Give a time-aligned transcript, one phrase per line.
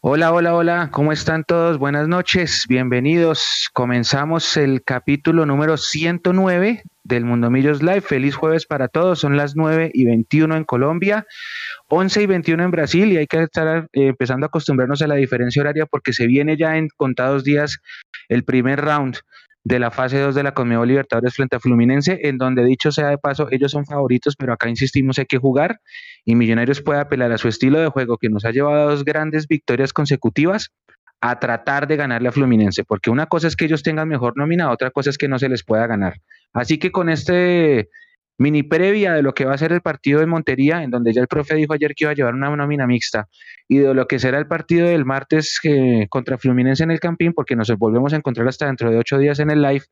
[0.00, 1.76] Hola, hola, hola, ¿cómo están todos?
[1.76, 3.68] Buenas noches, bienvenidos.
[3.72, 8.02] Comenzamos el capítulo número 109 del Mundo Millos Live.
[8.02, 11.26] Feliz jueves para todos, son las 9 y 21 en Colombia,
[11.88, 15.16] 11 y 21 en Brasil y hay que estar eh, empezando a acostumbrarnos a la
[15.16, 17.80] diferencia horaria porque se viene ya en contados días
[18.28, 19.18] el primer round
[19.68, 23.08] de la fase 2 de la Conmebol Libertadores frente a Fluminense, en donde dicho sea
[23.08, 25.80] de paso, ellos son favoritos, pero acá insistimos hay que jugar
[26.24, 29.04] y Millonarios puede apelar a su estilo de juego que nos ha llevado a dos
[29.04, 30.70] grandes victorias consecutivas
[31.20, 34.70] a tratar de ganarle a Fluminense, porque una cosa es que ellos tengan mejor nómina,
[34.70, 36.14] otra cosa es que no se les pueda ganar.
[36.54, 37.90] Así que con este
[38.38, 41.20] mini previa de lo que va a ser el partido de Montería, en donde ya
[41.20, 43.28] el profe dijo ayer que iba a llevar una nómina mixta,
[43.66, 47.32] y de lo que será el partido del martes eh, contra Fluminense en el Campín,
[47.34, 49.84] porque nos volvemos a encontrar hasta dentro de ocho días en el live,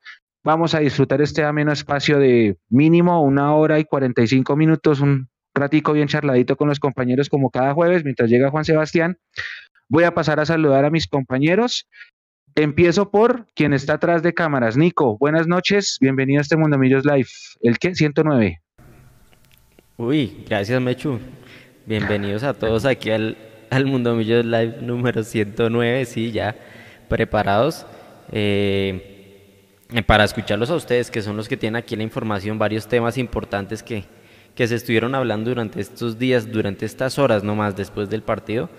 [0.45, 5.92] vamos a disfrutar este ameno espacio de mínimo una hora y 45 minutos, un ratico
[5.92, 9.18] bien charladito con los compañeros como cada jueves, mientras llega Juan Sebastián.
[9.88, 11.88] Voy a pasar a saludar a mis compañeros.
[12.59, 14.79] Empiezo por quien está atrás de cámaras.
[14.79, 17.29] Nico, buenas noches, bienvenido a este Mundo Millos Live.
[17.60, 17.95] ¿El qué?
[17.95, 18.63] 109.
[19.98, 21.21] Uy, gracias Mechu.
[21.85, 23.37] Bienvenidos a todos aquí al,
[23.68, 26.07] al Mundo Millos Live número 109.
[26.07, 26.57] Sí, ya
[27.10, 27.85] preparados
[28.32, 29.76] eh,
[30.07, 33.82] para escucharlos a ustedes, que son los que tienen aquí la información, varios temas importantes
[33.82, 34.04] que,
[34.54, 38.70] que se estuvieron hablando durante estos días, durante estas horas nomás después del partido.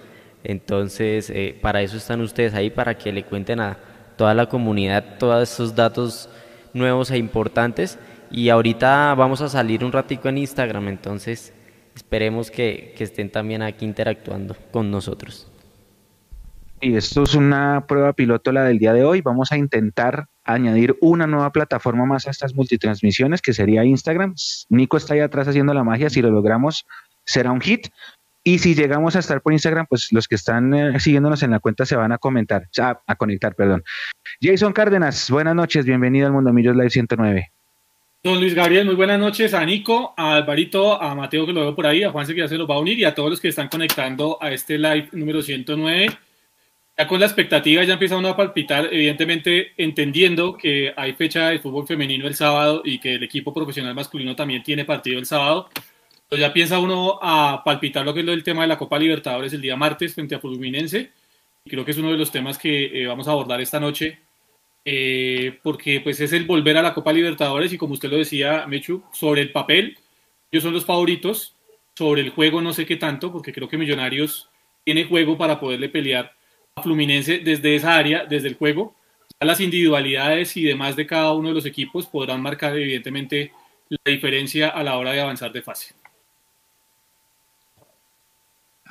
[0.47, 3.77] Entonces, eh, para eso están ustedes ahí, para que le cuenten a
[4.15, 6.29] toda la comunidad todos esos datos
[6.73, 7.99] nuevos e importantes.
[8.31, 11.53] Y ahorita vamos a salir un ratico en Instagram, entonces
[11.93, 15.51] esperemos que, que estén también aquí interactuando con nosotros.
[16.79, 19.19] Y esto es una prueba piloto la del día de hoy.
[19.19, 24.33] Vamos a intentar añadir una nueva plataforma más a estas multitransmisiones, que sería Instagram.
[24.69, 26.09] Nico está ahí atrás haciendo la magia.
[26.09, 26.85] Si lo logramos,
[27.25, 27.87] será un hit.
[28.47, 31.59] Y si llegamos a estar por Instagram, pues los que están eh, siguiéndonos en la
[31.59, 33.83] cuenta se van a comentar, a, a conectar, perdón.
[34.41, 37.51] Jason Cárdenas, buenas noches, bienvenido al Mundo Millos Live 109.
[38.23, 41.75] Don Luis Gabriel, muy buenas noches a Nico, a Alvarito, a Mateo que lo veo
[41.75, 43.41] por ahí, a Juanse que ya se los va a unir y a todos los
[43.41, 46.07] que están conectando a este live número 109.
[46.97, 51.59] Ya con la expectativa ya empieza uno a palpitar, evidentemente entendiendo que hay fecha de
[51.59, 55.67] fútbol femenino el sábado y que el equipo profesional masculino también tiene partido el sábado.
[56.31, 59.61] Ya piensa uno a palpitar lo que es el tema de la Copa Libertadores el
[59.61, 61.11] día martes frente a Fluminense.
[61.63, 64.19] Y creo que es uno de los temas que eh, vamos a abordar esta noche,
[64.83, 68.67] eh, porque pues es el volver a la Copa Libertadores y como usted lo decía,
[68.67, 69.97] Mechu, sobre el papel,
[70.51, 71.55] ellos son los favoritos,
[71.95, 74.49] sobre el juego no sé qué tanto, porque creo que Millonarios
[74.83, 76.33] tiene juego para poderle pelear
[76.75, 78.95] a Fluminense desde esa área, desde el juego.
[79.39, 83.51] Las individualidades y demás de cada uno de los equipos podrán marcar evidentemente
[83.89, 85.95] la diferencia a la hora de avanzar de fase.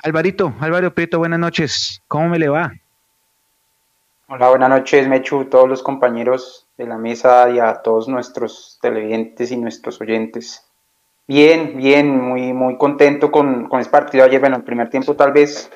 [0.03, 2.01] Alvarito, Álvaro Prieto, buenas noches.
[2.07, 2.71] ¿Cómo me le va?
[4.27, 9.51] Hola, buenas noches, Mechu, todos los compañeros de la mesa y a todos nuestros televidentes
[9.51, 10.65] y nuestros oyentes.
[11.27, 14.39] Bien, bien, muy, muy contento con, con este partido ayer.
[14.39, 15.71] Bueno, el primer tiempo tal vez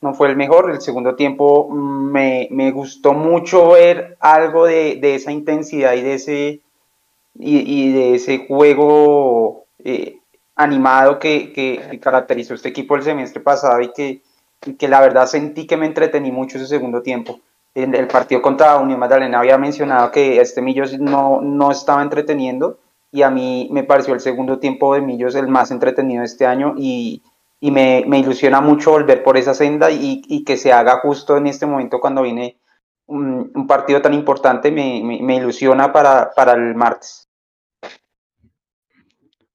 [0.00, 5.14] no fue el mejor, el segundo tiempo me, me gustó mucho ver algo de, de,
[5.14, 6.60] esa intensidad y de ese,
[7.38, 10.18] y, de ese juego eh,
[10.56, 14.22] animado que, que, que, caracterizó este equipo el semestre pasado y que,
[14.66, 17.40] y que la verdad sentí que me entretení mucho ese segundo tiempo.
[17.74, 22.78] En el partido contra Unión Magdalena había mencionado que este Millos no, no estaba entreteniendo
[23.10, 26.46] y a mí me pareció el segundo tiempo de Millos el más entretenido de este
[26.46, 27.22] año y,
[27.60, 31.36] y me, me, ilusiona mucho volver por esa senda y, y, que se haga justo
[31.36, 32.58] en este momento cuando viene
[33.06, 37.23] un, un partido tan importante, me, me, me ilusiona para, para el martes.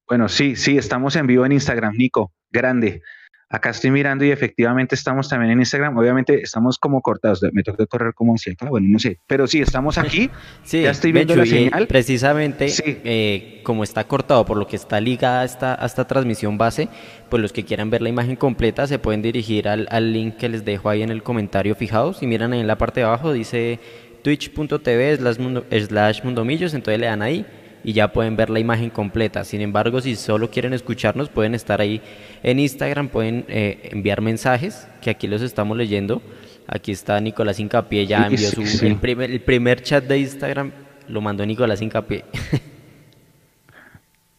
[0.10, 3.04] Bueno, sí, sí, estamos en vivo en Instagram, Nico, grande.
[3.48, 5.96] Acá estoy mirando y efectivamente estamos también en Instagram.
[5.96, 7.44] Obviamente estamos como cortados.
[7.54, 9.20] Me toca correr como si acá, bueno, no sé.
[9.28, 10.32] Pero sí, estamos aquí.
[10.64, 11.86] Sí, ya estoy viendo la señal.
[11.86, 12.84] Precisamente, sí.
[13.04, 16.90] eh, como está cortado, por lo que está ligada a esta, a esta transmisión base,
[17.30, 20.50] pues los que quieran ver la imagen completa se pueden dirigir al, al link que
[20.50, 22.24] les dejo ahí en el comentario fijados.
[22.24, 23.80] Y miran ahí en la parte de abajo, dice
[24.24, 26.74] twitch.tv slash, mundo, slash mundomillos.
[26.74, 27.46] Entonces le dan ahí
[27.84, 29.44] y ya pueden ver la imagen completa.
[29.44, 32.02] Sin embargo, si solo quieren escucharnos, pueden estar ahí
[32.44, 36.22] en Instagram, pueden eh, enviar mensajes, que aquí los estamos leyendo.
[36.68, 38.86] Aquí está Nicolás Incapié, ya envió su, sí.
[38.86, 40.72] el, primer, el primer chat de Instagram,
[41.08, 42.26] lo mandó Nicolás Incapié.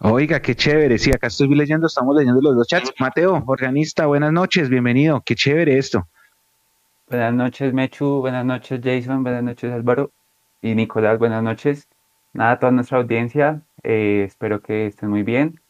[0.03, 0.97] Oiga, qué chévere.
[0.99, 2.93] Sí, acá estoy leyendo, estamos leyendo los dos chats.
[2.99, 5.23] Mateo, organista, buenas noches, bienvenido.
[5.25, 6.09] Qué chévere esto.
[7.09, 8.21] Buenas noches, Mechu.
[8.21, 9.23] Buenas noches, Jason.
[9.23, 10.11] Buenas noches, Álvaro.
[10.63, 11.89] Y Nicolás, buenas noches
[12.33, 15.61] nada, toda nuestra audiencia, eh, espero que estén muy bien.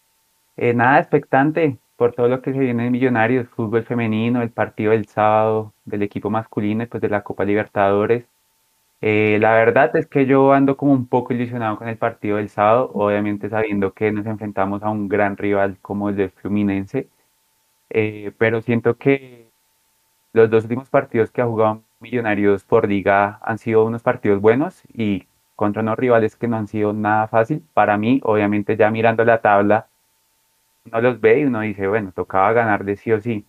[0.56, 4.92] Eh, nada, expectante, por todo lo que se viene de Millonarios, fútbol femenino, el partido
[4.92, 8.26] del sábado del equipo masculino y pues de la Copa Libertadores.
[9.02, 12.50] Eh, la verdad es que yo ando como un poco ilusionado con el partido del
[12.50, 17.08] sábado, obviamente sabiendo que nos enfrentamos a un gran rival como el de Fluminense,
[17.90, 19.50] eh, pero siento que
[20.32, 24.82] los dos últimos partidos que ha jugado Millonarios por liga han sido unos partidos buenos
[24.94, 25.26] y
[25.60, 27.62] contra unos rivales que no han sido nada fácil.
[27.74, 29.88] Para mí, obviamente ya mirando la tabla,
[30.86, 33.44] uno los ve y uno dice, bueno, tocaba ganarle sí o sí.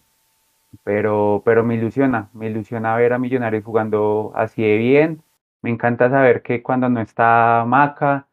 [0.84, 5.24] Pero, pero me ilusiona, me ilusiona ver a Millonarios jugando así de bien.
[5.62, 8.28] Me encanta saber que cuando no está Maca,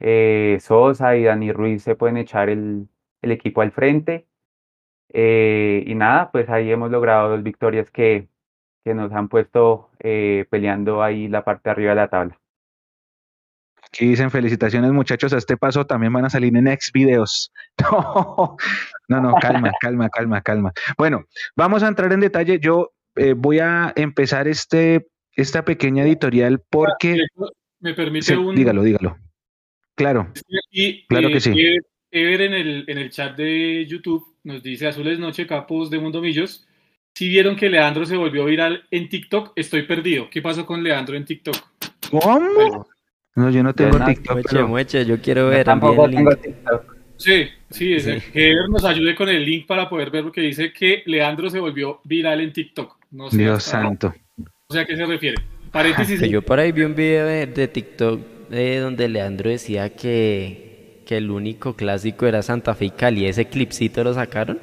[0.00, 2.88] eh, Sosa y Dani Ruiz se pueden echar el,
[3.22, 4.26] equipo al frente.
[5.10, 8.28] Eh, y nada, pues ahí hemos logrado dos victorias que,
[8.84, 12.40] que nos han puesto eh, peleando ahí la parte de arriba de la tabla.
[13.92, 17.52] Aquí dicen felicitaciones muchachos, a este paso también van a salir en ex videos.
[19.08, 20.72] No, no, calma, calma, calma, calma.
[20.96, 21.24] Bueno,
[21.56, 22.60] vamos a entrar en detalle.
[22.60, 27.18] Yo eh, voy a empezar este, esta pequeña editorial porque...
[27.80, 28.54] Me permite un...
[28.54, 29.18] Dígalo, dígalo.
[29.96, 30.32] Claro.
[31.08, 31.52] claro que sí.
[32.12, 36.20] Ever en el, en el chat de YouTube nos dice Azules Noche Capos de Mundo
[36.20, 36.68] Millos.
[37.14, 40.30] Si vieron que Leandro se volvió viral en TikTok, estoy perdido.
[40.30, 41.56] ¿Qué pasó con Leandro en TikTok?
[42.10, 42.86] ¿Cómo?
[43.36, 44.50] No, yo no tengo TikTok.
[45.06, 45.64] yo quiero ver.
[45.64, 46.96] tampoco tengo TikTok.
[47.16, 47.96] Sí, sí,
[48.32, 51.60] que nos ayude con el link para poder ver lo que dice que Leandro se
[51.60, 52.96] volvió viral en TikTok.
[53.32, 54.14] Dios santo.
[54.68, 55.36] O sea, ¿a qué se refiere?
[55.70, 56.20] Paréntesis.
[56.28, 61.30] yo por ahí vi un video de, TikTok eh, donde Leandro decía que, que el
[61.30, 63.26] único clásico era Santa Fe y Cali.
[63.26, 64.58] Ese clipcito lo sacaron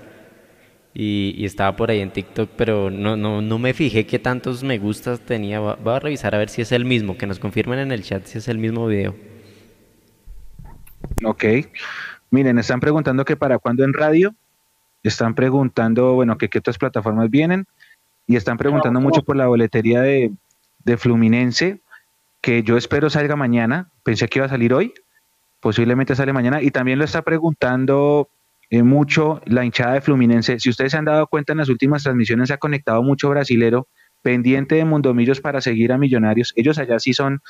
[1.00, 4.80] y, estaba por ahí en TikTok, pero no, no, no me fijé qué tantos me
[4.80, 5.60] gustas tenía.
[5.60, 8.26] Voy a revisar a ver si es el mismo, que nos confirmen en el chat
[8.26, 9.16] si es el mismo video.
[11.24, 11.44] Ok.
[12.32, 14.34] Miren, están preguntando que para cuándo en radio.
[15.04, 17.68] Están preguntando, bueno, que qué otras plataformas vienen.
[18.26, 20.32] Y están preguntando mucho por la boletería de,
[20.84, 21.80] de Fluminense,
[22.42, 23.92] que yo espero salga mañana.
[24.02, 24.96] Pensé que iba a salir hoy.
[25.60, 26.64] Posiblemente sale mañana.
[26.64, 28.30] Y también lo está preguntando
[28.69, 30.60] eh, mucho la hinchada de Fluminense.
[30.60, 33.88] Si ustedes se han dado cuenta en las últimas transmisiones, se ha conectado mucho brasilero
[34.22, 36.54] pendiente de Mundomillos para seguir a Millonarios.
[36.56, 37.42] Ellos allá sí son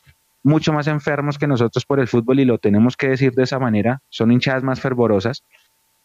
[0.43, 3.59] mucho más enfermos que nosotros por el fútbol y lo tenemos que decir de esa
[3.59, 4.01] manera.
[4.09, 5.43] Son hinchadas más fervorosas.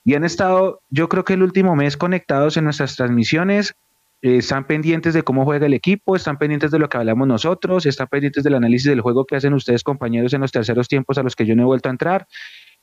[0.04, 3.74] Y han estado, yo creo que el último mes conectados en nuestras transmisiones,
[4.22, 7.86] eh, están pendientes de cómo juega el equipo, están pendientes de lo que hablamos nosotros,
[7.86, 11.22] están pendientes del análisis del juego que hacen ustedes compañeros en los terceros tiempos a
[11.22, 12.26] los que yo no he vuelto a entrar.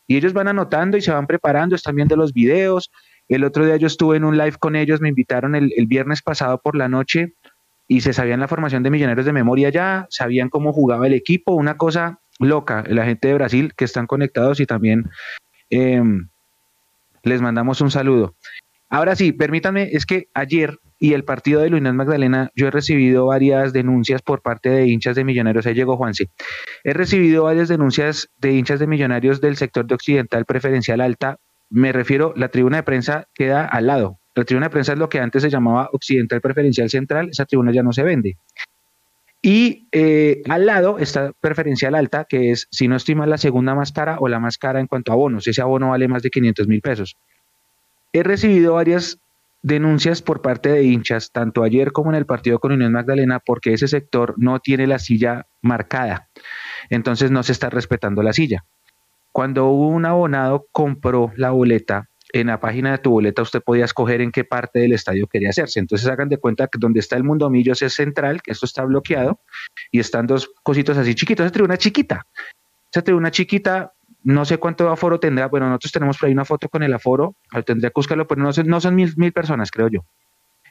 [0.09, 2.91] Y ellos van anotando y se van preparando, están viendo los videos.
[3.27, 6.59] El otro día yo estuve en un live con ellos, me invitaron el, viernes pasado
[6.59, 7.35] por la noche
[7.87, 11.53] y se sabían la formación de Millonarios de memoria ya, sabían cómo jugaba el equipo,
[11.53, 15.11] una cosa loca, la gente de Brasil que están conectados y también
[15.69, 16.29] em,
[17.21, 18.33] les mandamos un saludo.
[18.89, 23.27] Ahora sí, permítanme, es que ayer y el partido de Luis Magdalena, yo he recibido
[23.27, 25.65] varias denuncias por parte de hinchas de millonarios.
[25.65, 26.29] Ahí llegó Juanse.
[26.83, 31.37] He recibido varias denuncias de hinchas de millonarios del sector de Occidental Preferencial Alta.
[31.69, 34.19] Me refiero, la tribuna de prensa queda al lado.
[34.35, 37.29] La tribuna de prensa es lo que antes se llamaba Occidental Preferencial Central.
[37.29, 38.37] Esa tribuna ya no se vende.
[39.41, 43.93] Y eh, al lado está Preferencial Alta, que es, si no estima, la segunda más
[43.93, 45.47] cara o la más cara en cuanto a bonos.
[45.47, 47.15] Ese abono vale más de 500 mil pesos.
[48.13, 49.19] He recibido varias
[49.61, 53.73] denuncias por parte de hinchas, tanto ayer como en el partido con Unión Magdalena, porque
[53.73, 56.29] ese sector no tiene la silla marcada.
[56.89, 58.65] Entonces no se está respetando la silla.
[59.31, 64.21] Cuando un abonado compró la boleta, en la página de tu boleta usted podía escoger
[64.21, 65.79] en qué parte del estadio quería hacerse.
[65.79, 68.83] Entonces hagan de cuenta que donde está el Mundo Millos es central, que esto está
[68.85, 69.39] bloqueado,
[69.91, 71.45] y están dos cositos así chiquitos.
[71.45, 72.25] Esa tribuna chiquita.
[72.91, 75.47] Esa tribuna chiquita no sé cuánto aforo tendrá.
[75.47, 77.35] Bueno, nosotros tenemos por ahí una foto con el aforo.
[77.65, 80.05] Tendría que buscarlo, pero no, no son mil, mil personas, creo yo.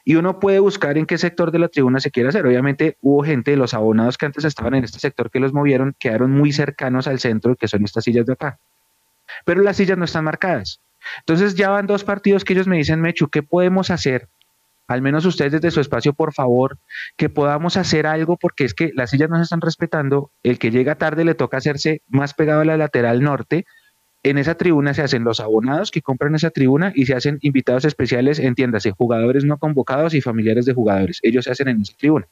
[0.04, 2.46] Y uno puede buscar en qué sector de la tribuna se quiere hacer.
[2.46, 6.30] Obviamente hubo gente, los abonados que antes estaban en este sector que los movieron, quedaron
[6.30, 8.58] muy cercanos al centro, que son estas sillas de acá.
[9.44, 10.80] Pero las sillas no están marcadas.
[11.20, 14.28] Entonces ya van dos partidos que ellos me dicen, Mechu, ¿qué podemos hacer
[14.88, 16.78] al menos ustedes desde su espacio, por favor,
[17.16, 20.70] que podamos hacer algo, porque es que las sillas no se están respetando, el que
[20.70, 23.66] llega tarde le toca hacerse más pegado a la lateral norte,
[24.24, 27.84] en esa tribuna se hacen los abonados que compran esa tribuna y se hacen invitados
[27.84, 32.26] especiales, entiéndase, jugadores no convocados y familiares de jugadores, ellos se hacen en esa tribuna.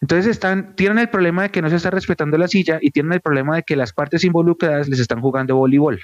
[0.00, 3.14] Entonces están, tienen el problema de que no se está respetando la silla y tienen
[3.14, 6.00] el problema de que las partes involucradas les están jugando voleibol.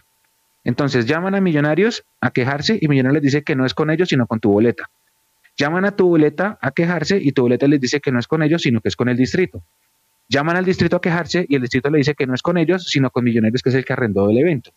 [0.65, 4.09] Entonces llaman a Millonarios a quejarse y Millonarios les dice que no es con ellos,
[4.09, 4.91] sino con tu boleta.
[5.57, 8.43] Llaman a tu boleta a quejarse y tu boleta les dice que no es con
[8.43, 9.63] ellos, sino que es con el distrito.
[10.29, 12.85] Llaman al distrito a quejarse y el distrito le dice que no es con ellos,
[12.89, 14.71] sino con Millonarios, que es el que arrendó el evento.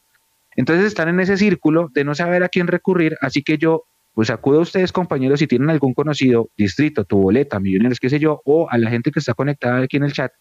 [0.55, 3.85] Entonces están en ese círculo de no saber a quién recurrir, así que yo
[4.17, 8.17] pues acudo a ustedes compañeros si tienen algún conocido, distrito, tu boleta, millonarios, qué sé
[8.17, 10.31] yo, o a la gente que está conectada aquí en el chat,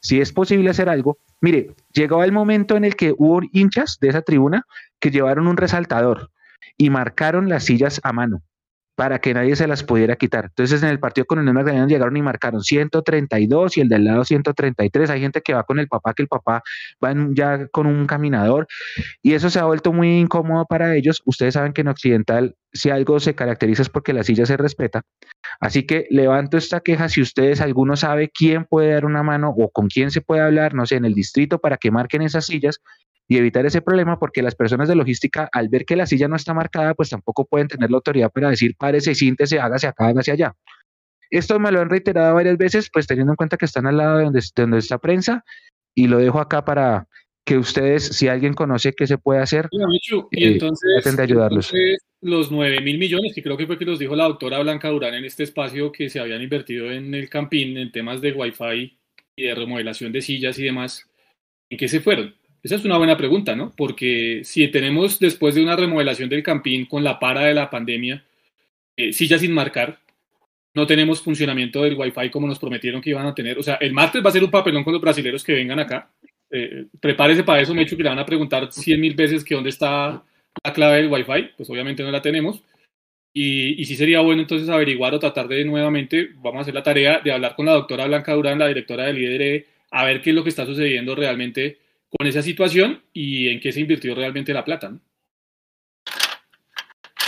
[0.00, 1.16] si es posible hacer algo.
[1.40, 4.66] Mire, llegó el momento en el que hubo hinchas de esa tribuna
[5.02, 6.30] que llevaron un resaltador
[6.78, 8.42] y marcaron las sillas a mano
[8.94, 10.44] para que nadie se las pudiera quitar.
[10.44, 14.24] Entonces en el partido con el Magdalena llegaron y marcaron 132 y el del lado
[14.24, 15.10] 133.
[15.10, 16.62] Hay gente que va con el papá, que el papá
[17.02, 18.68] va ya con un caminador
[19.20, 21.20] y eso se ha vuelto muy incómodo para ellos.
[21.24, 25.02] Ustedes saben que en Occidental si algo se caracteriza es porque la silla se respeta.
[25.58, 29.70] Así que levanto esta queja si ustedes, alguno sabe quién puede dar una mano o
[29.70, 32.80] con quién se puede hablar, no sé, en el distrito para que marquen esas sillas
[33.32, 36.36] y evitar ese problema porque las personas de logística al ver que la silla no
[36.36, 40.32] está marcada pues tampoco pueden tener la autoridad para decir párese, siéntese, hágase acá, hágase
[40.32, 40.54] allá.
[41.30, 44.18] Esto me lo han reiterado varias veces pues teniendo en cuenta que están al lado
[44.18, 45.44] de donde, de donde está prensa
[45.94, 47.08] y lo dejo acá para
[47.46, 49.70] que ustedes, si alguien conoce qué se puede hacer,
[50.30, 51.72] y eh, entonces, de ayudarlos.
[52.20, 55.14] los 9 mil millones, que creo que fue que nos dijo la doctora Blanca Durán
[55.14, 58.98] en este espacio que se habían invertido en el Campín en temas de Wi-Fi
[59.36, 61.10] y de remodelación de sillas y demás,
[61.70, 62.34] ¿en qué se fueron?
[62.62, 63.72] Esa es una buena pregunta, ¿no?
[63.76, 68.24] Porque si tenemos después de una remodelación del Campín con la para de la pandemia,
[68.96, 69.98] eh, sillas sin marcar,
[70.74, 73.58] no tenemos funcionamiento del Wi-Fi como nos prometieron que iban a tener.
[73.58, 76.10] O sea, el martes va a ser un papelón con los brasileños que vengan acá
[76.52, 79.42] eh, prepárese para eso, me he hecho que le van a preguntar cien mil veces
[79.42, 80.22] que dónde está
[80.62, 82.62] la clave del Wi-Fi, pues obviamente no la tenemos.
[83.32, 86.82] Y, y sí sería bueno entonces averiguar o tratar de nuevamente, vamos a hacer la
[86.82, 90.30] tarea de hablar con la doctora Blanca Durán, la directora del IDRE, a ver qué
[90.30, 91.78] es lo que está sucediendo realmente
[92.16, 94.98] con esa situación y en qué se invirtió realmente la plata.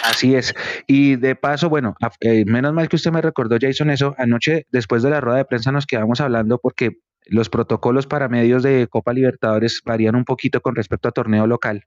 [0.04, 0.54] Así es.
[0.86, 4.14] Y de paso, bueno, eh, menos mal que usted me recordó, Jason, eso.
[4.18, 8.62] Anoche, después de la rueda de prensa, nos quedamos hablando porque los protocolos para medios
[8.62, 11.86] de Copa Libertadores varían un poquito con respecto a torneo local.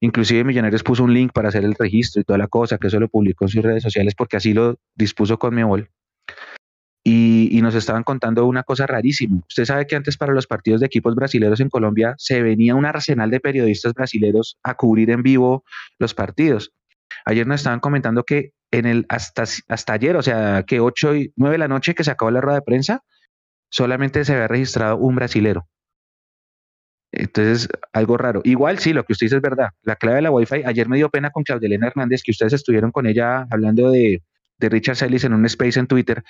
[0.00, 3.00] Inclusive Millonarios puso un link para hacer el registro y toda la cosa, que eso
[3.00, 5.54] lo publicó en sus redes sociales porque así lo dispuso con
[7.06, 9.40] Y, y nos estaban contando una cosa rarísima.
[9.46, 12.86] Usted sabe que antes para los partidos de equipos brasileños en Colombia se venía un
[12.86, 15.64] arsenal de periodistas brasileños a cubrir en vivo
[15.98, 16.72] los partidos.
[17.26, 21.32] Ayer nos estaban comentando que en el hasta, hasta ayer, o sea, que 8 y
[21.36, 23.04] 9 de la noche que se acabó la rueda de prensa,
[23.70, 25.68] solamente se había registrado un brasilero.
[27.12, 28.40] Entonces, algo raro.
[28.44, 29.68] Igual sí, lo que usted dice es verdad.
[29.82, 32.90] La clave de la Wi-Fi, ayer me dio pena con Claudelena Hernández, que ustedes estuvieron
[32.90, 34.22] con ella hablando de,
[34.58, 36.24] Richard Sellis en un space en Twitter,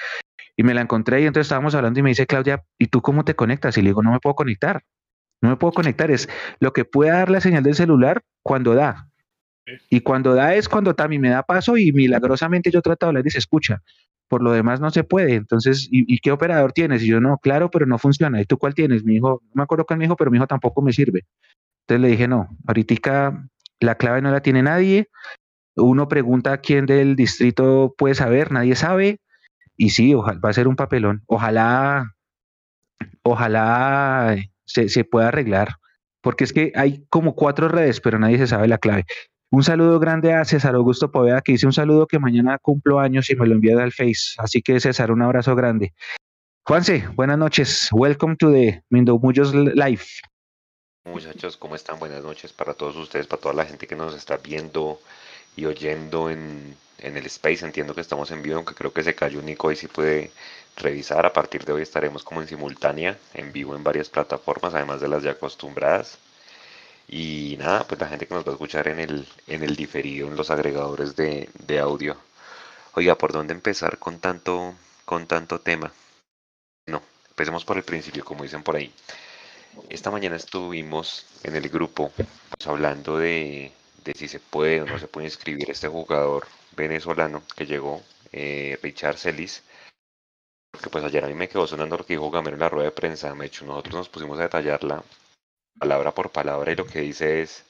[0.57, 3.25] y me la encontré y entonces estábamos hablando y me dice, Claudia, ¿y tú cómo
[3.25, 3.77] te conectas?
[3.79, 4.83] Y le digo, no me puedo conectar.
[5.43, 6.11] No me puedo conectar.
[6.11, 6.29] Es
[6.61, 9.09] lo que puede dar la señal del celular cuando da.
[9.91, 13.27] Y cuando da es cuando Tami me da paso y milagrosamente yo trato de hablar
[13.27, 13.83] y se escucha
[14.29, 15.35] por lo demás no se puede.
[15.35, 17.03] Entonces, ¿y, qué operador tienes?
[17.03, 18.41] Y yo, no, claro, pero no funciona.
[18.41, 19.05] ¿Y tú cuál tienes?
[19.05, 21.25] Mi hijo, no me acuerdo cuál mi hijo, pero mi hijo tampoco me sirve.
[21.83, 23.49] Entonces le dije, no, ahorita
[23.81, 25.09] la clave no la tiene nadie.
[25.77, 29.21] Uno pregunta quién del distrito puede saber, nadie sabe.
[29.77, 31.23] Y sí, ojalá, va a ser un papelón.
[31.27, 32.15] Ojalá,
[33.23, 35.77] ojalá se, se pueda arreglar.
[36.21, 39.05] Porque es que hay como cuatro redes, pero nadie se sabe la clave.
[39.51, 43.31] Un saludo grande a César Augusto Poveda, que dice un saludo que mañana cumplo años
[43.31, 44.35] y me lo envía al Face.
[44.39, 45.95] Así que César, un abrazo grande.
[46.67, 47.89] Juanse, buenas noches.
[47.93, 50.05] Welcome to the Muyos Live.
[51.05, 51.99] Muchachos, ¿cómo están?
[51.99, 54.99] Buenas noches para todos ustedes, para toda la gente que nos está viendo
[55.55, 56.75] y oyendo en,
[57.05, 57.65] en el Space.
[57.65, 60.31] Entiendo que estamos en vivo, aunque creo que se cayó Nico y si puede
[60.77, 61.27] revisar.
[61.27, 65.09] A partir de hoy estaremos como en simultánea, en vivo en varias plataformas, además de
[65.09, 66.19] las ya acostumbradas.
[67.09, 70.29] Y nada, pues la gente que nos va a escuchar en el, en el diferido,
[70.29, 72.17] en los agregadores de, de audio.
[72.95, 75.93] Oiga, ¿por dónde empezar con tanto, con tanto tema?
[76.87, 78.93] No, empecemos por el principio, como dicen por ahí.
[79.91, 82.13] Esta mañana estuvimos en el grupo
[82.65, 83.73] hablando de,
[84.05, 86.47] de, si se puede o no se puede inscribir este jugador
[86.77, 89.63] venezolano que llegó, eh, Richard Celis.
[90.71, 92.87] Porque pues ayer a mí me quedó sonando lo que dijo Gamero en la rueda
[92.87, 93.35] de prensa.
[93.35, 95.03] Me hecho, nosotros nos pusimos a detallarla
[95.79, 97.65] palabra por palabra y lo que dice es,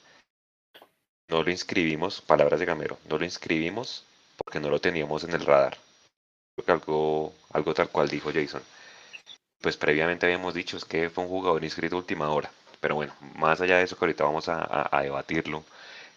[1.29, 4.05] no lo inscribimos, palabras de Gamero, no lo inscribimos
[4.37, 5.79] porque no lo teníamos en el radar.
[6.55, 8.63] Creo que algo, algo tal cual dijo Jason.
[9.61, 12.51] Pues previamente habíamos dicho es que fue un jugador inscrito última hora.
[12.81, 15.65] Pero bueno, más allá de eso que ahorita vamos a, debatirlo,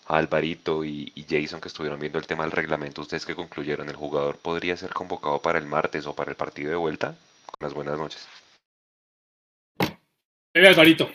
[0.08, 3.90] a Alvarito y, y, Jason que estuvieron viendo el tema del reglamento, ustedes que concluyeron,
[3.90, 7.16] ¿el jugador podría ser convocado para el martes o para el partido de vuelta?
[7.60, 8.28] Las buenas noches.
[10.54, 11.08] Alvarito.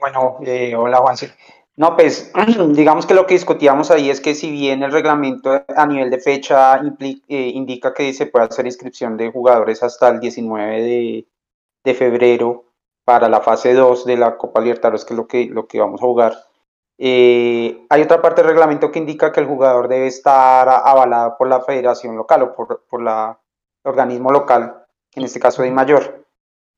[0.00, 1.34] Bueno, eh, hola Juanse.
[1.76, 2.32] No, pues
[2.74, 6.18] digamos que lo que discutíamos ahí es que si bien el reglamento a nivel de
[6.18, 11.26] fecha eh, indica que se puede hacer inscripción de jugadores hasta el 19 de,
[11.84, 12.66] de, febrero
[13.04, 16.00] para la fase 2 de la Copa Libertadores, que es lo que, lo que vamos
[16.02, 16.36] a jugar,
[17.04, 21.48] Eh, hay otra parte del reglamento que indica que el jugador debe estar avalado por
[21.48, 23.40] la federación local o por, por la,
[23.82, 24.84] el organismo local,
[25.16, 26.24] en este caso de mayor.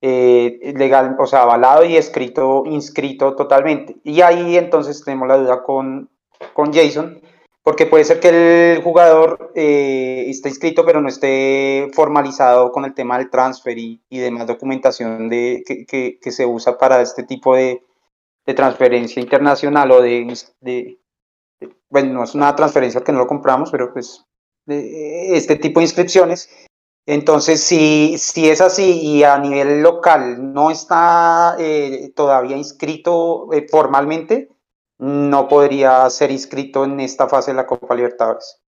[0.01, 3.97] Eh, legal, o sea, avalado y escrito, inscrito totalmente.
[4.03, 6.09] Y ahí entonces tenemos la duda con,
[6.55, 7.21] con Jason,
[7.63, 12.95] porque puede ser que el jugador eh, esté inscrito pero no esté formalizado con el
[12.95, 17.25] tema del transfer y, y demás documentación de, que, que, que, se usa para este
[17.25, 17.83] tipo de,
[18.47, 20.99] de transferencia internacional o de, de,
[21.89, 24.25] bueno, no es una transferencia que no lo compramos, pero pues
[24.67, 26.51] de este tipo de inscripciones.
[27.07, 33.67] Entonces, si, si es así y a nivel local no está eh, todavía inscrito eh,
[33.71, 34.49] formalmente,
[34.99, 38.61] no podría ser inscrito en esta fase de la Copa Libertadores.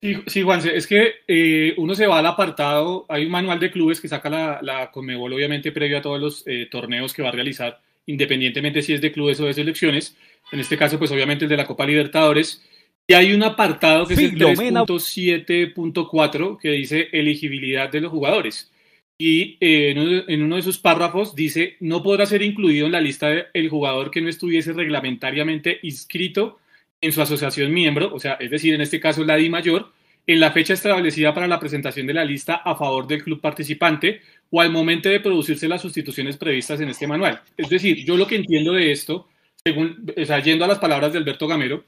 [0.00, 3.70] Sí, sí Juanse, es que eh, uno se va al apartado, hay un manual de
[3.70, 7.28] clubes que saca la, la Conmebol, obviamente previo a todos los eh, torneos que va
[7.28, 10.16] a realizar, independientemente si es de clubes o de selecciones,
[10.50, 12.62] en este caso pues obviamente el de la Copa Libertadores,
[13.06, 18.70] y hay un apartado que es el 3.7.4 que dice elegibilidad de los jugadores.
[19.18, 22.92] Y eh, en, uno, en, uno, de sus párrafos dice, no podrá ser incluido en
[22.92, 26.58] la lista de jugador que no estuviese reglamentariamente inscrito
[27.00, 29.92] en su asociación miembro, o sea, es decir, en este caso la DI mayor,
[30.26, 34.20] en la fecha establecida para la presentación de la lista a favor del club participante
[34.54, 37.40] o al momento de producirse las sustituciones previstas en este manual.
[37.56, 39.26] Es decir, yo lo que entiendo de esto,
[39.64, 41.84] según, o yendo a las palabras de Alberto Gamero,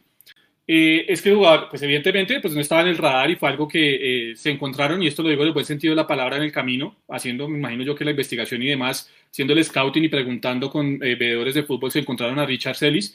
[0.67, 3.51] eh, es que el jugador, pues evidentemente, pues no estaba en el radar y fue
[3.51, 6.07] algo que eh, se encontraron, y esto lo digo en el buen sentido de la
[6.07, 9.63] palabra, en el camino, haciendo, me imagino yo que la investigación y demás, haciendo el
[9.63, 13.15] scouting y preguntando con eh, de fútbol, se encontraron a Richard Celis.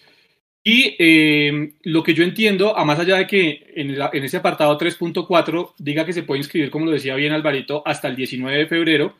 [0.63, 4.37] Y eh, lo que yo entiendo, a más allá de que en, la, en ese
[4.37, 8.55] apartado 3.4 diga que se puede inscribir, como lo decía bien Alvarito, hasta el 19
[8.55, 9.15] de febrero,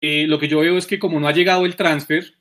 [0.00, 2.34] lo que yo veo es que como no ha llegado el transfer,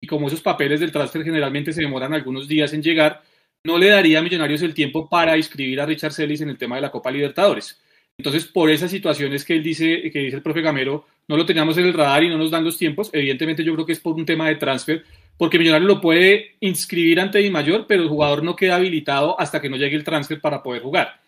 [0.00, 3.22] y como esos papeles del transfer generalmente se demoran algunos días en llegar,
[3.64, 6.74] no le daría a Millonarios el tiempo para inscribir a Richard Celis en el tema
[6.76, 7.80] de la Copa Libertadores.
[8.18, 11.78] Entonces, por esas situaciones que él dice, que dice el profe Gamero, no lo teníamos
[11.78, 13.10] en el radar y no nos dan los tiempos.
[13.12, 15.04] Evidentemente, yo creo que es por un tema de transfer,
[15.36, 19.60] porque Millonarios lo puede inscribir ante Di Mayor, pero el jugador no queda habilitado hasta
[19.60, 21.20] que no llegue el transfer para poder jugar.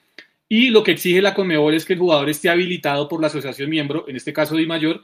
[0.48, 3.70] Y lo que exige la Conmebol es que el jugador esté habilitado por la asociación
[3.70, 5.02] miembro, en este caso Di Mayor,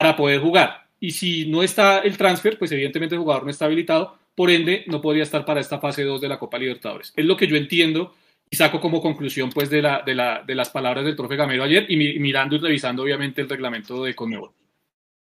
[0.00, 0.86] para poder jugar.
[0.98, 4.82] Y si no está el transfer, pues evidentemente el jugador no está habilitado, por ende
[4.86, 7.12] no podría estar para esta fase 2 de la Copa Libertadores.
[7.14, 8.14] Es lo que yo entiendo
[8.48, 11.64] y saco como conclusión pues de, la, de, la, de las palabras del profe Gamero
[11.64, 14.52] ayer y mi, mirando y revisando obviamente el reglamento de Conmebol.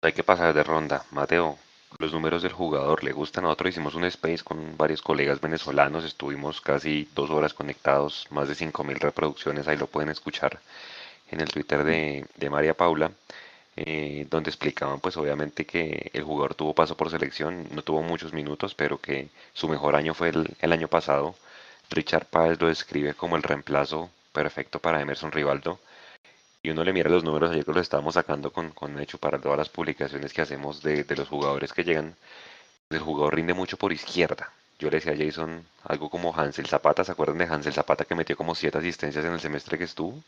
[0.02, 1.58] Hay que pasar de ronda, Mateo.
[1.98, 3.46] Los números del jugador le gustan.
[3.46, 8.54] Nosotros hicimos un space con varios colegas venezolanos, estuvimos casi dos horas conectados, más de
[8.54, 10.60] 5.000 reproducciones, ahí lo pueden escuchar
[11.32, 13.12] en el Twitter de, de María Paula
[13.78, 18.34] eh, donde explicaban pues obviamente que el jugador tuvo paso por selección, no tuvo muchos
[18.34, 21.36] minutos, pero que su mejor año fue el, el año pasado.
[21.92, 25.80] Richard Páez lo describe como el reemplazo perfecto para Emerson Rivaldo.
[26.64, 29.40] Y uno le mira los números, ayer que lo estábamos sacando con, con Hecho para
[29.40, 32.16] todas las publicaciones que hacemos de, de los jugadores que llegan.
[32.90, 34.52] El jugador rinde mucho por izquierda.
[34.80, 38.16] Yo le decía a Jason algo como Hansel Zapata, ¿se acuerdan de Hansel Zapata que
[38.16, 40.24] metió como siete asistencias en el semestre que estuvo?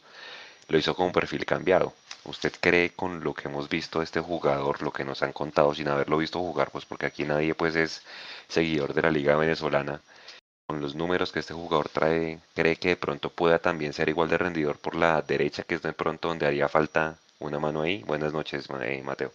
[0.68, 1.94] Lo hizo con un perfil cambiado.
[2.26, 5.74] ¿Usted cree con lo que hemos visto de este jugador, lo que nos han contado
[5.74, 8.04] sin haberlo visto jugar, pues porque aquí nadie pues es
[8.48, 10.02] seguidor de la liga venezolana,
[10.68, 14.30] con los números que este jugador trae, cree que de pronto pueda también ser igual
[14.30, 18.04] de rendidor por la derecha, que es de pronto donde haría falta una mano ahí?
[18.04, 19.32] Buenas noches, eh, Mateo.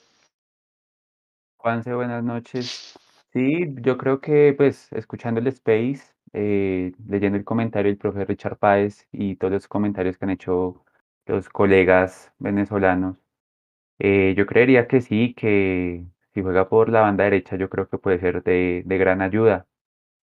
[1.57, 2.95] Juanse, buenas noches.
[3.33, 8.59] Sí, yo creo que pues escuchando el Space, eh, leyendo el comentario del profe Richard
[8.59, 10.84] Páez y todos los comentarios que han hecho
[11.27, 13.17] los colegas venezolanos.
[13.99, 17.99] Eh, yo creería que sí, que si juega por la banda derecha, yo creo que
[17.99, 19.67] puede ser de, de gran ayuda.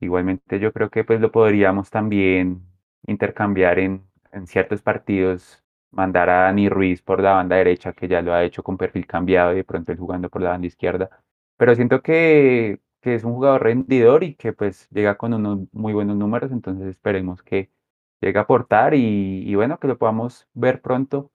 [0.01, 2.63] Igualmente, yo creo que pues lo podríamos también
[3.07, 8.23] intercambiar en, en ciertos partidos, mandar a Dani Ruiz por la banda derecha, que ya
[8.23, 11.11] lo ha hecho con perfil cambiado y de pronto él jugando por la banda izquierda.
[11.57, 15.93] Pero siento que, que es un jugador rendidor y que pues llega con unos muy
[15.93, 17.71] buenos números, entonces esperemos que,
[18.21, 21.31] llega a aportar y, y, bueno, que lo podamos ver pronto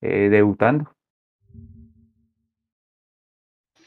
[0.00, 0.94] eh, debutando.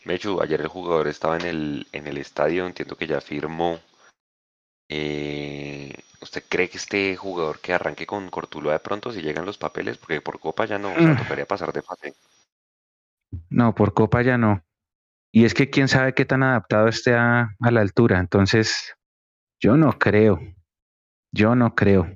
[0.05, 3.79] Mechu, ayer el jugador estaba en el, en el estadio, entiendo que ya firmó.
[4.89, 9.57] Eh, ¿Usted cree que este jugador que arranque con Cortuluá de pronto si llegan los
[9.57, 9.97] papeles?
[9.97, 12.13] Porque por Copa ya no, o sea, tocaría pasar de fase.
[13.49, 14.63] No, por Copa ya no.
[15.33, 18.19] Y es que quién sabe qué tan adaptado esté a, a la altura.
[18.19, 18.95] Entonces,
[19.59, 20.39] yo no creo.
[21.33, 22.07] Yo no creo.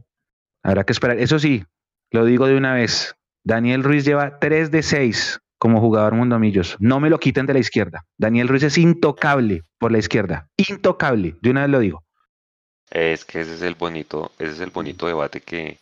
[0.64, 1.20] Habrá que esperar.
[1.20, 1.66] Eso sí,
[2.12, 3.16] lo digo de una vez.
[3.44, 6.76] Daniel Ruiz lleva 3 de 6 como jugador Mundomillos.
[6.80, 8.06] No me lo quiten de la izquierda.
[8.18, 10.50] Daniel Ruiz es intocable por la izquierda.
[10.58, 11.36] Intocable.
[11.42, 12.04] De una vez lo digo.
[12.90, 15.78] Es que ese es el bonito, ese es el bonito debate que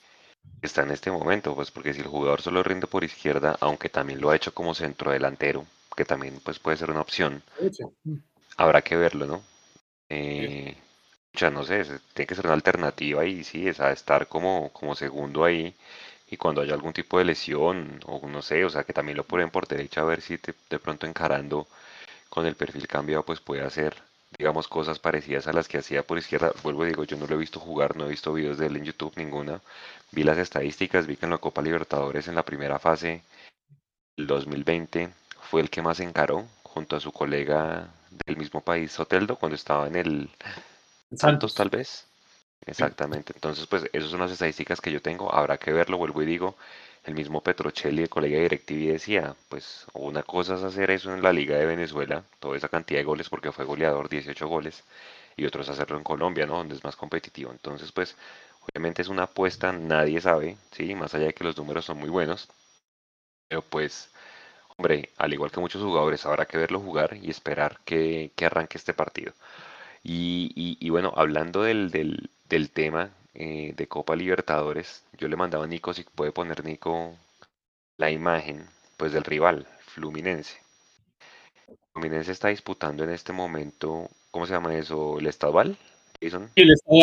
[0.62, 4.22] está en este momento, pues porque si el jugador solo rinde por izquierda, aunque también
[4.22, 5.66] lo ha hecho como centro delantero,
[5.96, 7.42] que también pues puede ser una opción,
[8.58, 9.42] habrá que verlo, ¿no?
[10.10, 10.76] Eh,
[11.34, 14.96] ya no sé, tiene que ser una alternativa y sí, es a estar como, como
[14.96, 15.76] segundo ahí
[16.30, 19.24] y cuando haya algún tipo de lesión o no sé, o sea, que también lo
[19.26, 21.68] ponen por derecha a ver si de pronto encarando
[22.30, 23.96] con el perfil cambiado pues puede hacer
[24.38, 26.54] digamos cosas parecidas a las que hacía por izquierda.
[26.64, 28.78] Vuelvo y digo, yo no lo he visto jugar, no he visto videos de él
[28.78, 29.62] en YouTube ninguna.
[30.12, 33.24] Vi las estadísticas, vi que en la Copa Libertadores en la primera fase
[34.18, 35.10] el 2020
[35.50, 37.88] fue el que más encaró junto a su colega
[38.26, 40.30] del mismo país, Soteldo, cuando estaba en el
[41.16, 42.08] Santos tal vez.
[42.66, 43.34] Exactamente.
[43.36, 45.34] Entonces, pues esas son las estadísticas que yo tengo.
[45.34, 46.58] Habrá que verlo, vuelvo y digo.
[47.06, 51.24] El mismo Petrocelli, el colega de DirecTV, decía, pues una cosa es hacer eso en
[51.24, 54.84] la Liga de Venezuela, toda esa cantidad de goles, porque fue goleador, 18 goles,
[55.38, 56.58] y otros hacerlo en Colombia, ¿no?
[56.58, 57.52] Donde es más competitivo.
[57.52, 58.16] Entonces, pues,
[58.62, 60.94] obviamente es una apuesta, nadie sabe, ¿sí?
[60.96, 62.50] Más allá de que los números son muy buenos.
[63.48, 64.10] Pero pues,
[64.78, 68.78] hombre, al igual que muchos jugadores, habrá que verlo jugar y esperar que, que arranque
[68.78, 69.34] este partido.
[70.12, 75.66] Y, y, bueno, hablando del, del, del tema eh, de Copa Libertadores, yo le mandaba
[75.66, 77.16] a Nico si puede poner Nico
[77.98, 78.66] la imagen
[78.98, 80.58] pues del rival, Fluminense.
[81.94, 85.20] Fluminense está disputando en este momento, ¿cómo se llama eso?
[85.20, 85.78] ¿El estadual?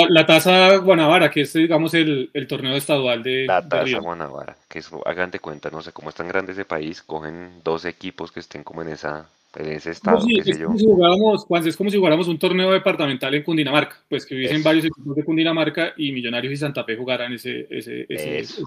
[0.09, 4.91] la tasa Guanabara, que es digamos el, torneo estadual de la tasa Guanabara, que es,
[5.05, 8.41] hagan de cuenta, no sé cómo es tan grande ese país, cogen dos equipos que
[8.41, 10.19] estén como en esa ese estado.
[10.19, 14.35] es, Como si jugáramos, es como si jugáramos un torneo departamental en Cundinamarca, pues que
[14.35, 17.67] hubiesen varios equipos de Cundinamarca y Millonarios y Santa Fe jugaran ese...
[17.71, 18.63] ese, ese,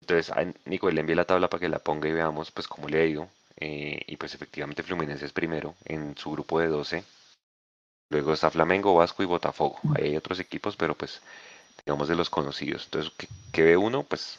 [0.00, 0.32] Entonces,
[0.66, 3.06] Nico, le envié la tabla para que la ponga y veamos pues cómo le ha
[3.06, 3.28] ido.
[3.56, 7.04] Eh, y pues efectivamente Fluminense es primero en su grupo de 12.
[8.10, 9.80] Luego está Flamengo, Vasco y Botafogo.
[9.96, 11.20] Ahí hay otros equipos, pero pues
[11.84, 12.84] digamos de los conocidos.
[12.84, 14.04] Entonces, ¿qué, qué ve uno?
[14.04, 14.38] Pues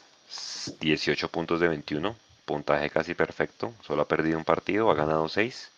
[0.80, 5.70] 18 puntos de 21 puntaje casi perfecto, solo ha perdido un partido, ha ganado 6,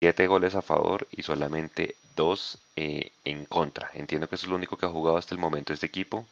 [0.00, 3.90] 7 goles a favor y solamente 2 eh, en contra.
[3.94, 6.26] Entiendo que eso es lo único que ha jugado hasta el momento este equipo,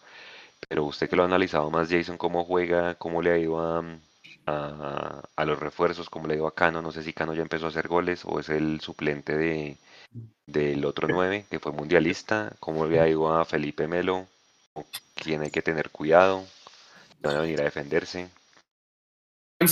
[0.68, 3.84] pero usted que lo ha analizado más, Jason, cómo juega, cómo le ha ido a,
[4.46, 7.66] a, los refuerzos, cómo le ha ido a Cano, no sé si Cano ya empezó
[7.66, 9.76] a hacer goles o es el suplente de
[10.46, 14.26] del otro 9 que fue mundialista, cómo le ha ido a Felipe Melo,
[15.14, 16.44] quién hay que tener cuidado,
[17.20, 18.28] van a venir a defenderse.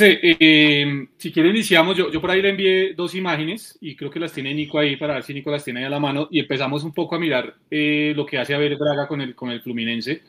[0.01, 4.21] Eh, si quiere iniciamos, yo, yo por ahí le envié dos imágenes y creo que
[4.21, 6.41] las tiene Nico ahí para ver si Nico las tiene ahí a la mano y
[6.41, 9.63] empezamos un poco a mirar eh, lo que hace Abel Braga con el, con el
[9.63, 10.23] Fluminense.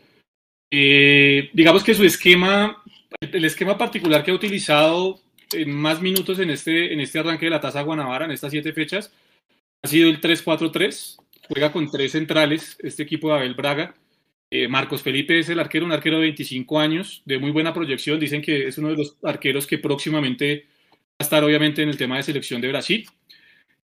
[0.71, 2.82] Eh, digamos que su esquema,
[3.19, 5.19] el esquema particular que ha utilizado
[5.52, 8.71] en más minutos en este, en este arranque de la tasa Guanabara, en estas siete
[8.74, 9.12] fechas,
[9.84, 13.95] ha sido el 3-4-3, juega con tres centrales este equipo de Abel Braga.
[14.54, 18.20] Eh, Marcos Felipe es el arquero, un arquero de 25 años, de muy buena proyección.
[18.20, 21.96] Dicen que es uno de los arqueros que próximamente va a estar, obviamente, en el
[21.96, 23.08] tema de selección de Brasil.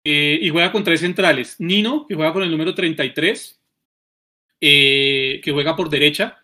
[0.03, 1.57] Eh, y juega con tres centrales.
[1.59, 3.61] Nino, que juega con el número 33,
[4.59, 6.43] eh, que juega por derecha.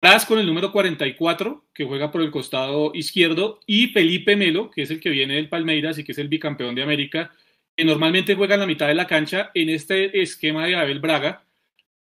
[0.00, 3.60] Praz con el número 44, que juega por el costado izquierdo.
[3.66, 6.74] Y Felipe Melo, que es el que viene del Palmeiras y que es el bicampeón
[6.74, 7.32] de América,
[7.76, 11.44] que normalmente juega en la mitad de la cancha en este esquema de Abel Braga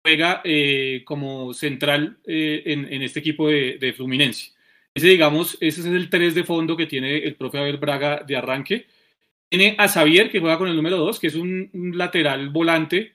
[0.04, 4.52] juega eh, como central eh, en, este equipo de, Fluminense.
[4.94, 8.36] Ese, digamos, ese es el 3 de fondo que tiene el profe Abel Braga de
[8.36, 8.86] arranque.
[9.50, 13.14] Tiene a Xavier, que juega con el número 2, que es un, lateral volante,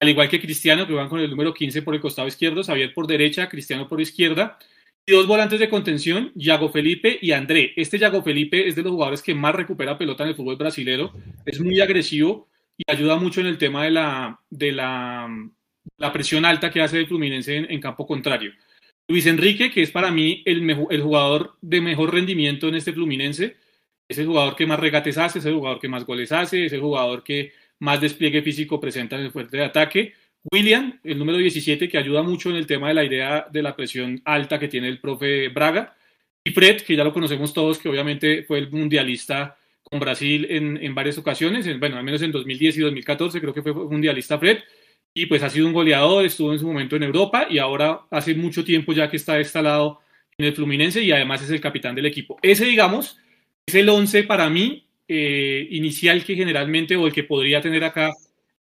[0.00, 2.92] al igual que Cristiano, que juega con el número 15 por el costado izquierdo, Xavier
[2.94, 4.58] por derecha, Cristiano por izquierda.
[5.06, 7.72] Y dos volantes de contención, Yago Felipe y André.
[7.76, 11.12] Este Yago Felipe es de los jugadores que más recupera pelota en el fútbol brasileño.
[11.46, 15.26] Es muy agresivo y ayuda mucho en el tema de la, de la
[15.98, 18.52] la presión alta que hace el Fluminense en, campo contrario.
[19.08, 23.56] Luis Enrique, que es para mí el, jugador de mejor rendimiento en este Fluminense,
[24.08, 26.72] es el jugador que más regates hace, es el jugador que más goles hace, es
[26.72, 30.14] el jugador que más despliegue físico presenta en el fuerte de ataque.
[30.50, 33.76] William, el número 17, que ayuda mucho en el tema de la idea de la
[33.76, 35.96] presión alta que tiene el profe Braga.
[36.44, 40.94] Y Fred, que ya lo conocemos todos, que obviamente fue el mundialista con Brasil en
[40.94, 44.58] varias ocasiones, bueno, al menos en 2010 y 2014 creo que fue mundialista Fred
[45.18, 48.36] y pues ha sido un goleador, estuvo en su momento en Europa y ahora hace
[48.36, 50.00] mucho tiempo ya que está instalado
[50.36, 52.38] en el Fluminense y además es el capitán del equipo.
[52.40, 53.18] Ese, digamos,
[53.66, 58.12] es el 11 para mí eh, inicial que generalmente o el que podría tener acá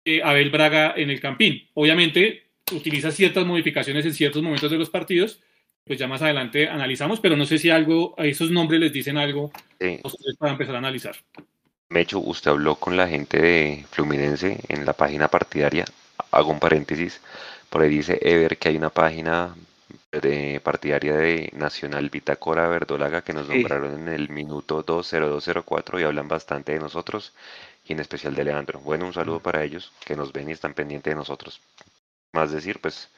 [0.02, 1.68] eh, Abel Braga en el Campín.
[1.74, 5.42] Obviamente utiliza ciertas modificaciones en ciertos momentos de los partidos,
[5.84, 9.18] pues ya más adelante analizamos, pero no sé si algo, a esos nombres les dicen
[9.18, 9.52] algo
[10.38, 11.16] para empezar a analizar.
[11.90, 15.84] Mecho, usted habló con la gente de Fluminense en la página partidaria
[16.36, 17.20] hago un paréntesis,
[17.70, 19.54] Por ahí dice Ever que hay una página
[20.12, 26.28] de partidaria de Nacional Bitácora Verdolaga que nos nombraron en el minuto 20204 y hablan
[26.28, 27.32] bastante de nosotros
[27.84, 28.80] y en especial de Leandro.
[28.80, 31.60] Bueno, un saludo para ellos que nos ven y están pendientes de nosotros.
[32.32, 33.08] Más decir, pues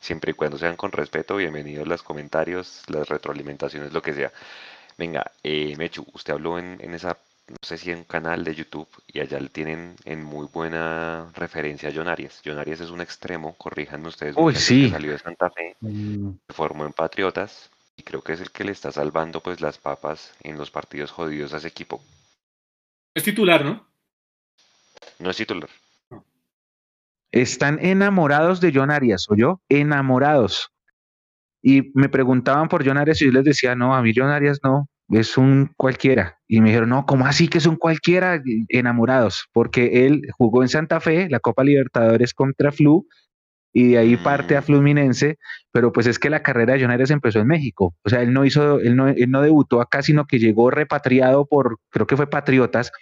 [0.00, 4.32] siempre y cuando sean con respeto, bienvenidos los comentarios, las retroalimentaciones, lo que sea.
[4.98, 8.54] Venga, eh, Mechu, usted habló en, en esa no sé si en un canal de
[8.54, 12.40] YouTube y allá le tienen en muy buena referencia a John Arias.
[12.44, 14.84] John Arias es un extremo, corríjanme ustedes, Uy, sí.
[14.84, 18.50] que salió de Santa Fe, Mm, se formó en Patriotas y creo que es el
[18.50, 22.02] que le está salvando pues las papas en los partidos jodidos a ese equipo.
[23.14, 23.86] Es titular, ¿no?
[25.18, 25.68] No es titular.
[27.30, 29.60] Están enamorados de John Arias, ¿o yo?
[29.68, 30.70] Enamorados.
[31.62, 34.60] Y me preguntaban por John Arias y yo les decía, no, a mí John Arias
[34.62, 36.38] no, es un cualquiera.
[36.48, 38.42] Y me dijeron, no, ¿cómo así que es un cualquiera?
[38.68, 43.06] Enamorados, porque él jugó en Santa Fe, la Copa Libertadores contra Flu,
[43.72, 44.64] y de ahí parte a Mm.
[44.64, 45.38] Fluminense,
[45.72, 47.94] pero pues es que la carrera de John empezó en México.
[48.04, 51.44] O sea, él no hizo, él no, él no debutó acá, sino que llegó repatriado
[51.46, 52.92] por, creo que fue Patriotas,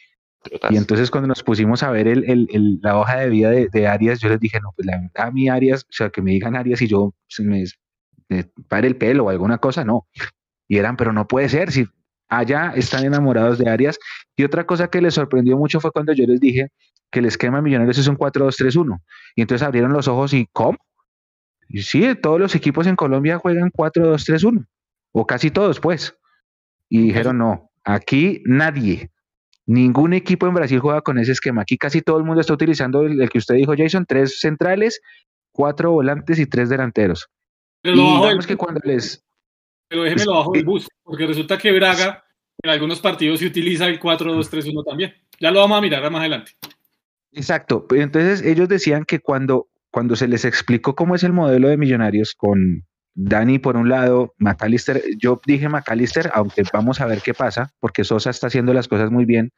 [0.43, 0.73] Patriotas.
[0.73, 3.69] y entonces cuando nos pusimos a ver el, el- el- la hoja de vida de,
[3.71, 6.23] de Arias, yo les dije, no, pues la verdad, a mí Arias, o sea, que
[6.23, 7.65] me digan Arias y yo se me,
[8.31, 10.07] me pare el pelo o alguna cosa, no.
[10.69, 11.87] Y eran, pero no puede ser, si
[12.29, 13.99] allá están enamorados de Arias.
[14.37, 16.69] Y otra cosa que les sorprendió mucho fue cuando yo les dije
[17.11, 19.01] que el esquema de Millonarios es un 4-2-3-1.
[19.37, 20.79] Y entonces abrieron los ojos y, ¿cómo?
[21.69, 24.67] Y sí, todos los equipos en Colombia juegan 4-2-3-1,
[25.13, 26.17] o casi todos, pues.
[26.89, 29.11] Y dijeron, no, aquí nadie,
[29.67, 31.63] Ningún equipo en Brasil juega con ese esquema.
[31.63, 35.01] Aquí casi todo el mundo está utilizando el, el que usted dijo, Jason, tres centrales,
[35.53, 37.29] cuatro volantes y tres delanteros.
[37.81, 39.25] Pero Y del digamos que cuando les...
[39.93, 42.25] pero déjeme lo bajo del bus, porque resulta que Braga
[42.63, 45.13] en algunos partidos se utiliza el 4-2-3-1 también.
[45.39, 46.53] Ya lo vamos a mirar más adelante.
[47.33, 47.87] Exacto.
[47.91, 52.35] Entonces ellos decían que cuando, cuando se les explicó cómo es el modelo de millonarios
[52.35, 57.71] con Dani por un lado, McAllister, yo dije McAllister, aunque vamos a ver qué pasa,
[57.79, 59.51] porque Sosa está haciendo las cosas muy bien,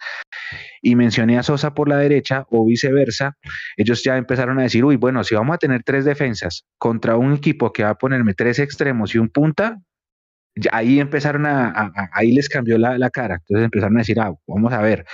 [0.83, 3.37] y mencioné a Sosa por la derecha o viceversa,
[3.77, 7.35] ellos ya empezaron a decir, uy, bueno, si vamos a tener tres defensas contra un
[7.35, 9.79] equipo que va a ponerme tres extremos y un punta,
[10.73, 14.73] ahí empezaron a, ahí les cambió la, la cara, entonces empezaron a decir, ah, vamos
[14.73, 15.05] a ver,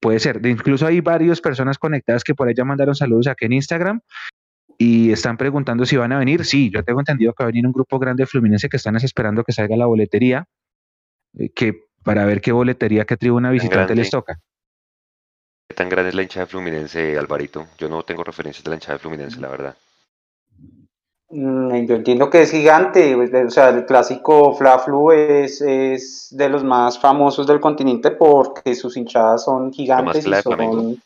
[0.00, 3.44] puede ser, de- incluso hay varias personas conectadas que por ahí ya mandaron saludos aquí
[3.46, 4.00] en Instagram,
[4.76, 6.44] y están preguntando si van a venir.
[6.44, 8.96] Sí, yo tengo entendido que va a venir un grupo grande de Fluminense que están
[8.96, 10.46] esperando que salga la boletería,
[11.38, 14.40] eh, que para ver qué boletería, qué tribuna visitante les toca.
[15.68, 17.68] ¿Qué tan grande es la hinchada de Fluminense, Alvarito?
[17.78, 19.76] Yo no tengo referencias de la hinchada de Fluminense, la verdad.
[21.36, 26.28] Mm, Yo entiendo que es gigante, pues, o sea, el clásico Fla Flu es, es
[26.30, 30.80] de los más famosos del continente porque sus hinchadas son gigantes y Flamengo.
[30.80, 31.02] son...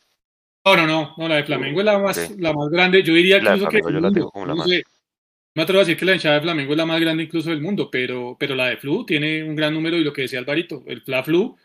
[0.66, 2.34] No, no, no, no, la de Flamengo es la más, Sí.
[2.38, 3.02] la más grande.
[3.02, 4.68] Yo diría La incluso que yo la tengo como la No más.
[5.54, 7.62] me atrevo a decir que la hinchada de Flamengo es la más grande incluso del
[7.62, 10.82] mundo, pero, pero la de Flu tiene un gran número y lo que decía Alvarito,
[10.86, 11.56] el Fla Flu,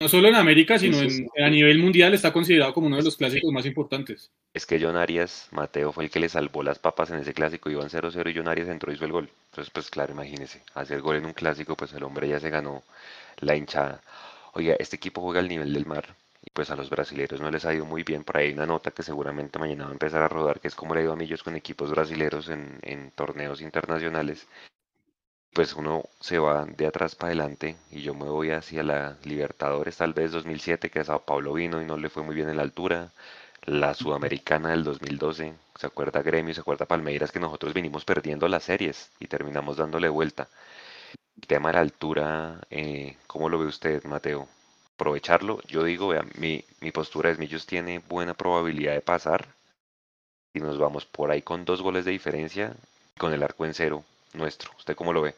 [0.00, 2.96] no solo en América, Sí, sino sí, en- a nivel mundial está considerado como uno
[2.96, 4.30] de los clásicos más importantes.
[4.54, 7.70] Es que John Arias, Mateo, fue el que le salvó las papas en ese clásico,
[7.70, 9.30] iban 0-0 y John Arias entró y hizo el gol.
[9.50, 12.82] Entonces, pues claro, imagínese, hacer gol en un clásico, pues el hombre ya se ganó
[13.40, 14.00] la hinchada.
[14.54, 17.64] Oiga, este equipo juega al nivel del mar y pues a los brasileros no les
[17.66, 18.24] ha ido muy bien.
[18.24, 20.74] Por ahí hay una nota que seguramente mañana va a empezar a rodar, que es
[20.74, 24.48] como le ha ido a Millos con equipos brasileros en, en torneos internacionales.
[25.52, 29.96] Pues uno se va de atrás para adelante y yo me voy hacia la Libertadores,
[29.96, 32.56] tal vez 2007, que a Sao Paulo vino y no le fue muy bien en
[32.56, 33.12] la altura.
[33.64, 36.54] La Sudamericana del 2012, ¿se acuerda Gremio?
[36.54, 37.32] ¿Se acuerda Palmeiras?
[37.32, 40.48] Que nosotros vinimos perdiendo las series y terminamos dándole vuelta.
[41.36, 44.48] El tema de la altura, eh, ¿cómo lo ve usted, Mateo?
[44.94, 45.60] Aprovecharlo.
[45.66, 49.48] Yo digo, vea, mi, mi postura es, Millos tiene buena probabilidad de pasar.
[50.54, 52.76] Y nos vamos por ahí con dos goles de diferencia,
[53.18, 54.70] con el arco en cero nuestro.
[54.78, 55.34] ¿Usted cómo lo ve?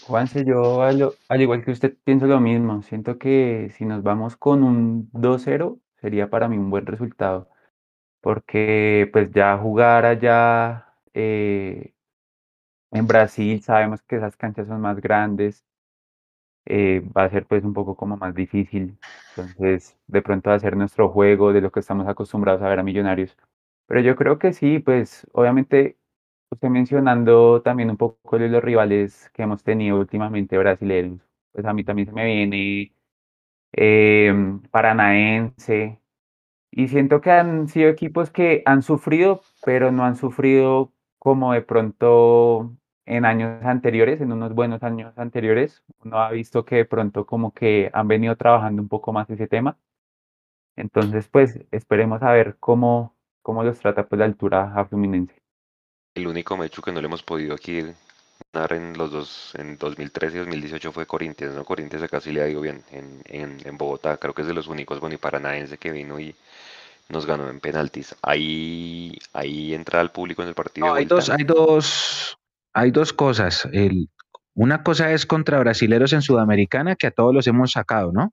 [0.00, 2.82] Juanse, yo al, al igual que usted pienso lo mismo.
[2.82, 7.48] Siento que si nos vamos con un 2-0 sería para mí un buen resultado.
[8.22, 11.94] Porque pues ya jugar allá eh,
[12.92, 15.64] en Brasil sabemos que esas canchas son más grandes.
[16.66, 18.98] eh, va a ser pues un poco como más difícil.
[19.34, 23.36] Entonces, de pronto hacer nuestro juego de lo que estamos acostumbrados a ver a Millonarios.
[23.86, 25.98] Pero yo creo que sí, pues obviamente
[26.54, 31.20] usted mencionando también un poco de los rivales que hemos tenido últimamente brasileños,
[31.52, 32.94] pues a mí también se me viene
[33.72, 36.00] em, Paranaense
[36.70, 41.62] y siento que han sido equipos que han sufrido, pero no han sufrido como de
[41.62, 42.72] pronto
[43.06, 45.84] en años anteriores, en unos buenos años anteriores.
[46.04, 49.48] Uno ha visto que de pronto como que han venido trabajando un poco más ese
[49.48, 49.78] tema.
[50.76, 55.43] Entonces, pues esperemos a ver cómo, cómo los trata pues la altura a Fluminense.
[56.14, 57.82] El único Mechu que no le hemos podido aquí
[58.52, 61.64] ganar en los dos, en 2013 y 2018 fue Corinthians, ¿no?
[61.64, 64.54] Corinthians acá sí le ha ido bien en, en, en Bogotá, creo que es de
[64.54, 66.34] los únicos boniparanaense que vino y
[67.08, 68.14] nos ganó en penaltis.
[68.22, 70.86] Ahí, ahí entra el público en el partido.
[70.86, 72.38] No, hay dos, hay dos,
[72.72, 73.68] hay dos cosas.
[73.72, 74.08] El,
[74.54, 78.32] una cosa es contra brasileros en Sudamericana, que a todos los hemos sacado, ¿no?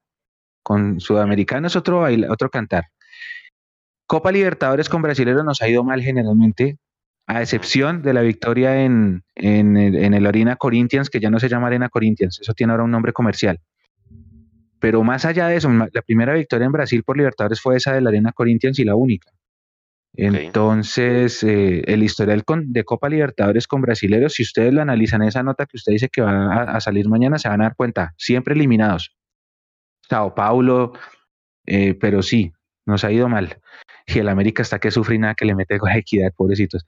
[0.64, 2.86] Con Sudamericana es otro, otro cantar.
[4.06, 6.78] Copa Libertadores con brasileros nos ha ido mal generalmente,
[7.28, 11.40] a excepción de la victoria en, en, el, en el Arena Corinthians, que ya no
[11.40, 13.60] se llama Arena Corinthians, eso tiene ahora un nombre comercial.
[14.80, 18.02] Pero más allá de eso, la primera victoria en Brasil por Libertadores fue esa de
[18.02, 19.30] la Arena Corinthians y la única.
[20.14, 25.44] Entonces, eh, el historial con, de Copa Libertadores con brasileros, si ustedes lo analizan, esa
[25.44, 28.14] nota que usted dice que va a, a salir mañana, se van a dar cuenta,
[28.18, 29.16] siempre eliminados.
[30.10, 30.94] Sao Paulo,
[31.66, 32.52] eh, pero sí,
[32.86, 33.58] nos ha ido mal.
[34.06, 36.86] Y el América está que sufre y nada que le mete con equidad, pobrecitos.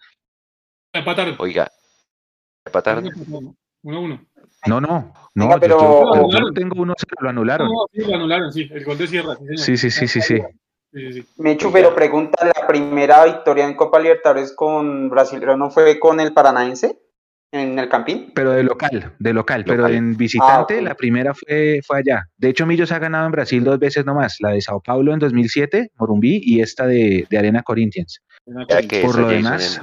[0.94, 1.36] Empataron.
[1.40, 1.70] Oiga,
[2.66, 3.06] empataron.
[3.84, 4.26] 1-1.
[4.68, 7.68] No, no, no, Oiga, pero- yo, yo- yo lo tengo uno, se lo anularon.
[7.68, 8.70] No, sí, lo anularon, sí.
[8.72, 9.36] El gol de Sierra.
[9.36, 9.58] Sí.
[9.58, 10.38] Sí, sí, sí, sí, sí.
[10.94, 11.28] Sí, sí, sí.
[11.38, 16.34] Mechu, pero pregunta, ¿la primera victoria en Copa Libertadores con Brasilero no fue con el
[16.34, 17.00] Paranaense?
[17.52, 18.32] ¿En el Campín?
[18.34, 20.84] Pero de local, de local, pero en visitante Ah, ok.
[20.86, 22.26] la primera fue, fue allá.
[22.38, 25.20] De hecho, Millos ha ganado en Brasil dos veces nomás, la de Sao Paulo en
[25.20, 28.20] 2007, Morumbí, y esta de, de Arena Corinthians.
[28.70, 29.82] Ya que Por lo demás-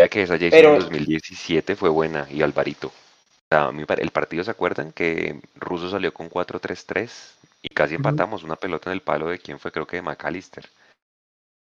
[0.00, 2.88] ya que esa Jason Pero- en 2017 fue buena y Alvarito.
[2.88, 2.92] O
[3.50, 4.92] sea, el partido, ¿se acuerdan?
[4.92, 9.58] Que Russo salió con 4-3-3 y casi empatamos una pelota en el palo de quién
[9.58, 10.68] fue, creo que de McAllister.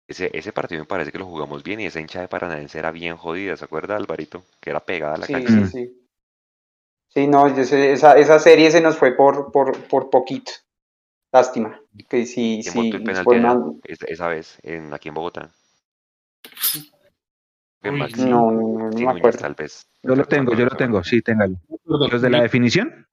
[0.07, 2.91] Ese, ese partido me parece que lo jugamos bien y esa hincha de Paranaense era
[2.91, 4.43] bien jodida, ¿se acuerda, Alvarito?
[4.61, 5.67] Que era pegada a la Sí, cancha.
[5.67, 6.01] sí, sí.
[7.09, 10.51] Sí, no, yo sé, esa, esa serie se nos fue por, por, por poquito.
[11.31, 11.81] Lástima.
[12.09, 12.91] Que sí, ¿Quién sí,
[13.23, 15.49] fue una- Es- esa vez, en, aquí en Bogotá.
[17.83, 19.39] Uy, No, no, no, me acuerdo.
[19.39, 19.87] tal vez.
[20.03, 21.57] Yo lo tengo, yo lo tengo, sí, téngalo.
[21.85, 23.07] ¿Los de la definición?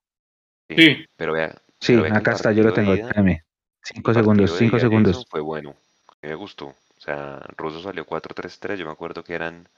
[0.69, 1.05] Sí.
[1.17, 3.43] Pero vea, Sí, Pero ve que el acá está, yo lo tengo, ida- espérame.
[3.83, 5.27] Cinco segundos, cinco segundos.
[5.29, 5.75] Fue bueno,
[6.23, 6.69] me gustó.
[6.69, 9.69] O sea, Russo salió 4-3-3, yo me acuerdo que eran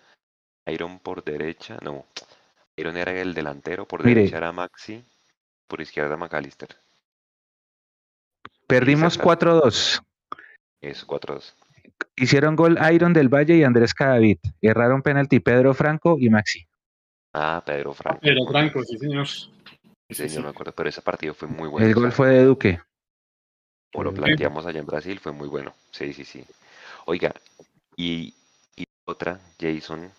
[0.67, 2.05] Iron por derecha, no,
[2.77, 4.21] Iron era el delantero, por Mire.
[4.21, 5.03] derecha era Maxi,
[5.67, 6.69] por izquierda McAllister.
[8.69, 9.25] Perdimos cerca.
[9.25, 10.03] 4-2.
[10.81, 11.55] Eso, 4-2.
[12.17, 14.39] Hicieron gol Iron del Valle y Andrés Cadavid.
[14.63, 16.67] Erraron penalti Pedro Franco y Maxi.
[17.35, 18.21] Ah, Pedro Franco.
[18.23, 19.27] Muy Franco, sí, señor.
[19.27, 19.51] Sí,
[20.09, 20.43] Sí, señor, sí.
[20.43, 21.87] me acuerdo, pero ese partido fue muy bueno.
[21.87, 22.81] El o gol fue de Duque.
[23.93, 25.75] Como lo planteamos allá en Brasil, fue muy bueno.
[25.91, 26.45] Sí, sí, sí.
[27.07, 27.35] Oiga,
[27.97, 28.33] y,
[28.77, 30.11] y otra, Jason,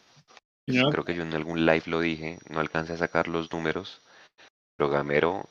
[0.68, 0.92] Señor.
[0.92, 4.02] creo que yo en algún live lo dije, no alcancé a sacar los números,
[4.76, 5.48] pero Gamero,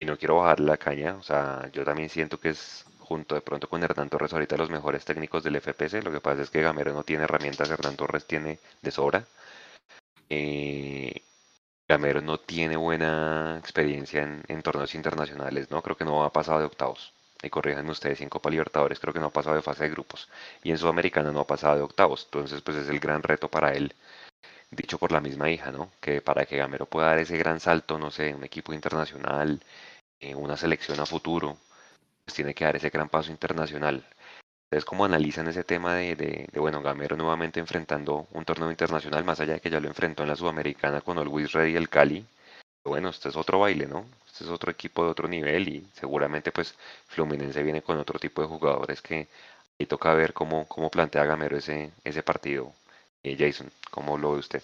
[0.00, 3.40] y no quiero bajar la caña, o sea, yo también siento que es junto de
[3.40, 6.62] pronto con Hernán Torres ahorita los mejores técnicos del FPC, lo que pasa es que
[6.62, 9.26] Gamero no tiene herramientas, Hernán Torres tiene de sobra.
[10.28, 11.20] Eh,
[11.88, 15.82] Gamero no tiene buena experiencia en, en torneos internacionales, ¿no?
[15.82, 17.12] Creo que no ha pasado de octavos.
[17.42, 20.28] Y corríjanme ustedes, en Copa Libertadores creo que no ha pasado de fase de grupos.
[20.62, 22.26] Y en Sudamericana no ha pasado de octavos.
[22.26, 23.92] Entonces, pues es el gran reto para él,
[24.70, 25.90] dicho por la misma hija, ¿no?
[26.00, 29.60] Que para que Gamero pueda dar ese gran salto, no sé, un equipo internacional,
[30.20, 31.58] eh, una selección a futuro,
[32.30, 34.04] pues tiene que dar ese gran paso internacional.
[34.66, 39.24] Ustedes cómo analizan ese tema de, de, de, bueno, Gamero nuevamente enfrentando un torneo internacional,
[39.24, 41.76] más allá de que ya lo enfrentó en la Sudamericana con el Luis Red y
[41.76, 42.24] el Cali.
[42.84, 44.06] Bueno, este es otro baile, ¿no?
[44.28, 46.76] Este es otro equipo de otro nivel y seguramente pues
[47.08, 49.26] Fluminense viene con otro tipo de jugadores que
[49.80, 52.72] ahí toca ver cómo, cómo plantea Gamero ese, ese partido.
[53.24, 54.62] Eh, Jason, ¿cómo lo ve usted?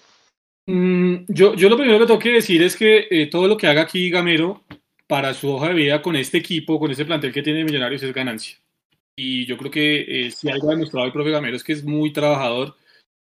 [0.66, 3.66] Mm, yo, yo lo primero que tengo que decir es que eh, todo lo que
[3.66, 4.62] haga aquí Gamero
[5.06, 8.12] para su hoja de vida con este equipo, con este plantel que tiene Millonarios es
[8.12, 8.58] ganancia.
[9.16, 11.84] Y yo creo que eh, si algo ha demostrado el profe Gamero es que es
[11.84, 12.76] muy trabajador,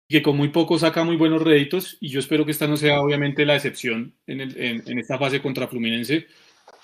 [0.09, 3.01] que con muy poco saca muy buenos réditos y yo espero que esta no sea
[3.01, 6.27] obviamente la excepción en, el, en, en esta fase contra Fluminense.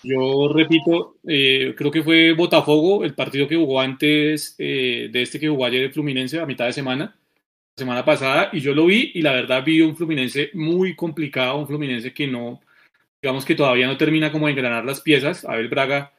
[0.04, 5.39] Yo repito, eh, creo que fue Botafogo el partido que jugó antes eh, de este
[5.39, 7.18] que jugó ayer Fluminense a mitad de semana,
[7.76, 11.68] semana pasada, y yo lo vi y la verdad vi un Fluminense muy complicado, un
[11.68, 12.62] Fluminense que no,
[13.26, 15.45] digamos que todavía no termina como de engranar las piezas.
[15.45, 16.13] Abel Braga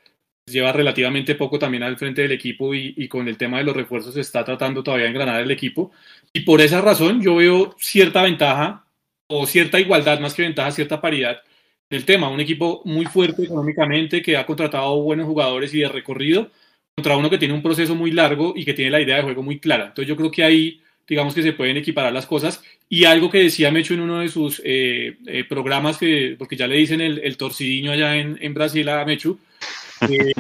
[0.45, 3.77] lleva relativamente poco también al frente del equipo y, y, con el tema de los
[3.77, 5.93] refuerzos está tratando todavía de engranar el equipo.
[6.33, 8.87] Y por esa razón yo veo cierta ventaja
[9.29, 11.43] o cierta igualdad, más que ventaja, cierta paridad
[11.89, 12.29] del tema.
[12.29, 16.51] Un equipo muy fuerte económicamente que ha contratado buenos jugadores y de recorrido
[16.97, 19.45] contra uno que tiene un proceso muy largo y que tiene la idea de juego
[19.45, 19.85] muy clara.
[19.87, 22.65] Entonces yo creo que ahí digamos que se pueden equiparar las cosas.
[22.89, 26.69] Y algo que decía Mecho en uno de sus eh, eh, programas, que, porque ya
[26.69, 29.39] le dicen el, el torcidiño allá en, en Brasil a Mechu,
[30.09, 30.33] eh,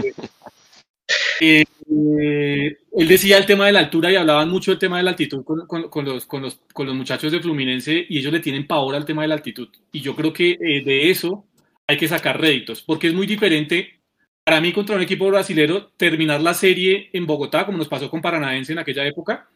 [1.88, 5.44] él decía el tema de la altura y hablaban mucho del tema de la altitud
[5.44, 5.90] con, con, los,
[6.26, 9.28] con, los, con, los, muchachos de Fluminense y ellos le tienen pavor al tema de
[9.28, 9.68] la altitud.
[9.92, 11.44] Y yo creo que de eso
[11.86, 13.96] hay que sacar réditos, porque es muy diferente
[14.44, 18.22] para mí contra un equipo brasilero terminar la serie en Bogotá, como nos pasó con
[18.22, 19.48] Paranaense en aquella época,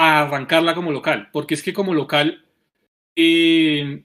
[0.00, 2.42] a arrancarla como local, porque es que como local,
[3.14, 4.02] eh,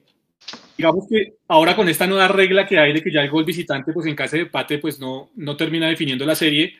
[0.76, 3.94] digamos que ahora con esta nueva regla que hay de que ya el gol visitante,
[3.94, 6.74] pues en caso de empate, pues no, no termina definiendo la serie,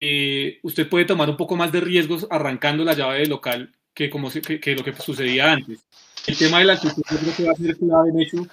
[0.00, 4.08] eh, usted puede tomar un poco más de riesgos arrancando la llave de local que,
[4.08, 5.84] como, que, lo que sucedía antes.
[6.26, 8.46] El tema de la altitud yo creo que va a ser clave, de hecho,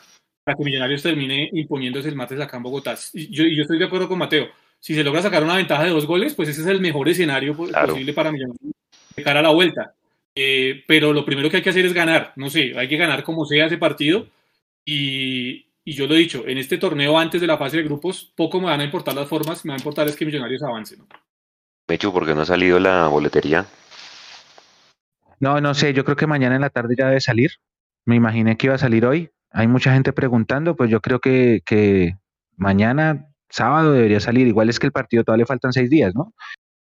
[0.43, 2.95] para que Millonarios termine imponiéndose el martes acá en Bogotá.
[3.13, 4.49] Y yo, yo estoy de acuerdo con Mateo.
[4.77, 7.55] Si se logra sacar una ventaja de dos goles, pues ese es el mejor escenario
[7.55, 8.74] posible para Millonarios
[9.15, 9.93] de cara a la vuelta.
[10.35, 12.33] Eh, pero lo primero que hay que hacer es ganar.
[12.35, 14.27] No sé, hay que ganar como sea ese partido.
[14.83, 18.33] Y, y, yo lo he dicho, en este torneo antes de la fase de grupos,
[18.35, 20.97] poco me van a importar las formas, me va a importar es que Millonarios avance.
[20.97, 21.07] ¿no?
[21.87, 23.65] Mechu, ¿por qué no ha salido la boletería?
[25.39, 27.51] No, no sé, yo creo que mañana en la tarde ya debe salir.
[28.05, 29.31] Me imaginé que iba a salir hoy.
[29.51, 32.17] Hay mucha gente preguntando, pues yo creo que, que
[32.57, 34.47] mañana, sábado, debería salir.
[34.47, 36.33] Igual es que el partido todavía le faltan seis días, ¿no?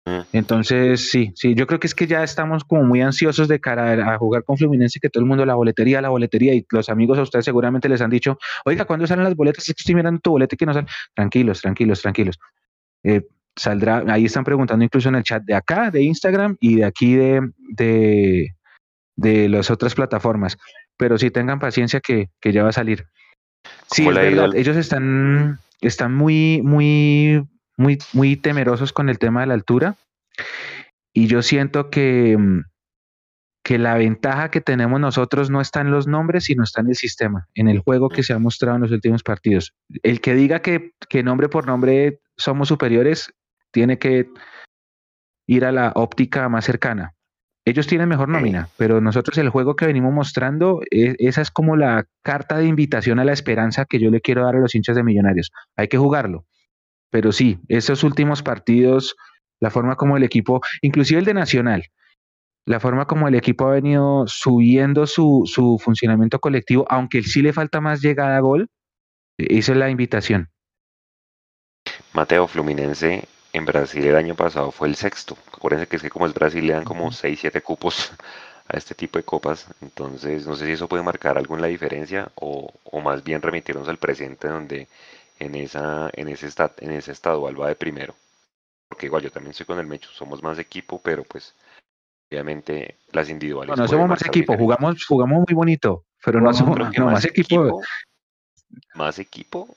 [0.06, 0.22] Mm.
[0.34, 4.14] Entonces, sí, sí, yo creo que es que ya estamos como muy ansiosos de cara
[4.14, 7.20] a jugar con Fluminense, que todo el mundo la boletería, la boletería, y los amigos
[7.20, 9.66] a ustedes seguramente les han dicho, oiga, ¿cuándo salen las boletas?
[9.66, 10.89] Que estoy mirando tu boleta y que no salen.
[11.14, 12.39] Tranquilos, tranquilos, tranquilos.
[13.04, 13.22] Eh,
[13.56, 17.16] saldrá, ahí están preguntando incluso en el chat de acá, de Instagram y de aquí
[17.16, 18.56] de, de,
[19.16, 20.58] de las otras plataformas.
[20.97, 23.06] Pero sí tengan paciencia que, que ya va a salir.
[23.91, 27.43] Sí, es verdad, ellos están, están muy, muy,
[27.78, 29.95] muy, muy temerosos con el tema de la altura.
[31.13, 32.38] Y yo siento que,
[33.63, 36.95] que la ventaja que tenemos nosotros no está en los nombres, sino está en el
[36.95, 39.74] sistema, en el juego que se ha mostrado en los últimos partidos.
[40.03, 43.34] El que diga que, que nombre por nombre somos superiores,
[43.72, 44.30] tiene que
[45.47, 47.13] ir a la óptica más cercana.
[47.63, 51.76] Ellos tienen mejor nómina, pero nosotros el juego que venimos mostrando, e, esa es como
[51.76, 54.95] la carta de invitación a la esperanza que yo le quiero dar a los hinchas
[54.95, 55.51] de Millonarios.
[55.76, 56.45] Hay que jugarlo.
[57.12, 59.16] Pero sí, esos últimos partidos,
[59.59, 61.84] la forma como el equipo, inclusive el de Nacional,
[62.66, 67.53] la forma como el equipo ha venido subiendo su, su funcionamiento colectivo, aunque sí le
[67.53, 68.70] falta más llegada a gol,
[69.38, 70.49] esa es la invitación.
[72.14, 75.38] Mateo Fluminense en Brasil el año pasado fue el sexto.
[75.53, 78.12] Acuérdense que es que como es Brasil le dan como 6, 7 cupos
[78.68, 79.68] a este tipo de copas.
[79.82, 83.41] Entonces no sé si eso puede marcar algo en la diferencia o, o más bien
[83.41, 84.88] remitirnos al presente donde
[85.42, 88.16] en, esa, en, ese estado en ese estadual va de primero.
[88.88, 91.56] Porque igual yo también soy con el Mecho, somos más equipo, pero pues
[92.30, 93.76] obviamente las individuales.
[93.76, 97.82] No, no somos más equipo, jugamos, jugamos muy bonito, pero no, somos más, equipo.
[98.94, 99.76] Más equipo,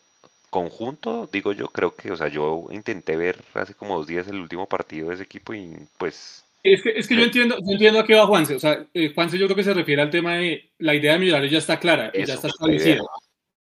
[0.50, 4.40] conjunto, digo yo, creo que, o sea, yo intenté ver hace como dos días el
[4.40, 6.44] último partido de ese equipo y pues...
[6.62, 8.86] Es que, es que yo eh, entiendo, yo entiendo a qué va Juanse, o sea,
[8.94, 11.58] eh, Juanse yo creo que se refiere al tema de la idea de Millonarios ya
[11.58, 13.02] está clara, y ya está establecida,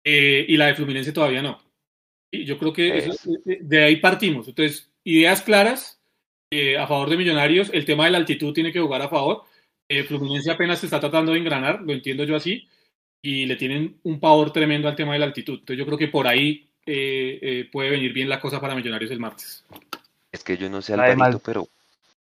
[0.04, 1.67] eh, y la de Fluminense todavía no.
[2.32, 3.10] Y yo creo que
[3.46, 6.02] de ahí partimos, entonces, ideas claras
[6.80, 9.44] a favor de Millonarios, el tema de la altitud tiene que jugar a favor,
[10.08, 12.68] Fluminense apenas se está tratando de engranar, lo entiendo yo así,
[13.22, 15.60] y le tienen un pavor tremendo al tema de la altitud.
[15.60, 19.12] Entonces yo creo que por ahí eh, eh, puede venir bien la cosa para Millonarios
[19.12, 19.66] el martes.
[20.32, 21.68] Es que yo no sé, Alvarito, pero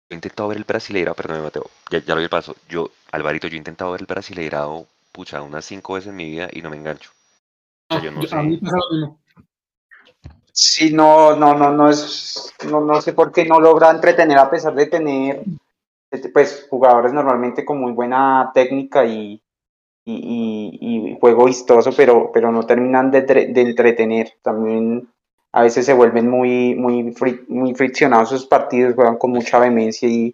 [0.10, 2.56] he intentado ver el Brasileirado, perdón, Mateo, ya, ya lo vi paso.
[2.70, 6.50] Yo, Alvarito, yo he intentado ver el Brasileirado, pucha, unas cinco veces en mi vida
[6.52, 7.12] y no me engancho.
[7.89, 8.36] O sea, yo no sé.
[10.58, 14.49] Sí, no, no, no, no es, no, no sé por qué no logra entretener a
[14.49, 15.43] pesar de tener,
[16.34, 19.43] pues, jugadores normalmente con muy buena técnica y,
[20.06, 24.32] y, juego vistoso, pero, pero no terminan de, entretener.
[24.41, 25.10] También
[25.51, 27.14] a veces se vuelven muy, muy,
[27.49, 30.34] muy friccionados esos partidos, juegan con mucha vehemencia y,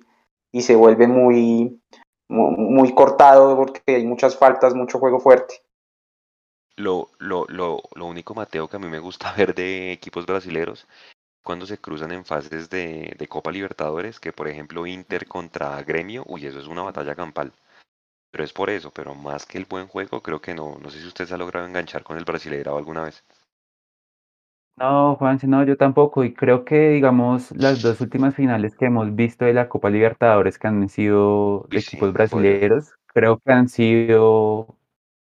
[0.54, 1.82] se vuelven muy,
[2.28, 5.64] muy, cortado porque hay muchas faltas, mucho juego fuerte.
[6.76, 10.86] Lo, lo, lo, lo único, Mateo, que a mí me gusta ver de equipos brasileños
[11.44, 16.24] cuando se cruzan en fases de, de Copa Libertadores, que por ejemplo Inter contra Gremio,
[16.28, 17.54] uy, eso es una batalla campal
[18.32, 20.78] pero es por eso, pero más que el buen juego, creo que no.
[20.82, 23.24] No sé si usted se ha logrado enganchar con el Brasileirao alguna vez.
[24.78, 26.24] No, Juan, no, yo tampoco.
[26.24, 30.58] Y creo que, digamos, las dos últimas finales que hemos visto de la Copa Libertadores,
[30.58, 34.76] que han sido de equipos brasileños, creo que han sido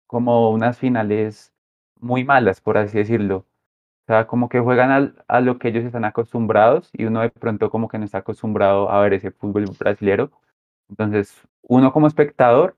[0.10, 1.54] como unas finales
[2.00, 3.46] muy malas, por así decirlo.
[4.06, 7.70] O sea, como que juegan a lo que ellos están acostumbrados y uno de pronto
[7.70, 10.32] como que no está acostumbrado a ver ese fútbol brasilero.
[10.90, 12.76] Entonces, uno como espectador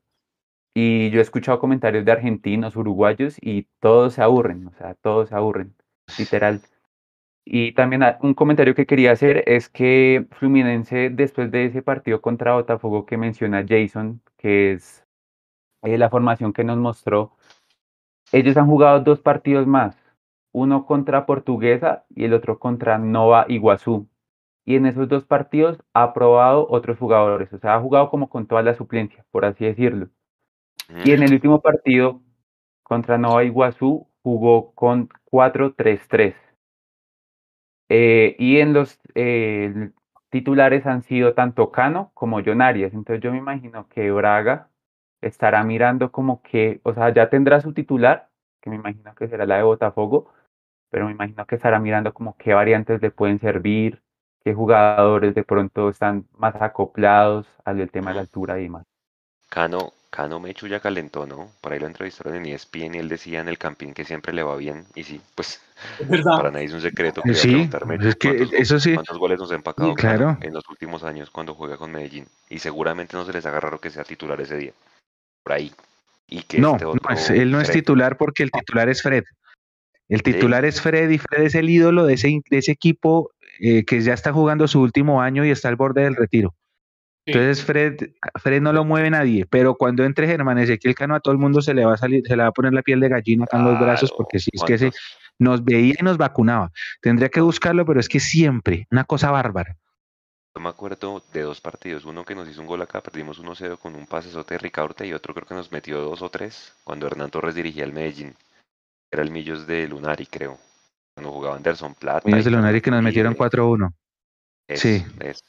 [0.74, 5.30] y yo he escuchado comentarios de argentinos, uruguayos y todos se aburren, o sea, todos
[5.30, 5.74] se aburren,
[6.20, 6.62] literal.
[7.46, 12.56] Y también un comentario que quería hacer es que Fluminense, después de ese partido contra
[12.56, 15.06] Botafogo que menciona Jason, que es
[15.84, 17.34] eh, la formación que nos mostró,
[18.32, 19.98] ellos han jugado dos partidos más,
[20.54, 24.08] uno contra Portuguesa y el otro contra Nova Iguazú.
[24.64, 28.48] Y en esos dos partidos ha probado otros jugadores, o sea, ha jugado como con
[28.48, 30.10] toda la suplencia, por así decirlo.
[31.06, 32.22] Y en el último partido
[32.84, 36.36] contra Nova Iguazú jugó con 4-3-3.
[37.90, 39.92] Eh, y en los eh,
[40.30, 42.94] titulares han sido tanto Cano como John Arias.
[42.94, 44.71] Entonces yo me imagino que Braga
[45.22, 48.30] estará mirando como que, o sea, ya tendrá su titular,
[48.62, 50.32] que me imagino que será la de Botafogo,
[50.90, 54.02] pero me imagino que estará mirando como qué variantes le pueden servir,
[54.44, 58.84] qué jugadores de pronto están más acoplados al tema de la altura y demás.
[59.50, 61.50] Cano, Cano Mechu ya calentó, ¿no?
[61.62, 64.44] Por ahí lo entrevistaron en ESPN y él decía en el campín que siempre le
[64.44, 64.86] va bien.
[64.96, 65.62] Y sí, pues
[66.24, 67.22] para nadie es un secreto.
[67.22, 67.70] Que sí,
[68.02, 68.94] es que eso sí.
[68.94, 70.38] ¿Cuántos goles nos ha empacado claro.
[70.42, 72.28] en los últimos años cuando juega con Medellín?
[72.50, 74.74] Y seguramente no se les haga raro que sea titular ese día.
[75.44, 75.72] Por ahí.
[76.28, 76.78] Y que no,
[77.10, 79.24] este él no es titular porque el titular es Fred.
[80.08, 83.86] El titular es Fred y Fred es el ídolo de ese, de ese equipo eh,
[83.86, 86.54] que ya está jugando su último año y está al borde del retiro.
[87.26, 87.98] Entonces Fred,
[88.42, 91.62] Fred no lo mueve nadie, pero cuando entre Germán Ezequiel Cano a todo el mundo
[91.62, 93.58] se le va a salir, se le va a poner la piel de gallina acá
[93.58, 94.92] en los brazos, porque si es que se,
[95.38, 96.72] nos veía y nos vacunaba.
[97.02, 99.78] Tendría que buscarlo, pero es que siempre, una cosa bárbara.
[100.56, 103.78] Yo me acuerdo de dos partidos, uno que nos hizo un gol acá, perdimos 1-0
[103.78, 107.08] con un pase de Ricaurte y otro creo que nos metió dos o tres cuando
[107.08, 108.36] Hernán Torres dirigía el Medellín.
[109.10, 110.58] Era el Millos de Lunari, creo.
[111.14, 112.28] Cuando jugaba Anderson Plata.
[112.28, 113.94] Millos de Lunari que nos metieron 4-1.
[114.76, 115.06] Sí.
[115.20, 115.44] Es,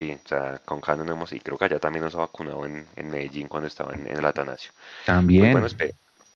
[0.00, 2.64] Sí, o sea, con Cano no hemos, y creo que allá también nos ha vacunado
[2.64, 4.72] en, en Medellín cuando estaba en, el Atanasio.
[5.04, 5.52] También.
[5.52, 5.66] bueno,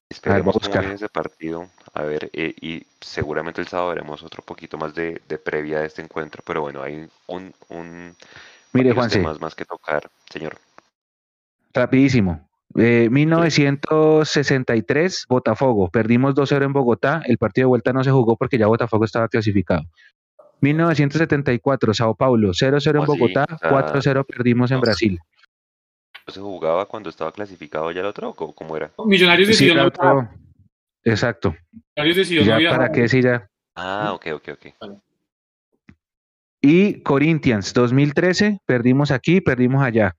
[0.09, 1.67] esperemos cómo viene ese partido.
[1.93, 5.87] A ver, eh, y seguramente el sábado veremos otro poquito más de, de, previa de
[5.87, 8.15] este encuentro, pero bueno, hay un, un
[8.73, 9.19] Mire, Juanse.
[9.19, 10.57] más, más que tocar, señor.
[11.73, 12.47] Rapidísimo.
[12.77, 15.89] Eh, 1963, Botafogo.
[15.89, 17.21] Perdimos 2-0 en Bogotá.
[17.25, 19.83] El partido de vuelta no se jugó porque ya Botafogo estaba clasificado.
[20.61, 25.19] 1974, Sao Paulo, 0-0 en Bogotá, 4-0 perdimos en Brasil.
[26.27, 28.91] ¿Se jugaba cuando estaba clasificado ya el otro o cómo era?
[29.05, 30.29] Millonarios decidió no otro...
[31.03, 31.55] Exacto.
[31.95, 33.47] Millonarios decidió ya no ¿Para qué decir ya?
[33.75, 34.97] Ah, ok, ok, ok.
[36.61, 40.15] Y Corinthians, 2013, perdimos aquí, perdimos allá.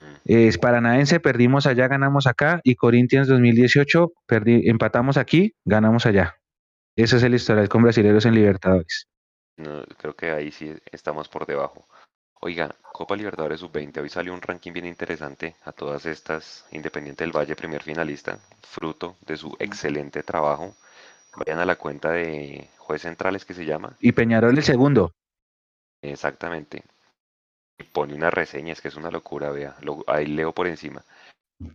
[0.00, 0.04] Mm.
[0.24, 2.60] Es Paranaense, perdimos allá, ganamos acá.
[2.62, 6.36] Y Corinthians 2018, empatamos aquí, ganamos allá.
[6.94, 9.08] Ese es el historial con brasileños en Libertadores.
[9.56, 11.88] No, creo que ahí sí estamos por debajo.
[12.40, 17.36] Oiga, Copa Libertadores Sub-20, hoy salió un ranking bien interesante a todas estas, Independiente del
[17.36, 20.74] Valle, primer finalista, fruto de su excelente trabajo.
[21.36, 23.96] Vayan a la cuenta de Juez Centrales que se llama.
[23.98, 25.12] Y Peñarol el segundo.
[26.00, 26.84] Exactamente.
[27.76, 29.76] Y pone una reseña, es que es una locura, vea.
[30.06, 31.04] ahí leo por encima.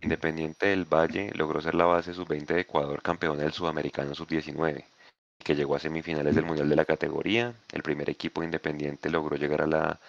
[0.00, 4.82] Independiente del Valle logró ser la base sub-20 de Ecuador, campeón del Sudamericano sub-19
[5.44, 7.54] que llegó a semifinales del Mundial de la categoría.
[7.70, 10.00] El primer equipo independiente logró llegar a la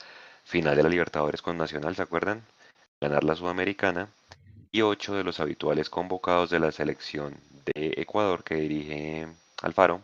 [0.45, 2.43] final de la Libertadores con Nacional, ¿se acuerdan?
[3.01, 4.09] Ganar la Sudamericana.
[4.71, 9.27] Y ocho de los habituales convocados de la selección de Ecuador que dirige
[9.61, 10.01] Alfaro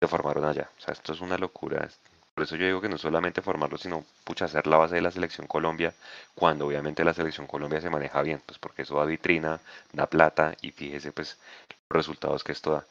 [0.00, 0.70] se formaron allá.
[0.78, 1.88] O sea, esto es una locura.
[2.34, 5.10] Por eso yo digo que no solamente formarlo, sino pucha, hacer la base de la
[5.10, 5.94] selección Colombia,
[6.34, 9.60] cuando obviamente la selección Colombia se maneja bien, pues porque eso da vitrina,
[9.92, 11.38] da plata y fíjese pues
[11.88, 12.86] los resultados que esto da.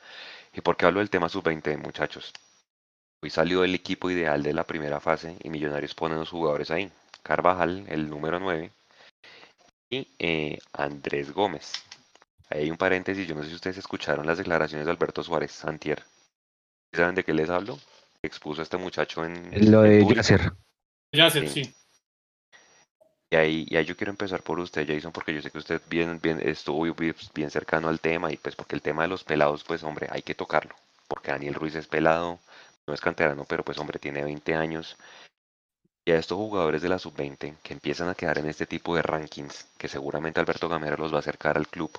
[0.53, 2.33] ¿Y por qué hablo del tema sub-20, muchachos?
[3.21, 6.91] Hoy salió el equipo ideal de la primera fase y Millonarios ponen los jugadores ahí.
[7.23, 8.71] Carvajal, el número 9,
[9.89, 11.73] y eh, Andrés Gómez.
[12.49, 15.51] Ahí hay un paréntesis, yo no sé si ustedes escucharon las declaraciones de Alberto Suárez
[15.51, 16.03] Santier.
[16.93, 17.79] ¿Saben de qué les hablo?
[18.21, 19.71] Expuso a este muchacho en...
[19.71, 20.53] Lo de Yacer.
[21.11, 21.73] Yacer, sí.
[23.31, 25.81] Y ahí, y ahí yo quiero empezar por usted, Jason, porque yo sé que usted
[25.89, 26.85] bien, bien estuvo
[27.33, 30.21] bien cercano al tema y pues porque el tema de los pelados, pues hombre, hay
[30.21, 30.75] que tocarlo.
[31.07, 32.39] Porque Daniel Ruiz es pelado,
[32.87, 34.97] no es canterano, pero pues hombre, tiene 20 años.
[36.05, 39.01] Y a estos jugadores de la sub-20 que empiezan a quedar en este tipo de
[39.01, 41.91] rankings, que seguramente Alberto Gamera los va a acercar al club,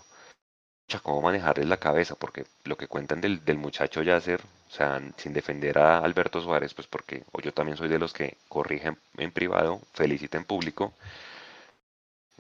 [1.03, 5.33] cómo manejarles la cabeza, porque lo que cuentan del, del muchacho Yasser, o sea, sin
[5.33, 9.33] defender a Alberto Suárez, pues porque o yo también soy de los que corrigen en
[9.33, 10.95] privado, felicita en público.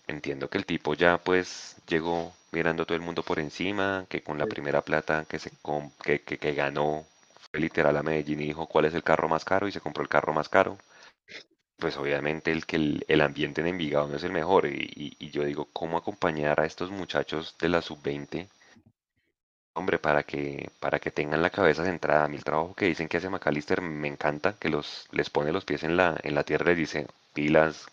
[0.06, 4.22] Entiendo que el tipo ya pues llegó mirando a todo el mundo por encima, que
[4.22, 5.50] con la primera plata que se
[6.02, 7.04] que, que, que ganó
[7.58, 10.08] literal a Medellín y dijo cuál es el carro más caro y se compró el
[10.08, 10.78] carro más caro.
[11.78, 12.76] Pues obviamente el que
[13.06, 14.66] el, ambiente en Envigado no es el mejor.
[14.66, 18.48] Y, yo digo, ¿cómo acompañar a estos muchachos de la sub-20
[19.76, 22.24] hombre, para que, para que tengan la cabeza centrada.
[22.24, 25.52] A mí el trabajo que dicen que hace McAllister me encanta, que los, les pone
[25.52, 27.86] los pies en la, en la tierra, les dice pilas,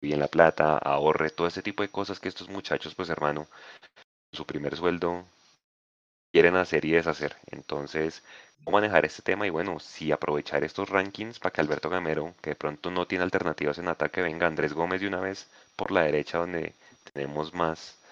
[0.00, 3.48] bien la plata, ahorre, todo ese tipo de cosas que estos muchachos, pues hermano,
[4.32, 5.24] su primer sueldo
[6.34, 7.36] quieren hacer y deshacer.
[7.52, 8.24] Entonces,
[8.64, 9.46] ¿cómo manejar este tema?
[9.46, 13.22] Y bueno, si aprovechar estos rankings para que Alberto Gamero, que de pronto no tiene
[13.22, 16.72] alternativas en ataque, venga Andrés Gómez de una vez por la derecha donde
[17.12, 18.02] tenemos más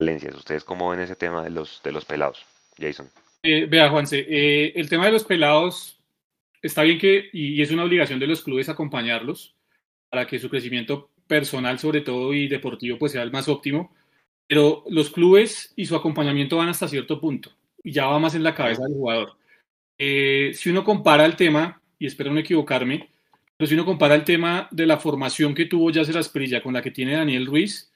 [0.00, 0.34] valencias.
[0.34, 2.46] ¿Ustedes cómo ven ese tema de los, de los pelados?
[2.78, 3.10] Jason.
[3.42, 5.98] Eh, vea, Juanse, eh, el tema de los pelados
[6.62, 9.54] está bien que, y, es una obligación de los clubes acompañarlos
[10.08, 13.94] para que su crecimiento personal sobre todo y deportivo pues sea el más óptimo,
[14.46, 17.52] pero los clubes y su acompañamiento van hasta cierto punto
[17.92, 19.36] ya va más en la cabeza del jugador.
[19.98, 23.08] Eh, si uno compara el tema, y espero no equivocarme,
[23.56, 26.82] pero si uno compara el tema de la formación que tuvo Yacer Asprilla con la
[26.82, 27.90] que tiene Daniel Ruiz,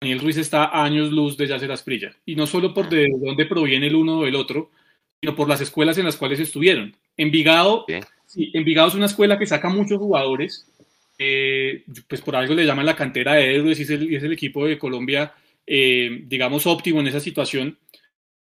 [0.00, 2.16] Daniel Ruiz está a años luz de Yacer Asprilla.
[2.26, 4.70] Y no solo por de dónde proviene el uno o el otro,
[5.20, 6.94] sino por las escuelas en las cuales estuvieron.
[7.16, 7.86] Envigado,
[8.26, 10.66] sí, Envigado es una escuela que saca muchos jugadores.
[11.16, 14.32] Eh, pues por algo le llaman la cantera de héroes y es el, es el
[14.32, 15.32] equipo de Colombia,
[15.64, 17.78] eh, digamos, óptimo en esa situación.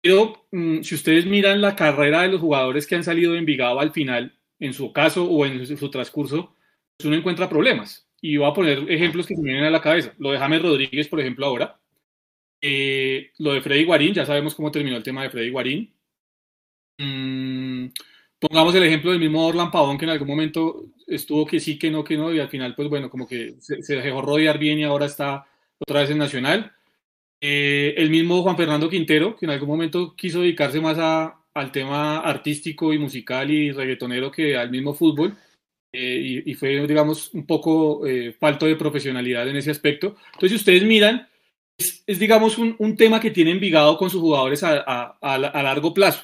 [0.03, 3.79] Pero mm, si ustedes miran la carrera de los jugadores que han salido de Envigado
[3.79, 6.55] al final, en su caso o en su transcurso,
[6.97, 8.05] pues uno encuentra problemas.
[8.21, 10.13] Y voy a poner ejemplos que se vienen a la cabeza.
[10.17, 11.79] Lo de James Rodríguez, por ejemplo, ahora.
[12.61, 15.93] Eh, lo de Freddy Guarín, ya sabemos cómo terminó el tema de Freddy Guarín.
[16.97, 17.87] Mm,
[18.39, 21.89] pongamos el ejemplo del mismo Orlan Pavón, que en algún momento estuvo que sí, que
[21.89, 24.83] no, que no, y al final, pues bueno, como que se, dejó rodear bien y
[24.83, 25.45] ahora está
[25.79, 26.73] otra vez en Nacional.
[27.45, 31.73] Eh, el mismo Juan Fernando Quintero, que en algún momento quiso dedicarse más a, al
[31.73, 35.35] tema artístico y musical y reggaetonero que al mismo fútbol.
[35.91, 40.15] Eh, y, fue, digamos, un poco eh, falto de profesionalidad en ese aspecto.
[40.27, 41.27] Entonces, si ustedes miran,
[41.77, 45.93] es, digamos, un, un, tema que tiene Envigado con sus jugadores a, a, a largo
[45.93, 46.23] plazo.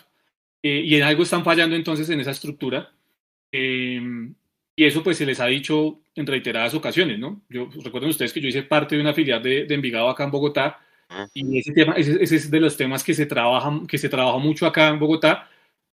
[0.63, 2.93] Eh, y en algo están fallando entonces en esa estructura.
[3.51, 7.41] y eso pues se les ha dicho en reiteradas ocasiones, ¿no?
[7.49, 10.31] Yo recuerden ustedes que yo hice parte de una filial de, de Envigado acá en
[10.31, 10.79] Bogotá
[11.33, 14.37] y ese tema, ese, ese, es de los temas que se trabajan, que se trabaja
[14.37, 15.49] mucho acá en Bogotá,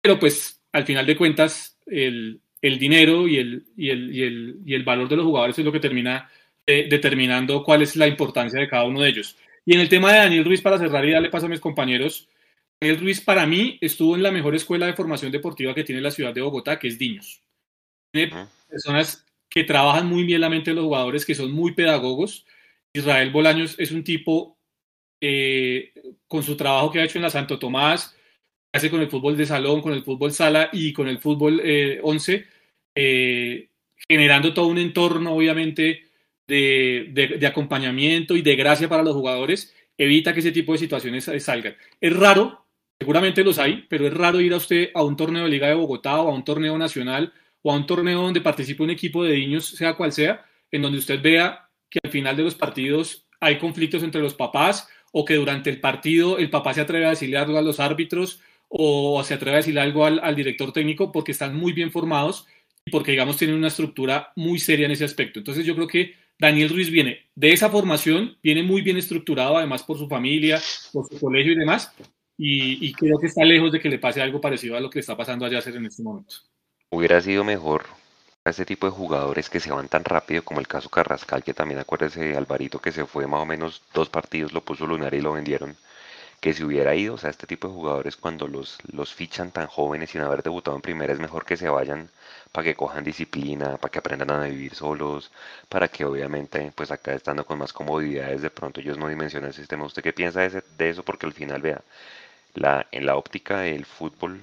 [0.01, 4.59] pero pues al final de cuentas el, el dinero y el, y, el, y, el,
[4.65, 6.29] y el, valor de los jugadores es lo que termina
[6.65, 9.35] eh, determinando cuál es la importancia de cada uno de ellos.
[9.65, 12.27] Y en el tema de Daniel Ruiz, para cerrar y darle paso a mis compañeros,
[12.79, 16.11] Daniel Ruiz para mí estuvo en la mejor escuela de formación deportiva que tiene la
[16.11, 17.41] ciudad de Bogotá, que es Diños.
[18.11, 22.45] Tiene personas que trabajan muy bien la mente de los jugadores, que son muy pedagogos.
[22.93, 24.58] Israel Bolaños es un tipo
[25.21, 25.93] eh,
[26.27, 28.15] con su trabajo que ha hecho en la Santo Tomás,
[28.71, 31.61] hace con el fútbol de salón, con el fútbol sala y con el fútbol
[32.03, 32.45] 11, eh,
[32.95, 33.69] eh,
[34.07, 36.03] generando todo un entorno, obviamente,
[36.47, 41.29] de, de, acompañamiento y de gracia para los jugadores, evita que ese tipo de situaciones
[41.39, 41.75] salgan.
[42.01, 42.65] Es raro,
[42.99, 45.75] seguramente los hay, pero es raro ir a usted a un torneo de Liga de
[45.75, 49.37] Bogotá o a un torneo nacional o a un torneo donde participe un equipo de
[49.37, 53.57] niños, sea cual sea, en donde usted vea que al final de los partidos hay
[53.57, 57.37] conflictos entre los papás o que durante el partido el papá se atreve a decirle
[57.37, 61.55] algo a los árbitros o se atreve a decir algo al, director técnico porque están
[61.55, 62.45] muy bien formados
[62.85, 65.39] y porque, digamos, tienen una estructura muy seria en ese aspecto.
[65.39, 69.83] Entonces yo creo que Daniel Ruiz viene de esa formación, viene muy bien estructurado, además
[69.83, 70.61] por su familia,
[70.93, 71.91] por su colegio y demás,
[72.41, 75.17] y, creo que está lejos de que le pase algo parecido a lo que está
[75.17, 76.35] pasando allá hacer en este momento.
[76.89, 77.83] Hubiera sido mejor
[78.49, 81.53] a ese tipo de jugadores que se van tan rápido como el caso Carrascal, que
[81.53, 85.21] también acuérdese Alvarito que se fue más o menos dos partidos, lo puso lunar y
[85.21, 85.77] lo vendieron
[86.39, 89.67] que si hubiera ido, o sea, este tipo de jugadores cuando los, los fichan tan
[89.67, 92.09] jóvenes sin haber debutado en primera es mejor que se vayan
[92.51, 95.31] para que cojan disciplina, para que aprendan a vivir solos,
[95.69, 99.53] para que obviamente, pues acá estando con más comodidades, de pronto ellos no dimensionan el
[99.55, 99.85] sistema.
[99.85, 101.03] ¿Usted qué piensa de, de eso?
[101.03, 101.81] Porque al final, vea,
[102.55, 104.41] la, en la óptica del fútbol,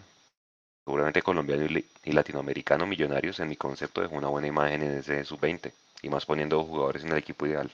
[0.86, 5.72] seguramente colombiano y, latinoamericano, millonarios, en mi concepto, dejó una buena imagen en ese sub-20,
[6.02, 7.68] y más poniendo jugadores en el equipo ideal.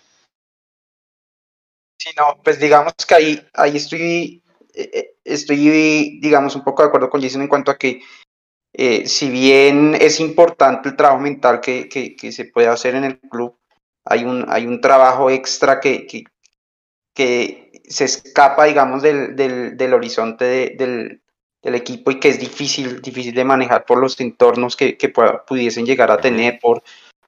[1.99, 4.43] Sí, no, pues digamos que ahí, ahí estoy,
[4.75, 8.01] eh, eh, estoy, digamos, un poco de acuerdo con Jason en cuanto a que
[8.73, 13.21] eh, si bien es importante el trabajo mental que, que, se puede hacer en el
[13.21, 13.59] club,
[14.07, 16.25] hay un, hay un trabajo extra que, que,
[17.15, 21.22] que se escapa, digamos, del, del, del horizonte del,
[21.63, 25.09] del, equipo y que es difícil, difícil de manejar por los entornos que, que
[25.47, 26.83] pudiesen llegar a tener, por,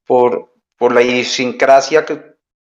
[0.06, 2.04] por, por la idiosincrasia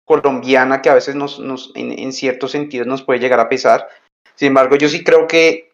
[0.05, 3.89] colombiana que a veces nos, nos en, en, ciertos sentidos nos puede llegar a pesar.
[4.35, 5.73] Sin embargo, yo sí creo que,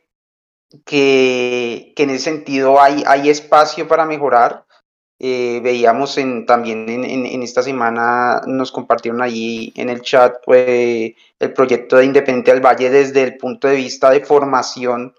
[0.85, 4.65] que, que en ese sentido hay, hay espacio para mejorar.
[5.23, 11.53] Eh, veíamos en, también en, esta semana, nos compartieron allí en el chat pues, el
[11.53, 15.15] proyecto de Independiente del Valle desde el punto de vista de formación,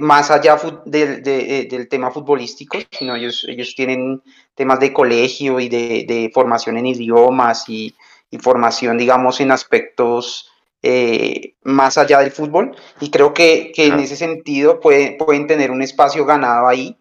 [0.00, 0.58] más allá
[0.92, 4.22] eh, del tema futbolístico, sino ellos, ellos tienen
[4.54, 7.94] temas de colegio y de, formación en idiomas y,
[8.40, 10.50] formación, digamos, en aspectos
[10.82, 12.76] eh, más allá del fútbol.
[13.00, 16.96] Y creo que, en ese sentido pueden tener un espacio ganado ahí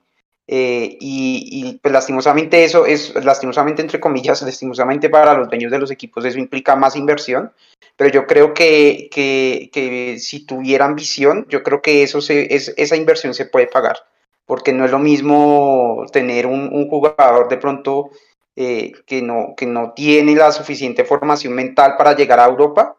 [0.48, 5.92] eh, y, pues lastimosamente eso es, lastimosamente entre comillas, lastimosamente para los dueños de los
[5.92, 7.52] equipos eso implica más inversión,
[7.96, 13.34] pero yo creo que, que, si tuvieran visión, yo creo que eso es, esa inversión
[13.34, 13.98] se puede pagar,
[14.46, 18.10] porque no es lo mismo tener un, jugador de pronto
[18.56, 22.98] eh, que, no, que no tiene la suficiente formación mental para llegar a Europa,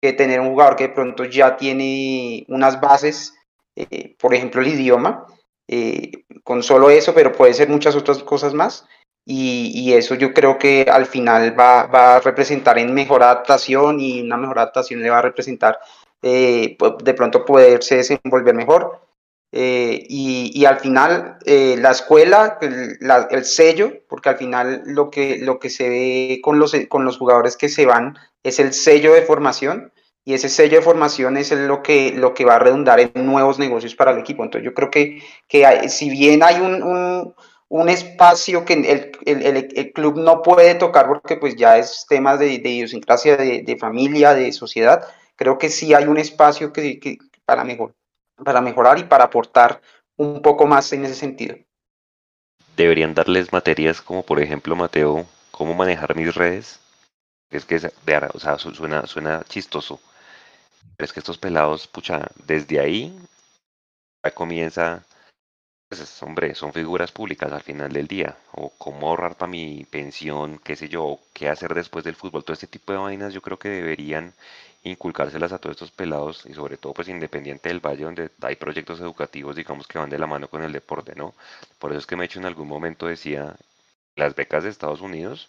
[0.00, 3.34] que tener un jugador que de pronto ya tiene unas bases,
[3.74, 5.26] eh, por ejemplo el idioma,
[5.68, 6.12] eh,
[6.42, 8.86] con solo eso, pero puede ser muchas otras cosas más.
[9.26, 14.36] Y, eso yo creo que al final va, a representar en mejor adaptación y una
[14.36, 15.78] mejor adaptación le va a representar
[16.20, 19.00] eh, de pronto poderse desenvolver mejor.
[19.50, 25.70] Eh, y, al final la escuela, el, sello, porque al final lo que, lo que
[25.70, 29.93] se ve con los, con los jugadores que se van es el sello de formación
[30.24, 33.58] y ese sello de formación es lo que, lo que va a redundar en nuevos
[33.58, 34.42] negocios para el equipo.
[34.42, 37.34] Entonces yo creo que, que si bien hay un,
[37.68, 42.38] un, espacio que el, el, el, club no puede tocar porque pues ya es temas
[42.38, 45.06] de, idiosincrasia, de, familia, de sociedad,
[45.36, 47.94] creo que sí hay un espacio que, para, mejor,
[48.42, 49.82] para mejorar y para aportar
[50.16, 51.56] un poco más en ese sentido.
[52.78, 56.80] Deberían darles materias como por ejemplo, Mateo, cómo manejar mis redes.
[57.50, 60.00] Es que, o sea, suena, suena chistoso
[60.96, 63.18] pero es que estos pelados, pucha, desde ahí
[64.24, 65.04] ya comienza,
[65.88, 70.58] pues hombre, son figuras públicas al final del día, o cómo ahorrar para mi pensión,
[70.58, 73.58] qué sé yo, qué hacer después del fútbol, todo este tipo de vainas yo creo
[73.58, 74.34] que deberían
[74.84, 79.00] inculcárselas a todos estos pelados y sobre todo pues independiente del valle donde hay proyectos
[79.00, 81.34] educativos digamos que van de la mano con el deporte, ¿no?
[81.78, 83.56] Por eso es que me he hecho en algún momento decía,
[84.16, 85.48] las becas de Estados Unidos,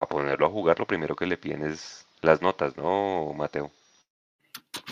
[0.00, 3.70] a ponerlo a jugar lo primero que le piden es las notas, ¿no, Mateo?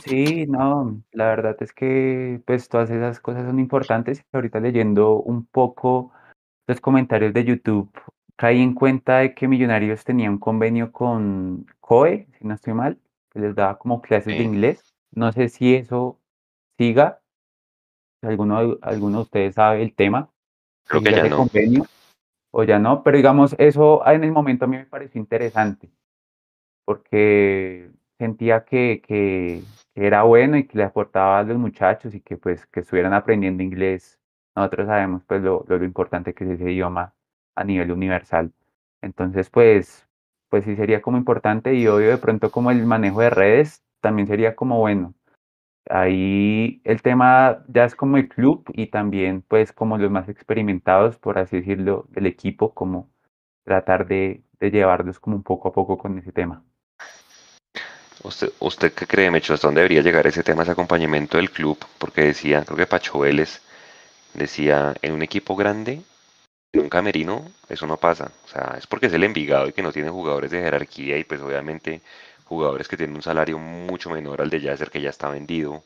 [0.04, 4.24] Sí, no, la verdad es que pues todas esas cosas son importantes.
[4.32, 6.12] Ahorita leyendo un poco
[6.66, 7.90] los comentarios de YouTube,
[8.36, 12.98] caí en cuenta de que Millonarios tenía un convenio con COE, si no estoy mal,
[13.30, 14.94] que les daba como clases de inglés.
[15.12, 16.18] No sé si eso
[16.78, 17.20] siga,
[18.20, 20.30] si alguno, alguno de ustedes sabe el tema,
[20.86, 21.36] Creo que ya no.
[21.36, 21.86] convenio
[22.50, 25.90] o ya no, pero digamos, eso en el momento a mí me pareció interesante,
[26.84, 29.62] porque sentía que, que,
[29.94, 33.62] era bueno y que le aportaba a los muchachos y que pues que estuvieran aprendiendo
[33.62, 34.18] inglés.
[34.56, 37.14] Nosotros sabemos pues lo, lo, importante que es ese idioma
[37.54, 38.52] a nivel universal.
[39.02, 40.08] Entonces pues,
[40.48, 44.28] pues sí sería como importante y obvio de pronto como el manejo de redes también
[44.28, 45.14] sería como bueno.
[45.90, 51.18] Ahí el tema ya es como el club y también pues como los más experimentados,
[51.18, 53.10] por así decirlo, del equipo, como
[53.64, 56.64] tratar de, de llevarlos como un poco a poco con ese tema.
[58.24, 59.54] ¿Usted, usted qué cree, Mecho?
[59.54, 61.78] ¿Hasta dónde debería llegar ese tema, ese acompañamiento del club?
[61.98, 63.60] Porque decía, creo que Pacho Vélez
[64.34, 66.02] decía, en un equipo grande,
[66.72, 68.32] en un camerino, eso no pasa.
[68.46, 71.24] O sea, es porque es el Envigado y que no tiene jugadores de jerarquía y
[71.24, 72.02] pues obviamente
[72.44, 75.84] jugadores que tienen un salario mucho menor al de Yasser que ya está vendido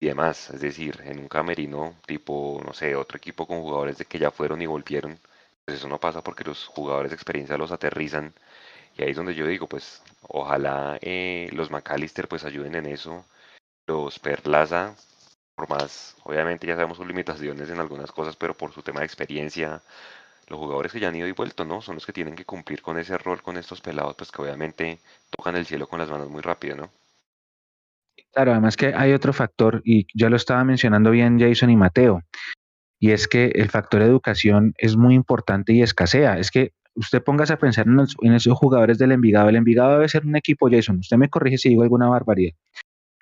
[0.00, 0.50] y demás.
[0.50, 4.30] Es decir, en un camerino tipo, no sé, otro equipo con jugadores de que ya
[4.32, 5.18] fueron y volvieron,
[5.64, 8.34] pues eso no pasa porque los jugadores de experiencia los aterrizan
[8.98, 13.24] y ahí es donde yo digo, pues ojalá eh, los McAllister pues ayuden en eso,
[13.86, 14.96] los Perlaza,
[15.54, 19.06] por más, obviamente ya sabemos sus limitaciones en algunas cosas, pero por su tema de
[19.06, 19.80] experiencia,
[20.48, 21.80] los jugadores que ya han ido y vuelto, ¿no?
[21.80, 24.98] Son los que tienen que cumplir con ese rol con estos pelados, pues que obviamente
[25.30, 26.90] tocan el cielo con las manos muy rápido, ¿no?
[28.32, 32.22] Claro, además que hay otro factor, y ya lo estaba mencionando bien Jason y Mateo,
[32.98, 36.38] y es que el factor educación es muy importante y escasea.
[36.38, 39.48] Es que usted póngase a pensar en, esos jugadores del Envigado.
[39.48, 42.54] El Envigado debe ser un equipo, Jason, usted me corrige si digo alguna barbaridad.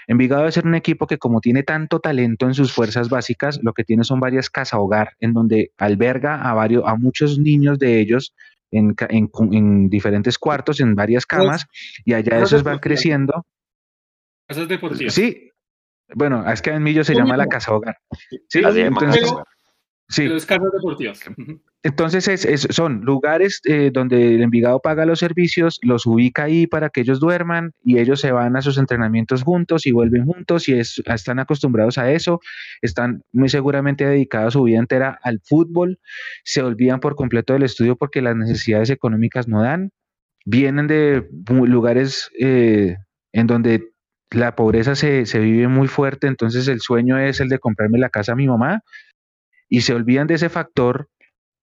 [0.09, 3.73] Envigado debe ser un equipo que como tiene tanto talento en sus fuerzas básicas, lo
[3.73, 8.01] que tiene son varias casa hogar en donde alberga a varios, a muchos niños de
[8.01, 8.33] ellos
[8.71, 11.67] en, diferentes cuartos, en varias camas,
[12.05, 13.47] y allá esos van creciendo.
[14.47, 15.13] Casas deportivas.
[15.13, 15.51] Sí,
[16.15, 17.99] bueno, es que en Millo se llama la casa hogar.
[18.49, 19.33] Sí, entonces,
[20.09, 20.27] Sí.
[20.27, 21.21] Los casas deportivas.
[21.83, 26.91] Entonces es, son lugares eh, donde el Envigado paga los servicios, los ubica ahí para
[26.91, 30.79] que ellos duerman y ellos se van a sus entrenamientos juntos y vuelven juntos y
[30.79, 32.41] están acostumbrados a eso,
[32.83, 36.01] están muy seguramente dedicados su vida entera al fútbol,
[36.45, 39.91] se olvidan por completo del estudio porque las necesidades económicas no dan,
[40.45, 42.97] vienen de lugares eh,
[43.33, 43.93] en donde
[44.33, 48.09] la pobreza se, se vive muy fuerte, entonces el sueño es el de comprarme la
[48.09, 48.83] casa a mi mamá
[49.69, 51.09] y se olvidan de ese factor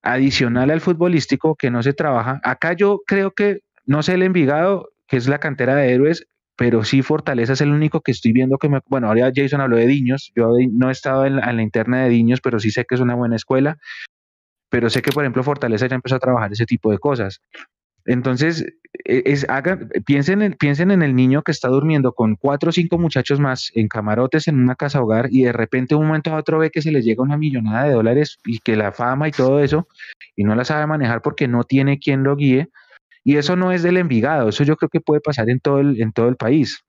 [0.01, 2.41] adicional al futbolístico que no se trabaja.
[2.43, 6.83] Acá yo creo que, no sé el Envigado, que es la cantera de héroes, pero
[6.83, 8.79] sí Fortaleza es el único que estoy viendo que me...
[8.87, 12.41] Bueno, ahora Jason habló de Diños, yo no he estado en la, interna de Diños,
[12.41, 13.77] pero sí sé que es una buena escuela,
[14.69, 17.41] pero sé que, por ejemplo, Fortaleza ya empezó a trabajar ese tipo de cosas.
[18.05, 18.65] Entonces,
[19.05, 22.71] e, es, hagan, piensen, en, piensen en el niño que está durmiendo con cuatro o
[22.73, 26.37] cinco muchachos más en camarotes en una casa hogar y de repente un momento a
[26.37, 29.31] otro ve que se le llega una millonada de dólares y que la fama y
[29.31, 29.87] todo eso
[30.35, 32.69] y no la sabe manejar porque no tiene quien lo guíe.
[33.25, 36.01] Y eso no es del Envigado, eso yo creo que puede pasar en todo el,
[36.01, 36.83] en todo el país,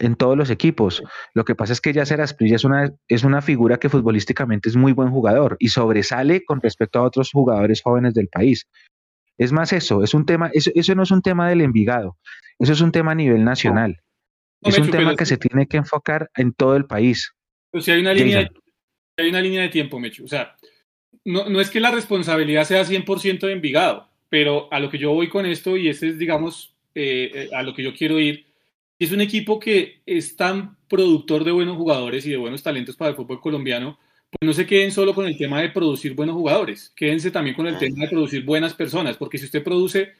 [0.00, 1.00] en todos los equipos.
[1.32, 4.76] Lo que pasa es que Yacer Asprilla es una, es una figura que futbolísticamente es
[4.76, 8.66] muy buen jugador y sobresale con respecto a otros jugadores jóvenes del país.
[9.38, 12.18] Es más eso, es un tema, eso, eso no es un tema del Envigado,
[12.58, 14.00] eso es un tema a nivel nacional.
[14.62, 17.32] es un tema que se tiene que enfocar en todo el país.
[17.70, 18.50] Pues si hay una línea, de,
[19.16, 20.24] hay una línea de tiempo, Mecho.
[20.24, 20.56] O sea,
[21.24, 25.12] no, no es que la responsabilidad sea 100% de Envigado, pero a lo que yo
[25.12, 28.46] voy con esto, y este es, digamos, eh, eh, a lo que yo quiero ir,
[28.98, 33.10] es un equipo que es tan productor de buenos jugadores y de buenos talentos para
[33.10, 33.98] el fútbol colombiano,
[34.30, 37.66] pues no se queden solo con el tema de producir buenos jugadores, quédense también con
[37.66, 40.12] el tema de producir buenas personas, porque si usted produce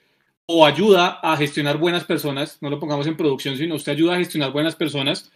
[0.46, 4.18] o ayuda a gestionar buenas personas, no lo pongamos en producción, sino usted ayuda a
[4.18, 5.30] gestionar buenas personas,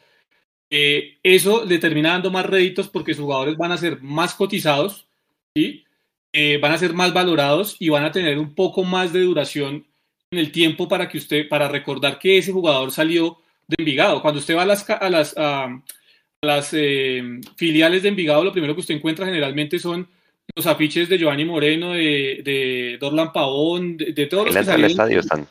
[0.71, 5.07] eh, eso le termina dando más réditos porque sus jugadores van a ser más cotizados,
[5.55, 5.85] ¿sí?
[6.33, 9.87] Eh, van a ser más valorados y van a tener un poco más de duración
[10.33, 14.21] en el tiempo para que usted, para recordar que ese jugador salió de Envigado.
[14.21, 15.37] Cuando usted va a las, a las,
[16.45, 20.09] las eh, filiales de Envigado, lo primero que usted encuentra generalmente son
[20.55, 24.91] los afiches de Giovanni Moreno, de, de Dorlan Pavón, de, todos los que salieron.
[24.91, 25.49] Estadio están.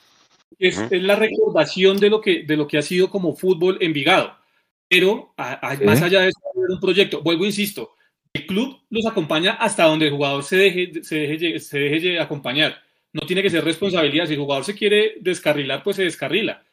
[0.59, 4.35] Es, es, la recordación de lo, que, de lo que ha sido como fútbol Envigado.
[4.87, 7.21] Pero más allá de eso, un proyecto.
[7.21, 7.95] Vuelvo, insisto,
[8.31, 12.81] el club los acompaña hasta donde el jugador se deje, se deje, se deje acompañar.
[13.11, 14.27] No tiene que ser responsabilidad.
[14.27, 16.63] Si el jugador se quiere descarrilar, pues se descarrila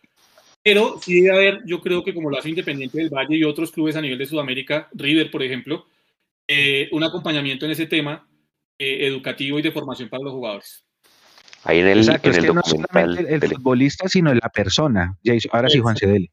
[0.72, 3.72] pero sí debe haber, yo creo que como lo hace Independiente del Valle y otros
[3.72, 5.86] clubes a nivel de Sudamérica, River, por ejemplo,
[6.46, 8.28] eh, un acompañamiento en ese tema
[8.78, 10.84] eh, educativo y de formación para los jugadores.
[11.64, 15.18] Ahí en el, Exacto, es que no solamente el, futbolista, sino la persona.
[15.50, 16.30] Ahora sí, Juan Cedele.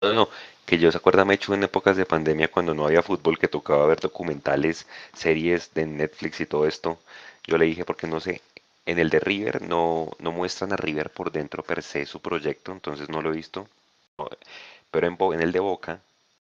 [0.00, 0.28] No, no,
[0.64, 3.48] que yo se acuerda, me hecho en épocas de pandemia cuando no había fútbol, que
[3.48, 7.00] tocaba ver documentales, series de Netflix y todo esto.
[7.44, 8.40] Yo le dije, porque no sé,
[8.86, 12.72] en el de River no, no muestran a River por dentro per se su proyecto,
[12.72, 13.68] entonces no lo he visto.
[14.90, 16.00] Pero en, en el de Boca,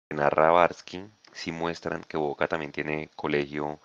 [0.09, 3.79] en Arrabarsky, sí muestran que Boca también tiene colegio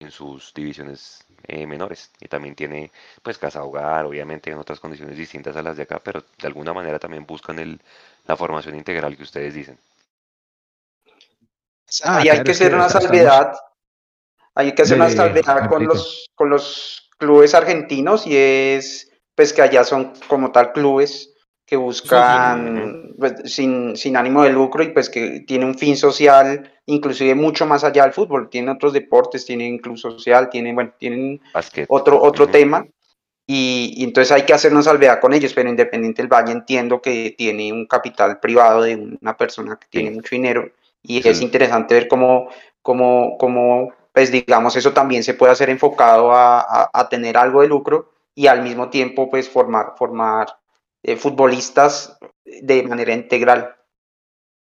[0.00, 2.90] en sus divisiones eh, menores y también tiene
[3.22, 6.72] pues casa hogar, obviamente en otras condiciones distintas a las de acá, pero de alguna
[6.72, 7.80] manera también buscan el,
[8.26, 9.78] la formación integral que ustedes dicen.
[12.04, 13.52] Ah, y hay que hacer una salvedad,
[14.54, 19.62] hay que hacer una salvedad con los, con los clubes argentinos y es pues que
[19.62, 25.08] allá son como tal clubes que buscan pues, sin, sin, ánimo de lucro y pues
[25.08, 29.66] que tiene un fin social inclusive mucho más allá del fútbol, tiene otros deportes, tiene
[29.66, 31.40] incluso social, tiene, bueno, tienen
[31.88, 32.84] otro, otro tema.
[33.46, 37.72] Y, entonces hay que hacernos salvedad con ellos, pero Independiente del Valle entiendo que tiene
[37.72, 40.70] un capital privado de una persona que tiene mucho dinero
[41.02, 42.48] y es interesante ver cómo,
[42.82, 48.12] cómo, cómo pues digamos, eso también se puede hacer enfocado a, tener algo de lucro
[48.34, 50.48] y al mismo tiempo, pues formar, formar
[51.02, 53.74] eh, futbolistas de manera integral.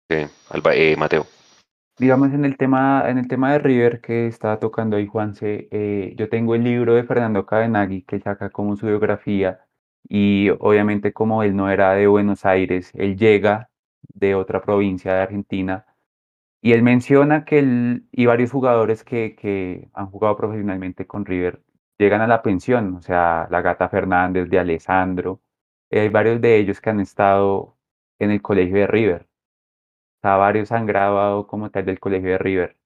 [0.08, 0.26] Sí,
[0.72, 1.26] eh, Mateo.
[1.98, 6.14] Digamos, en el tema, en el tema de River que estaba tocando ahí Juanse, eh,
[6.16, 9.60] yo tengo el libro de Fernando Cabenagui que saca como su biografía
[10.08, 13.70] y obviamente como él no era de Buenos Aires, él llega
[14.02, 15.86] de otra provincia de Argentina
[16.62, 21.62] y él menciona que él y varios jugadores que, que han jugado profesionalmente con River
[21.98, 25.40] llegan a la pensión, o sea, la Gata Fernández, de Alessandro,
[25.90, 27.76] hay varios de ellos que han estado
[28.18, 29.28] en el colegio de River.
[30.18, 32.76] O sea, varios han grabado como tal del colegio de River.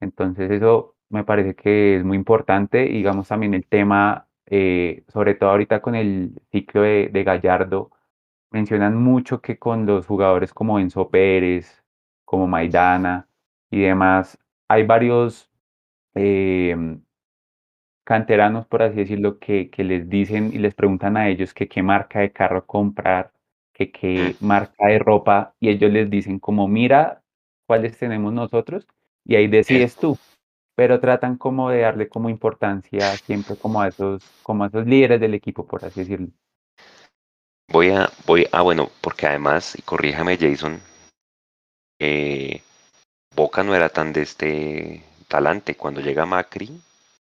[0.00, 5.50] Entonces eso me parece que es muy importante, digamos también el tema, eh, sobre todo
[5.50, 7.90] ahorita con el ciclo de, de Gallardo,
[8.50, 11.79] mencionan mucho que con los jugadores como Enzo Pérez,
[12.30, 13.26] como Maidana
[13.72, 14.38] y demás.
[14.68, 15.50] Hay varios
[16.14, 17.02] em,
[18.04, 21.82] canteranos, por así decirlo, que, que les dicen y les preguntan a ellos que qué
[21.82, 23.32] marca de carro comprar,
[23.72, 27.20] que qué marca de ropa, y ellos les dicen como, mira
[27.66, 28.86] cuáles tenemos nosotros,
[29.24, 30.16] y ahí decides tú.
[30.76, 35.20] Pero tratan como de darle como importancia siempre como a esos, como a esos líderes
[35.20, 36.28] del equipo, por así decirlo.
[37.72, 40.80] Voy a, voy, ah, bueno, porque además, y corríjame Jason,
[42.00, 42.62] eh,
[43.36, 45.76] Boca no era tan de este talante.
[45.76, 46.70] Cuando llega Macri,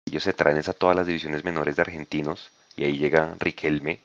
[0.07, 4.01] ellos se traen a todas las divisiones menores de argentinos y ahí llega Riquelme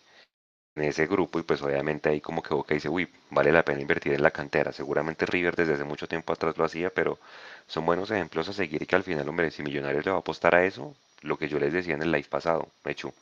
[0.75, 3.81] en ese grupo y pues obviamente ahí como que Boca dice, uy, vale la pena
[3.81, 4.71] invertir en la cantera.
[4.71, 7.17] Seguramente River desde hace mucho tiempo atrás lo hacía, pero
[7.65, 10.19] son buenos ejemplos a seguir y que al final, hombre, si Millonarios le va a
[10.19, 13.13] apostar a eso, lo que yo les decía en el live pasado, hecho,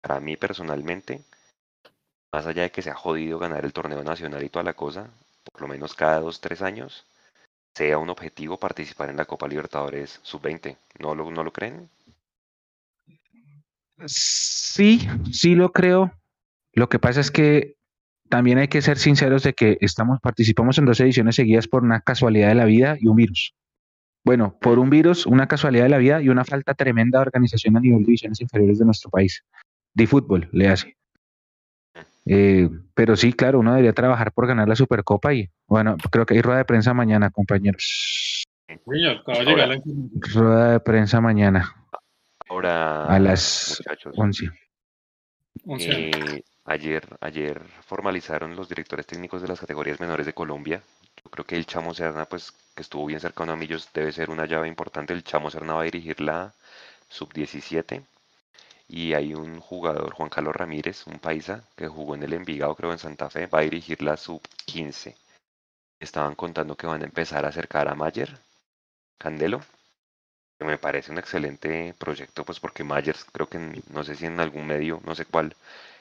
[0.00, 1.20] para mí personalmente,
[2.32, 5.10] más allá de que se ha jodido ganar el torneo nacional y toda la cosa,
[5.52, 7.06] por lo menos cada dos, tres años,
[7.74, 10.76] sea un objetivo participar en la Copa Libertadores sub-20.
[10.98, 11.88] ¿No lo, ¿No lo creen?
[14.06, 16.12] Sí, sí lo creo.
[16.72, 17.76] Lo que pasa es que
[18.28, 22.00] también hay que ser sinceros de que estamos, participamos en dos ediciones seguidas por una
[22.00, 23.54] casualidad de la vida y un virus.
[24.24, 27.76] Bueno, por un virus, una casualidad de la vida y una falta tremenda de organización
[27.76, 29.44] a nivel de divisiones inferiores de nuestro país.
[29.94, 30.96] De fútbol, le hace.
[32.26, 36.34] Eh, pero sí, claro, uno debería trabajar por ganar la Supercopa y bueno, creo que
[36.34, 38.44] hay rueda de prensa mañana, compañeros.
[40.34, 41.72] rueda de prensa mañana.
[42.48, 43.80] Ahora, a las
[44.16, 44.50] 11.
[45.78, 50.82] Eh, ayer, ayer formalizaron los directores técnicos de las categorías menores de Colombia.
[51.24, 54.30] Yo creo que el Chamo Serna, pues, que estuvo bien cercano a Millos, debe ser
[54.30, 55.12] una llave importante.
[55.12, 56.52] El Chamo Serna va a dirigir la
[57.08, 58.02] sub-17
[58.88, 62.92] y hay un jugador, Juan Carlos Ramírez, un paisa, que jugó en el Envigado, creo
[62.92, 65.16] en Santa Fe, va a dirigir la sub-15.
[66.00, 68.38] Estaban contando que van a empezar a acercar a Mayer,
[69.18, 69.60] Candelo,
[70.58, 74.40] que me parece un excelente proyecto, pues porque Mayer, creo que no sé si en
[74.40, 75.56] algún medio, no sé cuál,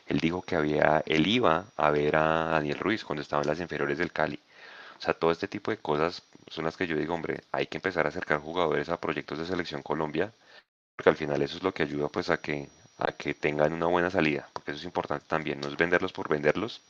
[0.07, 3.59] él dijo que había, él iba a ver a Daniel Ruiz cuando estaba en las
[3.59, 4.39] inferiores del Cali.
[4.97, 7.77] O sea, todo este tipo de cosas son las que yo digo, hombre, hay que
[7.77, 10.31] empezar a acercar jugadores a proyectos de selección Colombia
[10.95, 13.87] porque al final eso es lo que ayuda pues a que, a que tengan una
[13.87, 16.81] buena salida, porque eso es importante también, no es venderlos por venderlos.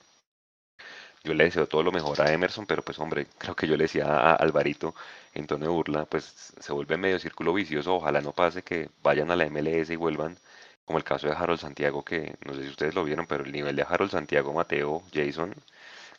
[1.24, 3.86] Yo le deseo todo lo mejor a Emerson, pero pues hombre, creo que yo le
[3.86, 4.93] decía a Alvarito
[5.34, 9.32] en tono de burla, pues se vuelve medio círculo vicioso, ojalá no pase que vayan
[9.32, 10.38] a la MLS y vuelvan,
[10.86, 13.51] como el caso de Harold Santiago, que no sé si ustedes lo vieron, pero el
[13.51, 15.53] nivel de Harold Santiago, Mateo, Jason,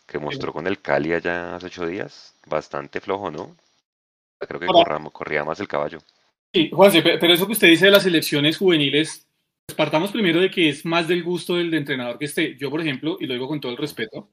[0.07, 3.57] que mostró con el Cali allá hace ocho días, bastante flojo, ¿no?
[4.41, 5.99] Creo que corramos, corría más el caballo.
[6.55, 9.27] Sí, Juanse, pero eso que usted dice de las elecciones juveniles,
[9.67, 12.57] pues partamos primero de que es más del gusto del entrenador que esté.
[12.57, 14.29] Yo, por ejemplo, y lo digo con todo el respeto,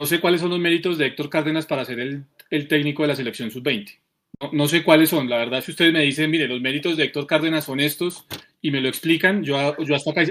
[0.00, 3.16] no sé cuáles son los méritos de Héctor Cárdenas para ser el, técnico de la
[3.16, 4.00] selección sub-20.
[4.52, 5.28] No, sé cuáles son.
[5.30, 8.26] La verdad, si ustedes me dicen, mire, los méritos de Héctor Cárdenas son estos
[8.60, 9.76] y me lo explican, yo,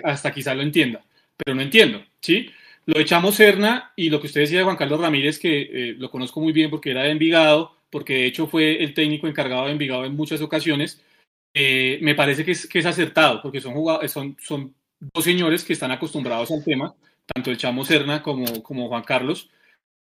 [0.03, 1.05] hasta quizá lo entienda,
[1.37, 2.49] pero no entiendo, ¿sí?
[2.85, 6.11] Lo echamos Serna y lo que usted decía de Juan Carlos Ramírez, que eh, lo
[6.11, 9.71] conozco muy bien porque era de Envigado, porque de hecho fue el técnico encargado de
[9.71, 10.99] Envigado en muchas ocasiones,
[11.53, 13.75] eh, me parece que es, que es acertado, porque son,
[14.09, 14.73] son, son
[15.13, 16.95] dos señores que están acostumbrados al tema,
[17.31, 19.51] tanto el Chamo Serna como, como Juan Carlos.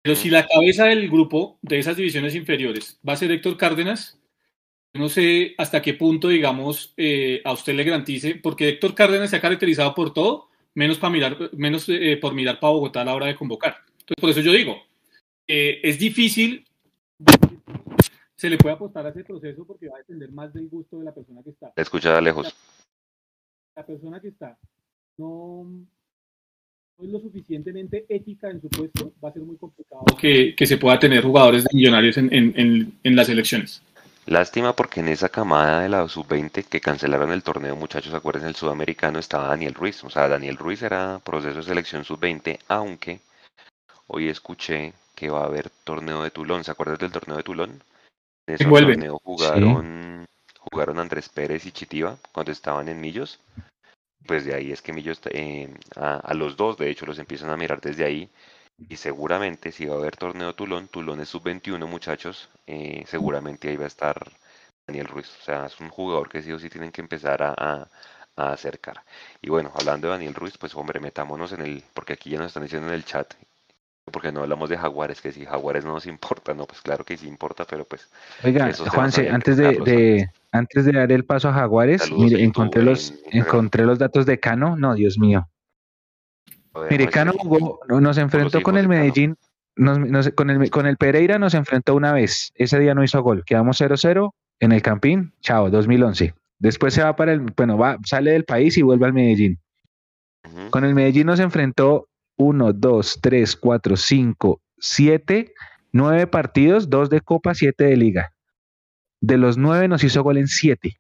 [0.03, 4.20] Pero si la cabeza del grupo de esas divisiones inferiores va a ser Héctor Cárdenas,
[4.93, 9.37] no sé hasta qué punto, digamos, eh, a usted le garantice, porque Héctor Cárdenas se
[9.37, 13.14] ha caracterizado por todo, menos, para mirar, menos eh, por mirar para Bogotá a la
[13.14, 13.78] hora de convocar.
[14.01, 14.83] Entonces, por eso yo digo,
[15.47, 16.66] es difícil
[18.37, 21.05] se le puede apostar a ese proceso porque va a depender más del gusto de
[21.05, 21.73] la persona que está.
[21.77, 22.55] Escucha lejos.
[23.77, 24.59] La persona que está
[25.18, 25.66] no,
[26.99, 30.99] es lo suficientemente ética en su puesto, va a ser muy complicado que, se pueda
[30.99, 33.83] tener jugadores de millonarios en, en, en, las elecciones.
[34.27, 38.55] Lástima porque en esa camada de la sub-20 que cancelaron el torneo, muchachos, acuérdense, el
[38.55, 40.03] sudamericano estaba Daniel Ruiz.
[40.05, 43.21] O sea, Daniel Ruiz era proceso de selección sub-20, aunque
[44.07, 46.64] hoy escuché que va a haber torneo de Tulón.
[46.64, 47.83] ¿Se acuerdan del torneo de Tulón?
[48.47, 50.25] En ese torneo jugaron,
[50.59, 53.39] jugaron Andrés Pérez y Chitiva cuando estaban en Millos.
[54.27, 57.59] Pues de ahí es que Millos, eh, a, los dos de hecho los empiezan a
[57.59, 58.31] mirar desde ahí.
[58.89, 63.77] Y seguramente si va a haber torneo Tulón, Tulón es sub-21 muchachos, eh, seguramente ahí
[63.77, 64.16] va a estar
[64.87, 65.29] Daniel Ruiz.
[65.39, 67.91] O sea, es un jugador que sí o sí tienen que empezar a,
[68.37, 69.05] a acercar.
[69.43, 72.47] Y bueno, hablando de Daniel Ruiz, pues hombre, metámonos en el, porque aquí ya nos
[72.47, 73.35] están diciendo en el chat,
[74.11, 77.16] porque no hablamos de Jaguares, que si Jaguares no nos importa, no, pues claro que
[77.16, 78.08] sí importa, pero pues...
[78.44, 83.84] Oiga, Juanse, antes de, antes de dar el paso a Jaguares, mire, encontré los, encontré
[83.84, 85.48] los datos de Cano, no, Dios mío.
[86.90, 89.36] mire, Cano jugó, nos enfrentó con el Medellín,
[89.76, 93.80] con, el, con el Pereira nos enfrentó una vez, ese día no hizo gol, quedamos
[93.80, 94.30] 0-0
[94.61, 96.34] en el Campín, chao, 2011.
[96.58, 99.58] Después se va para el, bueno, va, sale del país y vuelve al Medellín.
[100.70, 102.09] Con el Medellín nos enfrentó
[102.41, 105.53] 1, 2, 3, 4, 5, 7,
[105.93, 108.32] 9 partidos, 2 de Copa, 7 de Liga.
[109.20, 110.97] De los 9 nos hizo gol en 7.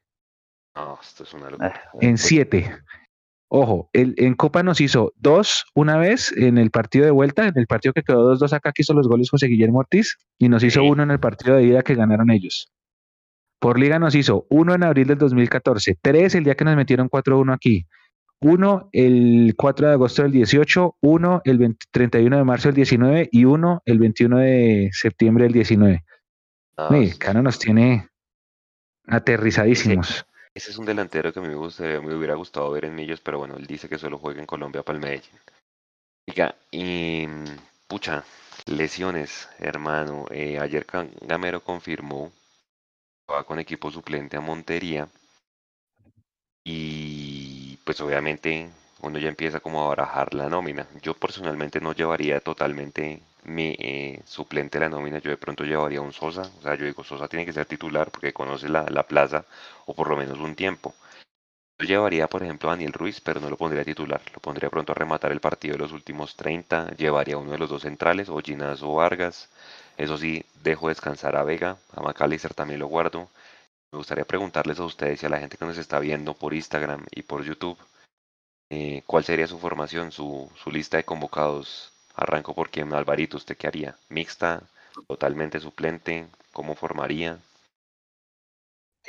[0.76, 1.82] No, esto es una locura.
[2.00, 2.70] En 7.
[3.48, 7.56] Ojo, el, en Copa nos hizo 2 una vez en el partido de vuelta, en
[7.56, 10.62] el partido que quedó 2-2 acá, que hizo los goles José Guillermo Ortiz, y nos
[10.62, 12.70] hizo uno en el partido de ida que ganaron ellos.
[13.58, 17.08] Por liga nos hizo uno en abril del 2014, 3 el día que nos metieron
[17.08, 17.86] 4-1 aquí,
[18.40, 23.44] uno el 4 de agosto del 18, uno el 31 de marzo del 19 y
[23.44, 26.04] uno el 21 de septiembre del 19.
[26.76, 27.18] Ah, Mire.
[27.18, 28.08] Cano nos tiene
[29.06, 30.24] aterrizadísimos.
[30.54, 33.20] Ese es un delantero que a mí me, gustaría- me hubiera gustado ver en Millos,
[33.20, 35.38] pero bueno, él dice que solo juega en Colombia para el Medellín.
[36.28, 37.44] Oiga, y mm,
[37.86, 38.24] pucha,
[38.66, 40.26] lesiones, hermano.
[40.30, 40.86] Eh, ayer
[41.22, 42.32] Gamero confirmó
[43.30, 45.08] va con equipo suplente a Montería.
[46.64, 47.09] Y
[47.84, 48.68] pues obviamente
[49.02, 50.86] uno ya empieza como a barajar la nómina.
[51.02, 56.12] Yo personalmente no llevaría totalmente mi eh, suplente la nómina, yo de pronto llevaría un
[56.12, 56.42] Sosa.
[56.58, 59.44] O sea, yo digo, Sosa tiene que ser titular porque conoce la, la plaza
[59.86, 60.94] o por lo menos un tiempo.
[61.80, 64.20] Yo llevaría, por ejemplo, a Daniel Ruiz, pero no lo pondría titular.
[64.34, 66.90] Lo pondría pronto a rematar el partido de los últimos 30.
[66.96, 69.48] Llevaría uno de los dos centrales, o Vargas.
[69.96, 71.78] Eso sí, dejo descansar a Vega.
[71.96, 73.28] A McAllister también lo guardo.
[73.92, 77.04] Me gustaría preguntarles a ustedes y a la gente que nos está viendo por Instagram
[77.10, 77.76] y por YouTube,
[78.70, 81.92] eh, ¿cuál sería su formación, su, su lista de convocados?
[82.14, 83.96] Arranco por quién, Alvarito, ¿usted qué haría?
[84.08, 84.62] ¿Mixta?
[85.08, 86.26] ¿Totalmente suplente?
[86.52, 87.38] ¿Cómo formaría?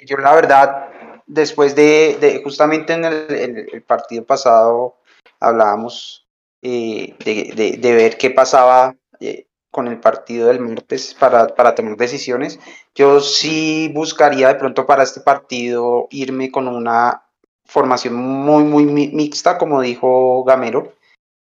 [0.05, 0.89] Yo la verdad,
[1.27, 4.97] después de, justamente en el, partido pasado
[5.39, 6.25] hablábamos
[6.63, 11.75] eh, de, de- de ver qué pasaba eh, con el partido del martes para, para
[11.75, 12.59] tomar decisiones.
[12.95, 17.23] Yo sí buscaría de pronto para este partido irme con una
[17.65, 20.93] formación muy, muy mi- mixta, como dijo Gamero.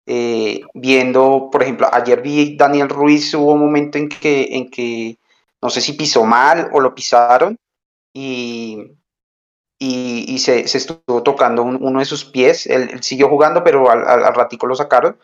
[0.07, 5.19] Eh, viendo, por ejemplo, ayer vi Daniel Ruiz, hubo un momento en que, en que
[5.63, 7.57] no sé si pisó mal o lo pisaron
[9.79, 12.67] y, y, se, se estuvo tocando un- uno de sus pies.
[12.67, 15.17] Él, siguió jugando, pero al, al ratico lo sacaron.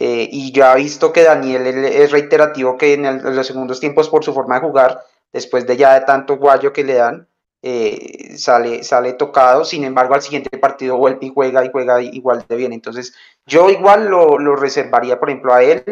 [0.00, 4.32] Eh, y ya visto que Daniel es reiterativo que en, los segundos tiempos, por su
[4.32, 7.26] forma de jugar, después de ya de tanto guayo que le dan,
[7.62, 9.64] eh, sale, sale tocado.
[9.64, 12.72] Sin embargo, al siguiente partido vuelve y juega y juega igual de bien.
[12.72, 13.12] Entonces,
[13.44, 15.82] yo igual lo, lo reservaría, por ejemplo, a él,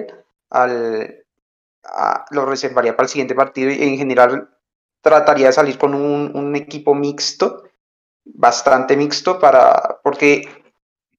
[0.50, 1.24] al,
[2.30, 4.50] lo reservaría para el siguiente partido y en general
[5.00, 7.64] trataría de salir con un, un equipo mixto,
[8.24, 10.44] bastante mixto, para, porque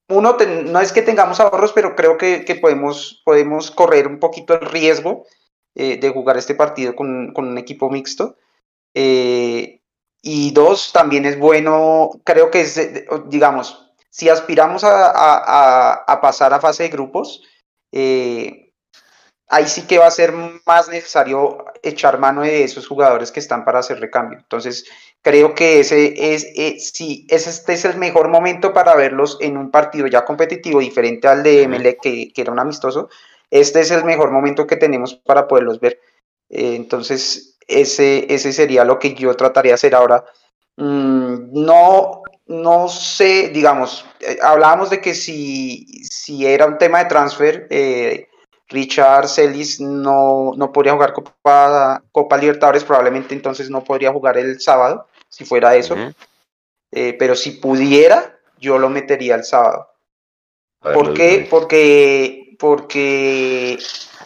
[0.10, 4.62] uno no es que tengamos ahorros, pero creo que, podemos, podemos correr un poquito el
[4.68, 5.26] riesgo
[5.76, 8.38] eh, de jugar este partido con, con un equipo mixto.
[8.94, 9.82] Eh,
[10.22, 15.94] y dos, también es bueno, creo que es, eh, digamos, si aspiramos a, a- a-
[16.08, 17.44] a pasar a fase de grupos,
[17.92, 18.74] eh,
[19.50, 20.34] ahí sí que va a ser
[20.66, 24.40] más necesario echar mano de esos jugadores que están para hacer recambio.
[24.40, 24.86] Entonces,
[25.28, 29.58] creo que ese es, eh, sí, ese este es el mejor momento para verlos en
[29.58, 33.10] un partido ya competitivo, diferente al de que, que era un amistoso.
[33.52, 36.00] Este es el mejor momento que tenemos para poderlos ver.
[36.50, 40.24] Eh, entonces, ese, ese sería lo que yo trataría de hacer ahora.
[40.78, 47.10] Mm, no, no sé, digamos, eh, hablábamos de que si, si era un tema de
[47.10, 48.30] transfer, eh,
[48.70, 54.62] Richard Celis no, no podría jugar Copa, Copa Libertadores, probablemente entonces no podría jugar el
[54.62, 55.96] sábado, si fuera eso.
[56.92, 59.90] Eh, pero si pudiera, yo lo metería el sábado.
[60.84, 61.48] Ver, ¿Por qué?
[61.50, 63.78] Porque, porque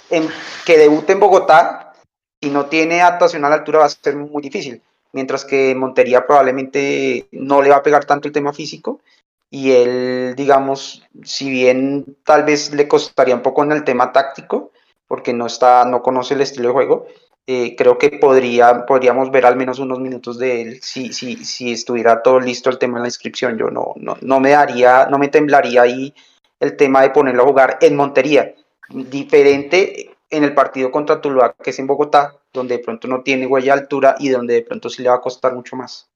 [0.10, 0.30] en-
[0.66, 1.94] que debute en Bogotá
[2.40, 4.82] y no tiene adaptación a la altura va a ser muy difícil.
[5.14, 9.02] Mientras que Montería probablemente no le va a pegar tanto el tema físico.
[9.50, 14.72] Y él, digamos, si bien tal vez le costaría un poco en el tema táctico,
[15.08, 17.08] porque no está, no conoce el estilo de juego,
[17.48, 21.72] eh, creo que podría, podríamos ver al menos unos minutos de él si, si, si
[21.72, 23.58] estuviera todo listo el tema de la inscripción.
[23.58, 26.14] Yo no, no, no me daría, no me temblaría ahí
[26.60, 28.54] el tema de ponerlo a jugar en Montería.
[28.90, 33.48] Diferente en el partido contra Tuluá, que es en Bogotá, donde de pronto no tiene
[33.48, 36.10] huella de altura y donde de pronto sí le va a costar mucho más.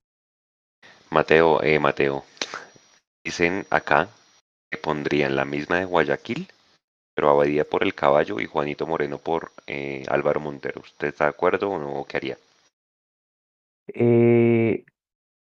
[1.10, 2.24] Mateo, eh, Mateo.
[3.24, 4.08] Dicen acá
[4.70, 6.48] que pondrían la misma de Guayaquil,
[7.16, 10.82] pero Abadía por el caballo y Juanito Moreno por eh, Álvaro Montero.
[10.82, 12.06] ¿Usted está de acuerdo o no?
[12.08, 12.38] ¿Qué haría?
[13.88, 14.84] Eh,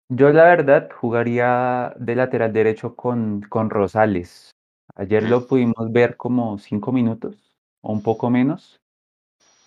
[0.09, 4.51] yo la verdad jugaría de lateral derecho con, con Rosales.
[4.95, 7.35] Ayer lo pudimos ver como cinco minutos
[7.81, 8.79] o un poco menos,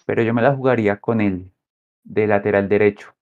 [0.07, 1.53] pero yo me la jugaría con él
[2.05, 3.13] de lateral derecho.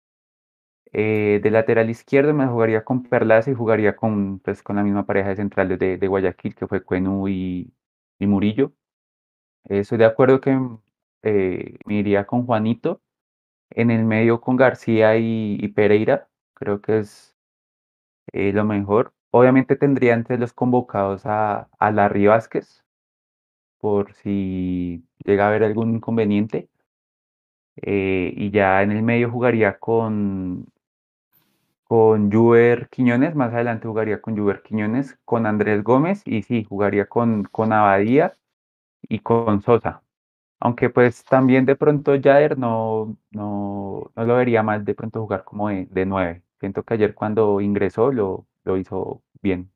[0.93, 5.05] Eh, de lateral izquierdo me jugaría con Perlaza y jugaría con, pues, con la misma
[5.05, 7.73] pareja de centrales de, de Guayaquil, que fue Cuenú y,
[8.19, 8.73] y Murillo.
[9.69, 10.59] Eh, estoy de acuerdo que
[11.23, 13.03] eh, me iría con Juanito.
[13.71, 16.29] En el medio con García y, Pereira.
[16.55, 17.37] Creo que es
[18.33, 19.13] eh, lo mejor.
[19.31, 22.85] Obviamente tendría entre los convocados a, a Larry Vázquez,
[23.79, 26.69] por si llega a haber algún inconveniente.
[27.77, 30.67] Y ya en el medio jugaría con,
[31.89, 37.07] con Juber Quiñones, más adelante jugaría con Juber Quiñones, con Andrés Gómez y sí, jugaría
[37.09, 38.37] con, con Abadía
[39.03, 40.03] y con Sosa.
[40.61, 45.45] Aunque pues también de pronto Jader no, no, no lo vería mal de pronto jugar
[45.45, 46.43] como de, de 9.
[46.61, 49.71] Siento que ayer cuando ingresó lo, lo hizo bien.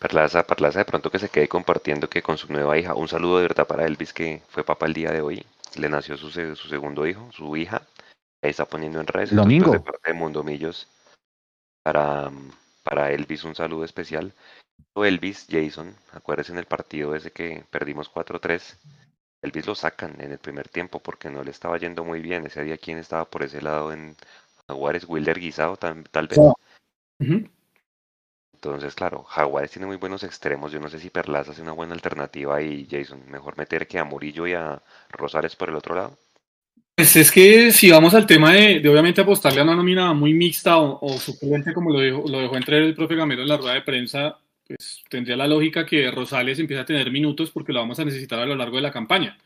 [0.00, 3.36] Perlaza, Perlaza de pronto que se quede compartiendo que con su nueva hija, un saludo
[3.36, 5.46] de verdad para Elvis que fue papá el día de hoy,
[5.76, 7.82] le nació su, su segundo hijo, su hija,
[8.42, 9.72] ahí está poniendo en redes, Domingo.
[9.72, 10.88] de parte de Mundo Millos,
[11.82, 12.30] para,
[12.82, 14.32] para Elvis un saludo especial.
[14.94, 18.76] Elvis, Jason, acuérdense en el partido ese que perdimos 4-3,
[19.42, 22.62] Elvis lo sacan en el primer tiempo porque no le estaba yendo muy bien, ese
[22.62, 24.16] día quién estaba por ese lado en
[24.68, 26.38] Jaguares, Wilder Guisado tal, tal vez.
[28.52, 30.70] Entonces, claro, Jaguares tiene muy buenos extremos.
[30.70, 34.04] Yo no sé si Perlaza es una buena alternativa y Jason, mejor meter que a
[34.04, 36.18] Murillo y a Rosales por el otro lado.
[37.00, 40.34] Pues es que si vamos al tema de, de obviamente apostarle a una nómina muy
[40.34, 41.18] mixta o, o
[41.72, 45.02] como lo dejó, lo dejó entrever el profe Gamero en la rueda de prensa, pues
[45.08, 48.44] tendría la lógica que Rosales empiece a tener minutos porque lo vamos a necesitar a
[48.44, 49.38] lo largo de la campaña.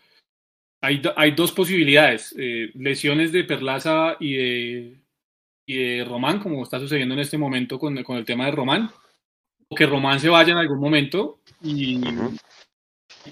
[0.80, 4.96] Hay, hay dos posibilidades, eh, lesiones de Perlaza y de,
[5.64, 8.90] y de Román, como está sucediendo en este momento con, con el tema de Román,
[9.68, 12.00] o que Román se vaya en algún momento y.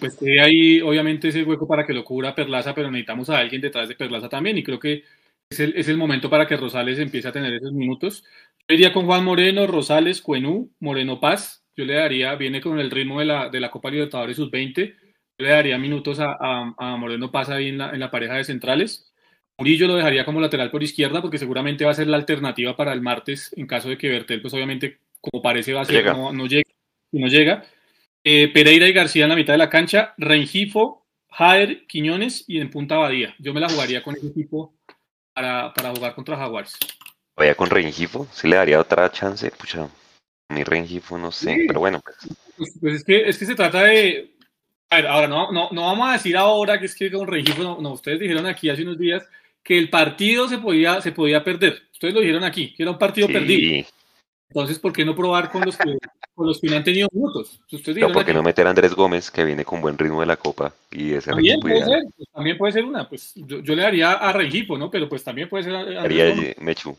[0.00, 3.60] pues quede ahí obviamente ese hueco para que lo cubra Perlaza, pero necesitamos a alguien
[3.60, 5.04] detrás de Perlaza también y creo que
[5.50, 8.24] es el, es el momento para que Rosales empiece a tener esos minutos.
[8.68, 11.64] Yo iría con Juan Moreno, Rosales, Cuenú, Moreno Paz.
[11.76, 14.94] Yo le daría, viene con el ritmo de la, de la Copa Libertadores Sub-20,
[15.38, 18.34] yo le daría minutos a, a- a Moreno Paz ahí en la, en la pareja
[18.34, 19.12] de centrales.
[19.58, 22.92] Murillo lo dejaría como lateral por izquierda porque seguramente va a ser la alternativa para
[22.92, 26.14] el martes en caso de que Bertel, pues obviamente, como parece va a ser, Llega.
[26.14, 26.68] no, no llega.
[27.12, 27.64] no llega.
[28.24, 32.70] Eh, Pereira y García en la mitad de la cancha, Rengifo, Jader, Quiñones y en
[32.70, 33.34] punta Badía.
[33.38, 34.74] Yo me la jugaría con ese equipo
[35.34, 36.76] para, para jugar contra Jaguares.
[37.36, 39.88] Vaya con Rengifo, si le daría otra chance, pucha,
[40.50, 41.64] mi Rengifo no sé, Sí.
[41.66, 42.16] pero bueno, pues
[42.56, 44.36] Pues, pues es, que, es que se trata de...
[44.90, 47.62] A ver, ahora no, no, no vamos a decir ahora que es que con Rengifo,
[47.62, 49.26] no, no, ustedes dijeron aquí hace unos días
[49.62, 51.82] que el partido se podía, se podía perder.
[51.92, 53.86] Ustedes lo dijeron aquí, que era un partido perdido.
[54.52, 55.96] Entonces, ¿por qué no probar con los que,
[56.34, 57.58] con los que no han tenido minutos?
[58.12, 60.74] ¿por qué no meter a Andrés Gómez, que viene con buen ritmo de la Copa,
[60.90, 63.08] y ese También puede ser, pues, también puede ser una.
[63.08, 64.90] Pues yo, yo le daría a Rengifo, ¿no?
[64.90, 66.94] Pero pues también puede ser a, a Haría Mechu,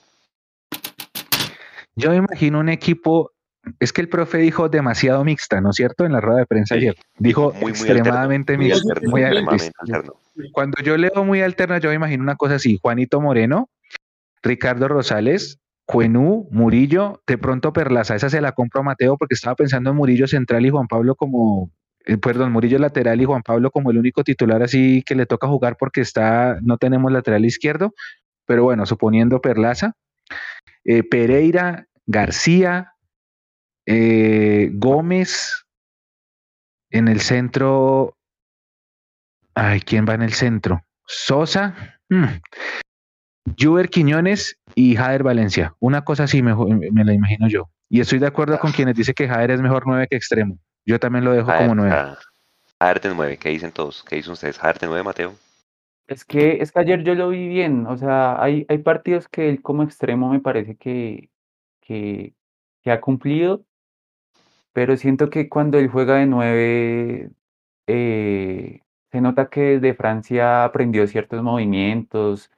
[1.96, 3.32] Yo me imagino un equipo,
[3.80, 6.06] es que el profe dijo demasiado mixta, ¿no es cierto?
[6.06, 6.96] En la rueda de prensa Sí, ayer.
[7.20, 8.64] Dijo muy, muy extremadamente alterno.
[8.64, 8.94] mixta.
[8.94, 10.14] alterno, muy alterno.
[10.52, 13.70] Cuando yo leo muy alterna, yo me imagino una cosa así: Juanito Moreno,
[14.42, 18.16] Ricardo Rosales, Cuenú, Murillo, de pronto Perlaza.
[18.16, 21.16] Esa se la compro a Mateo porque estaba pensando en Murillo central y Juan Pablo
[21.16, 21.72] como,
[22.06, 25.48] eh, perdón, Murillo lateral y Juan Pablo como el único titular así que le toca
[25.48, 27.94] jugar porque está, no tenemos lateral izquierdo.
[28.46, 29.94] Pero bueno, suponiendo Perlaza,
[30.86, 32.94] eh, Pereira, García,
[33.86, 35.64] eh, Gómez,
[36.94, 38.16] en el centro.
[39.56, 40.86] Ay, ¿quién va en el centro?
[41.06, 42.26] Sosa, mm,
[43.60, 45.76] Juber Quiñones y Jader Valencia.
[45.80, 47.70] Una cosa así me, me la imagino yo.
[47.90, 50.58] Y estoy de acuerdo con quienes dicen que Jader es mejor nueve que extremo.
[50.86, 51.92] Yo también lo dejo como Jader, nueve.
[51.92, 52.18] ja-
[52.80, 54.04] Jader de 9, ¿qué dicen todos?
[54.04, 54.58] ¿Qué dicen ustedes?
[54.58, 55.34] Jader de 9, Mateo.
[56.08, 59.48] Es que, es que ayer yo lo vi bien, o sea, hay, hay partidos que
[59.48, 61.30] él como extremo me parece que,
[61.80, 62.34] que,
[62.82, 63.64] que ha cumplido,
[64.74, 67.30] pero siento que cuando él juega de nueve,
[67.88, 68.82] eh,
[69.14, 72.52] se nota que desde Francia aprendió ciertos movimientos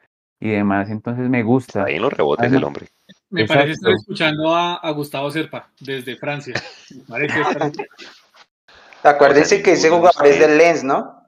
[0.45, 1.83] y demás, entonces me gusta.
[1.85, 2.87] Ahí en los rebotes el hombre.
[3.29, 6.53] Me parece estar escuchando a, a Gustavo Serpa desde Francia.
[6.95, 7.71] Me parece estar-
[9.03, 11.21] Acuérdense O sea, que ese jugador es del ustedes- Lens, ¿no?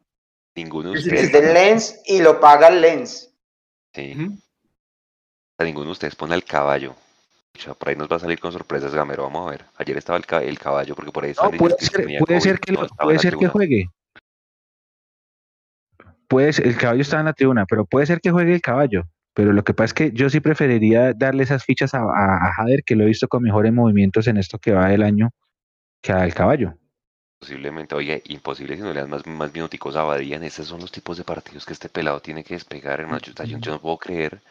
[0.56, 3.32] Ninguno de sí, Es ustedes, del Lens y lo paga el Lens.
[3.94, 6.96] sí, sea, ninguno de ustedes pone al caballo.
[7.80, 9.24] Por ahí nos va a salir con sorpresas, Gamero.
[9.24, 9.66] Vamos a ver.
[9.78, 12.88] Ayer estaba el, ca- el caballo porque por ahí No, puede ser, puede que, lo-
[12.88, 13.90] puede ser que juegue.
[16.28, 19.04] Puede ser- el caballo está en la tribuna, pero puede ser que juegue el caballo.
[19.34, 22.54] Pero lo que pasa es que yo sí preferiría darle esas fichas a, a, a
[22.54, 25.30] Jader, que lo he visto con mejores movimientos en esto que va del año,
[26.02, 26.74] que al caballo.
[27.40, 30.38] Posiblemente, oye, imposible si no le das más, más minuticos a Badía.
[30.38, 33.20] Esos son los tipos de partidos que este pelado tiene que despegar, hermano.
[33.20, 34.42] Yo, yo- yo no puedo creer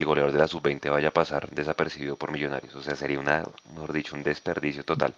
[0.00, 2.74] el goleador de la sub-20 vaya a pasar desapercibido por Millonarios.
[2.74, 5.14] O sea, sería una, mejor dicho, un desperdicio total.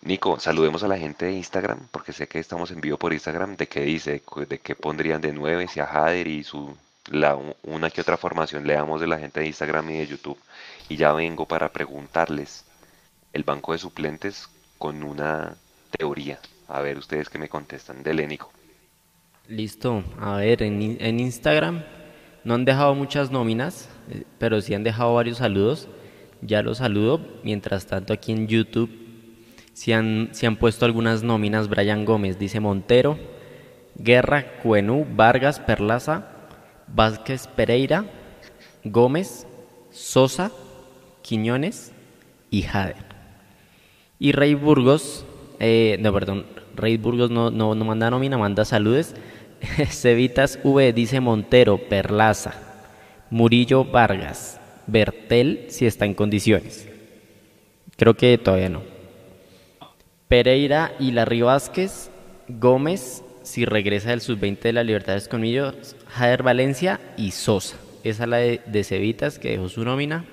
[0.00, 3.56] Nico, saludemos a la gente de Instagram, porque sé que estamos en vivo por Instagram,
[3.56, 6.74] de qué dice, de qué pondrían de nueve, si a Jader y su
[7.10, 10.38] la, una que otra formación leamos de la gente de Instagram y de YouTube.
[10.88, 12.64] Y ya vengo para preguntarles
[13.32, 14.48] el banco de suplentes
[14.78, 15.56] con una
[15.96, 16.38] teoría.
[16.68, 18.02] A ver ustedes qué me contestan.
[18.02, 18.50] Dele, Nico.
[19.48, 20.04] Listo.
[20.20, 21.84] A ver, en, en Instagram
[22.44, 25.88] no han dejado muchas nóminas, eh, pero sí han dejado varios saludos.
[26.40, 27.20] Ya los saludo.
[27.42, 29.01] Mientras tanto, aquí en YouTube
[29.72, 31.68] si han, han puesto algunas nóminas.
[31.68, 33.18] Brian Gómez dice Montero,
[33.94, 36.28] Guerra, Cuenú, Vargas, Perlaza,
[36.86, 38.04] Vázquez Pereira,
[38.84, 39.46] Gómez,
[39.90, 40.50] Sosa,
[41.22, 41.92] Quiñones
[42.50, 43.12] y Jader.
[44.18, 45.24] Y Rey Burgos,
[45.58, 49.14] eh, no, perdón, Rey Burgos no, no, no manda nómina, manda saludes.
[49.90, 52.54] Cevitas V dice Montero, Perlaza,
[53.30, 56.88] Murillo Vargas, Bertel si está en condiciones.
[57.96, 58.91] Creo que todavía no.
[60.32, 62.10] Pereira y Larry Vázquez,
[62.48, 65.72] Gómez si regresa del sub-20 de la Libertades conmigo,
[66.08, 67.76] Jader Valencia y Sosa.
[68.02, 70.24] Esa es la de, de Cevitas que dejó su nómina.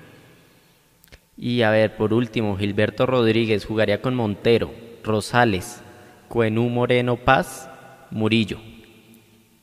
[1.36, 4.72] Y a ver, por último, Gilberto Rodríguez jugaría con Montero,
[5.04, 5.82] Rosales,
[6.28, 7.68] Cuenú Moreno Paz,
[8.10, 8.58] Murillo.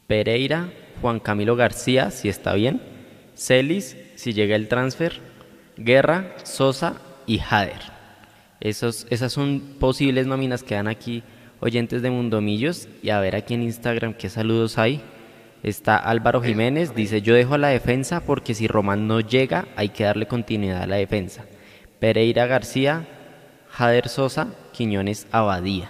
[0.05, 2.79] Pereira, Juan Camilo García, si está bien,
[3.35, 5.19] Celis, si llega el transfer,
[5.77, 7.96] Guerra, Sosa y Jader.
[8.59, 11.23] Esos, esas son posibles nóminas que dan aquí
[11.59, 15.01] oyentes de Mundomillos y a ver aquí en Instagram qué saludos hay.
[15.63, 19.89] Está Álvaro Jiménez, dice yo dejo a la defensa porque si Román no llega hay
[19.89, 21.45] que darle continuidad a la defensa.
[21.99, 23.07] Pereira García,
[23.69, 25.89] Jader Sosa, Quiñones Abadía.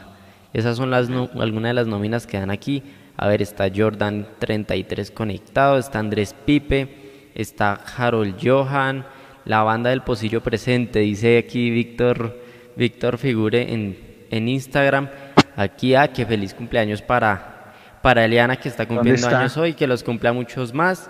[0.54, 2.84] Esas son las algunas de las nóminas que dan aquí.
[3.18, 9.06] A ver, está Jordan 33 conectado, está Andrés Pipe, está Harold Johan,
[9.46, 12.47] la banda del Pocillo presente, dice aquí Víctor,
[12.78, 13.98] Víctor Figure en,
[14.30, 15.10] en Instagram.
[15.56, 19.88] Aquí, a ah, que feliz cumpleaños para, para Eliana que está cumpliendo años hoy, que
[19.88, 21.10] los cumpla muchos más.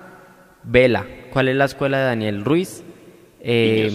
[0.64, 2.84] Vela, ¿cuál es la escuela de Daniel Ruiz?
[3.42, 3.90] Eh,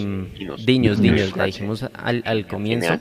[0.65, 2.99] Diños, Diños, la dijimos al, al comienzo.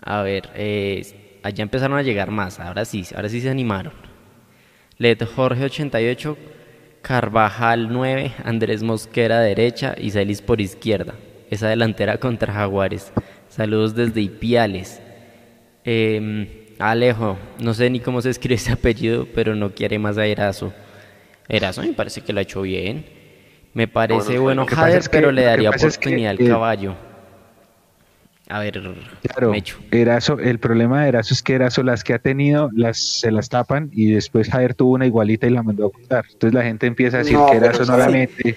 [0.00, 3.92] A ver, eh, allá empezaron a llegar más, ahora sí, ahora sí se animaron.
[4.98, 6.38] Led Jorge 88,
[7.02, 11.14] Carvajal 9, Andrés Mosquera derecha y Celis por izquierda.
[11.50, 13.12] Esa delantera contra Jaguares.
[13.48, 15.00] Saludos desde Ipiales.
[15.84, 16.48] Em,
[16.78, 20.72] Alejo, no sé ni cómo se escribe ese apellido, pero no quiere más a Erazo.
[21.48, 23.06] Erazo me parece que lo ha hecho bien.
[23.72, 26.96] Me parece bueno Jader, pero le daría oportunidad al caballo.
[28.48, 28.80] A ver,
[29.22, 29.52] claro,
[29.90, 33.48] Erazo, el problema de Erazo es que Erazo las que ha tenido las se las
[33.48, 36.26] tapan y después Jader tuvo una igualita y la mandó a ocultar.
[36.32, 38.56] Entonces la gente empieza a decir que Erazo no la mete.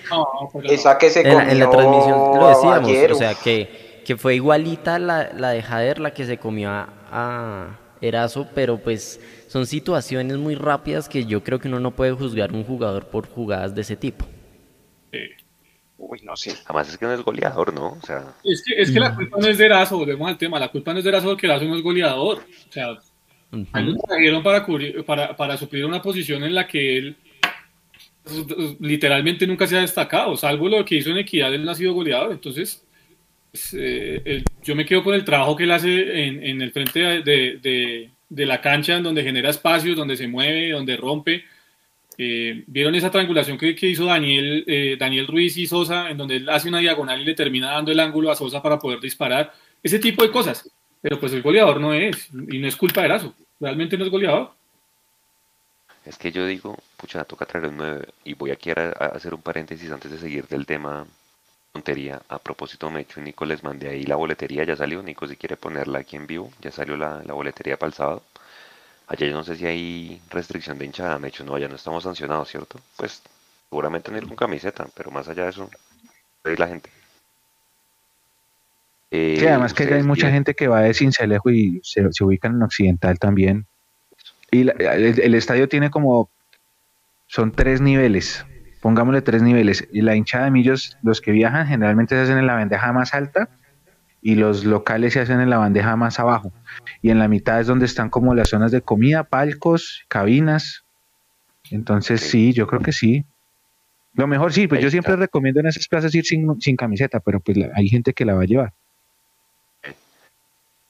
[0.63, 4.99] Esa que se en, en, la transmisión lo decíamos, o sea que, que fue igualita
[4.99, 10.37] la, la de Jader la que se comió a, a Erazo, pero pues son situaciones
[10.37, 13.81] muy rápidas que yo creo que uno no puede juzgar un jugador por jugadas de
[13.81, 14.23] ese tipo.
[16.01, 17.97] Uy, no sé, además es que no es goleador, ¿no?
[18.01, 18.33] O sea...
[18.43, 20.93] Es que, es que la culpa no es de Erazo, volvemos al tema, la culpa
[20.93, 22.37] no es de Erazo porque Erazo no es goleador.
[22.37, 22.97] O sea,
[23.51, 24.65] lo trajeron para,
[25.05, 27.17] para, para suplir una posición en la que él
[28.23, 31.75] pues, literalmente nunca se ha destacado, salvo lo que hizo en Equidad, él no ha
[31.75, 32.85] sido goleador, entonces
[33.51, 38.45] pues, eh, yo me quedo con el trabajo que él hace en, el frente de,
[38.45, 41.43] la cancha, en donde genera espacios, donde se mueve, donde rompe.
[42.21, 46.49] Eh, ¿Vieron esa triangulación que, hizo Daniel, eh, Daniel Ruiz y Sosa, en donde él
[46.49, 49.53] hace una diagonal y le termina dando el ángulo a Sosa para poder disparar?
[49.81, 50.69] Ese tipo de cosas.
[51.01, 53.33] Pero pues el goleador no es, y no es culpa de Erazo.
[53.57, 54.51] Realmente no es goleador.
[56.05, 58.07] Es que yo digo, pucha, toca traer un 9.
[58.25, 61.07] Y voy aquí a hacer un paréntesis antes de seguir del tema
[61.71, 62.21] tontería.
[62.27, 65.01] A propósito, me hecho Nico, les mandé ahí la boletería, ya salió.
[65.01, 68.23] Nico, si quiere ponerla aquí en vivo, ya salió la, boletería para el sábado.
[69.09, 72.03] Allá yo no sé si hay restricción de hinchada, me hecho no, allá no estamos
[72.03, 72.79] sancionados, ¿cierto?
[72.95, 73.23] Pues
[73.69, 75.69] seguramente no ir con camiseta, pero más allá de eso,
[76.43, 76.89] la gente.
[79.11, 82.61] sí, además que hay mucha gente que va de Cincelejo y se, se ubican en
[82.61, 83.65] Occidental también.
[84.51, 86.29] Y el, estadio tiene como,
[87.27, 88.45] son tres niveles
[88.81, 89.87] pongámosle tres niveles.
[89.91, 93.13] Y la hinchada de millos, los que viajan generalmente se hacen en la bandeja más
[93.13, 93.49] alta
[94.21, 96.51] y los locales se hacen en la bandeja más abajo.
[97.01, 100.83] Y en la mitad es donde están como las zonas de comida, palcos, cabinas.
[101.71, 103.23] Entonces sí, yo creo que sí.
[104.13, 107.39] Lo mejor sí, pues yo siempre recomiendo en esas plazas ir sin, sin camiseta, pero
[107.39, 108.73] pues hay gente que la va a llevar.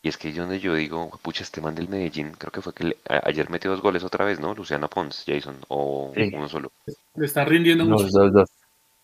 [0.02, 2.74] Y es que yo donde yo digo, pucha, este man del Medellín, creo que fue
[2.74, 2.96] que
[3.26, 4.56] ayer metió dos goles otra vez, ¿no?
[4.56, 6.72] Luciana Pons, Jason, o uno solo.
[7.16, 8.18] Le está rindiendo Los mucho.
[8.18, 8.50] dos, dos.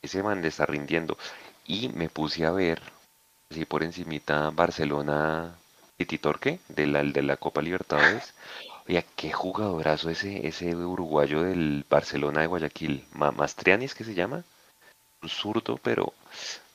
[0.01, 1.17] Ese man le está rindiendo.
[1.67, 2.81] Y me puse a ver,
[3.51, 5.55] así por encimita, Barcelona
[5.97, 8.33] Titi Torque, de la, de la Copa Libertadores.
[8.87, 13.03] Oye, qué jugadorazo ese, ese uruguayo del Barcelona de Guayaquil.
[13.13, 14.43] Ma- Mastriani es que se llama.
[15.21, 16.13] Un zurdo, pero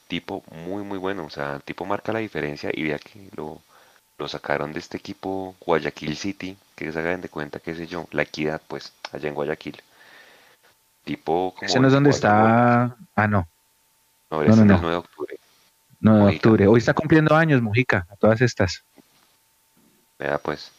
[0.09, 1.25] tipo muy, muy bueno.
[1.27, 3.61] O sea, tipo marca la diferencia y vea que lo,
[4.19, 8.07] lo sacaron de este equipo Guayaquil City, que se hagan de cuenta, qué sé yo,
[8.13, 9.81] la equidad, pues, allá en Guayaquil.
[11.05, 12.57] Tipo como Ese no es donde 24 goles.
[12.57, 12.97] está.
[13.17, 13.47] Ah, no.
[14.31, 15.40] No, No, no, es el 9 de octubre.
[16.01, 16.51] 9 de Mujica.
[16.51, 16.67] octubre.
[16.67, 18.85] Hoy está cumpliendo años, Mujica, a todas estas.
[20.19, 20.73] Vea, pues.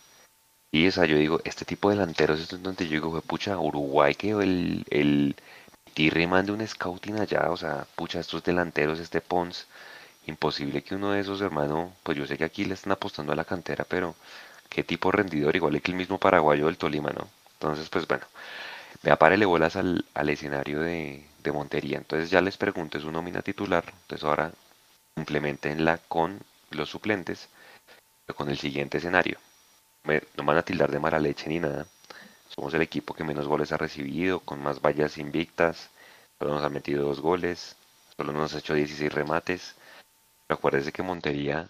[0.72, 4.31] Y esa, yo digo, este tipo de delanteros es donde yo digo, pucha, Uruguay que
[4.31, 5.35] el, el
[5.93, 9.68] Tirre mande un scouting allá, o sea, pucha, estos delanteros, este Pons,
[10.27, 13.35] imposible que uno de esos, hermano, pues yo sé que aquí le están apostando a
[13.35, 14.15] la cantera, pero
[14.69, 17.27] qué tipo rendidor, igual que el mismo paraguayo del Tolima, ¿no?
[17.53, 18.26] Entonces, pues bueno,
[19.03, 21.98] vea, párele bolas al, al escenario de, de Montería.
[21.98, 24.52] Entonces ya les pregunto, es su nómina titular, entonces ahora
[25.15, 26.39] complementenla con
[26.71, 27.49] los suplentes,
[28.25, 29.38] pero con el siguiente escenario
[30.03, 31.85] no van a tildar de mala leche ni nada.
[32.47, 35.89] Somos el equipo que menos goles ha recibido, con más vallas invictas.
[36.39, 37.75] Solo nos ha metido dos goles,
[38.17, 39.75] solo nos ha hecho 16 remates.
[40.47, 41.69] Pero acuérdense que Montería,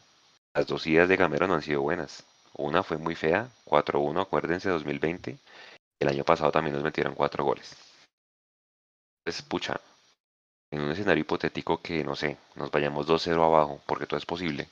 [0.53, 2.23] las dos idas de Gamero no han sido buenas.
[2.53, 5.38] Una fue muy fea, 4-1, acuérdense, 2020.
[5.99, 7.76] El año pasado también nos metieron cuatro goles.
[9.19, 9.80] Entonces, pucha,
[10.72, 14.68] en un escenario hipotético que, no sé, nos vayamos 2-0 abajo, porque todo es posible.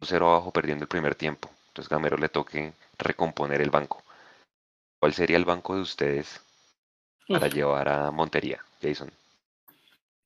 [0.00, 1.50] 2-0 abajo perdiendo el primer tiempo.
[1.68, 4.02] Entonces Gamero le toque recomponer el banco.
[5.00, 6.40] ¿Cuál sería el banco de ustedes
[7.26, 9.10] para llevar a Montería, Jason?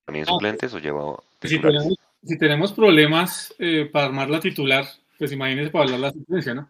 [0.05, 4.85] ¿También suplentes o lleva Si tenemos, si tenemos problemas eh, para armar la titular,
[5.19, 6.69] pues imagínense para hablar la suplencia, ¿no?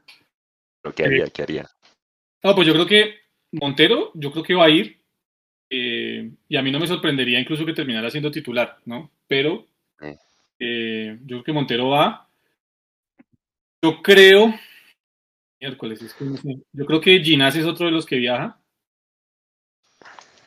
[0.83, 1.27] ¿Pero qué haría?
[1.27, 1.71] ¿Qué haría?
[2.43, 3.15] No, pues yo creo que
[3.53, 5.01] Montero, yo creo que va a ir.
[5.69, 9.11] Eh, y a mí no me sorprendería incluso que terminara siendo titular, ¿no?
[9.27, 9.67] Pero
[10.59, 12.29] eh, yo creo que Montero va.
[13.83, 14.55] Yo creo.
[15.61, 16.57] Miércoles, es que no sé.
[16.73, 18.59] Yo creo que Ginás es otro de los que viaja.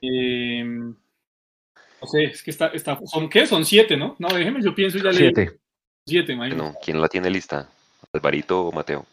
[0.02, 3.00] Eh, no sé, es que está, está.
[3.06, 3.46] ¿Son qué?
[3.46, 4.16] Son siete, ¿no?
[4.20, 5.32] No, déjeme, yo pienso y ya le digo.
[5.36, 5.60] Siete.
[6.06, 6.62] Siete, imagínate.
[6.62, 7.70] Bueno, ¿quién la tiene lista?
[8.14, 9.06] ¿Alvarito o Mateo?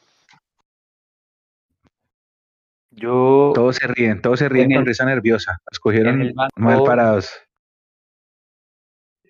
[2.97, 5.60] Yo, Todos se ríen, todos se ríen En con el- risa nerviosa.
[5.70, 7.31] Los en el cogieron banco- mal parados.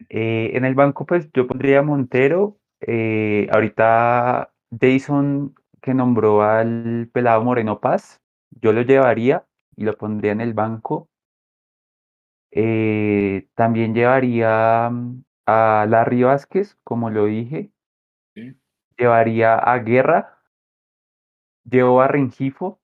[0.09, 2.59] eh, en el banco, pues yo pondría a Montero.
[2.81, 8.21] eh, ahorita Jason, que nombró al pelado Moreno Paz,
[8.51, 11.09] yo lo llevaría y lo pondría en el banco.
[12.53, 17.71] Eh, también llevaría mm, a Larry Vázquez, como lo dije.
[18.35, 18.55] Sí.
[18.99, 20.39] Llevaría a Guerra.
[21.65, 22.79] Llevo a Rengifo,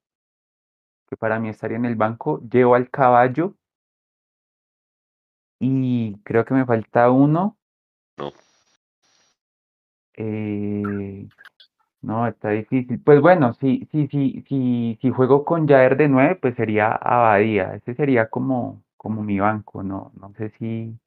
[1.13, 2.41] que para mí estaría en el banco.
[2.51, 3.55] Llevo al Caballo.
[5.61, 7.59] Y creo que me falta uno.
[8.17, 8.33] No.
[10.15, 11.29] Eh,
[12.01, 12.99] no, está difícil.
[13.03, 17.75] Pues bueno, si, si, si, si, si juego con Jair de 9, pues sería Abadía.
[17.75, 20.99] Ese sería como, como mi banco, no, no sé si.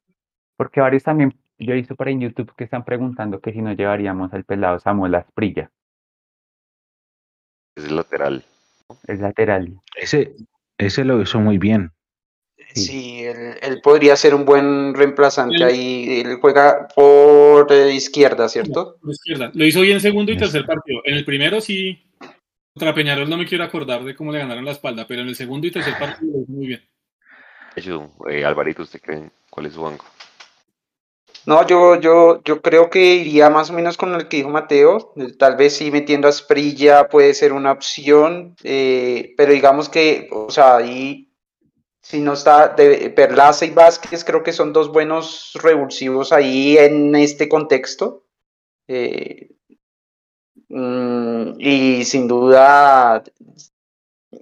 [0.56, 3.60] Porque varios también, yo he visto por ahí en YouTube que están preguntando que si
[3.60, 5.70] nos llevaríamos al pelado Samuel Asprilla,
[7.76, 8.44] Es lateral.
[9.06, 9.80] es lateral.
[9.96, 10.34] Ese,
[10.78, 11.92] ese lo hizo muy bien.
[12.74, 12.82] Sí.
[12.82, 16.20] Sí, él, él podría ser un buen reemplazante ahí.
[16.20, 18.98] Él juega por eh, izquierda, ¿cierto?
[19.00, 19.50] Por izquierda.
[19.54, 21.00] Lo hizo bien segundo y tercer partido.
[21.04, 22.06] En el primero sí,
[22.74, 25.36] contra Peñarol no me quiero acordar de cómo le ganaron la espalda, pero en el
[25.36, 26.82] segundo y tercer partido lo hizo muy bien.
[28.28, 30.04] Eh, Alvarito, ¿usted cree cuál es su banco?
[31.46, 35.12] No, yo, yo, yo creo que iría más o menos con el que dijo Mateo.
[35.16, 40.28] eh, Tal vez sí metiendo a Sprilla puede ser una opción, eh, pero digamos que,
[40.32, 41.26] o sea, ahí
[42.02, 43.14] si no está de
[43.62, 48.24] y Vázquez, creo que son dos buenos revulsivos ahí en este contexto.
[48.86, 49.50] Eh,
[50.68, 53.22] mm, y sin duda,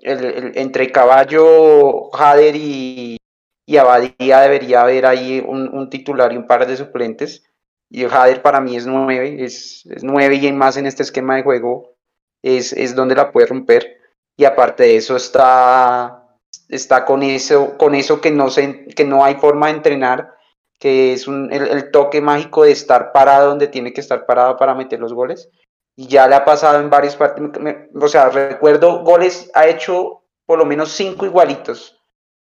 [0.03, 3.17] entre Caballo, Jader y,
[3.66, 7.45] y Abadía debería haber ahí un, un titular y un par de suplentes.
[7.91, 11.43] Y Jader para mí es nueve, es, es nueve y más en este esquema de
[11.43, 11.95] juego
[12.43, 13.99] es, es donde la puede romper.
[14.36, 16.36] Y aparte de eso está,
[16.69, 20.35] está con eso, con eso que no se, que no hay forma de entrenar,
[20.78, 25.01] que es el toque mágico de estar parado donde tiene que estar parado para meter
[25.01, 25.49] los goles.
[25.97, 27.53] Y ya le ha pasado en varios partidos,
[27.95, 32.04] o sea, recuerdo goles, ha hecho por lo menos cinco igualitos.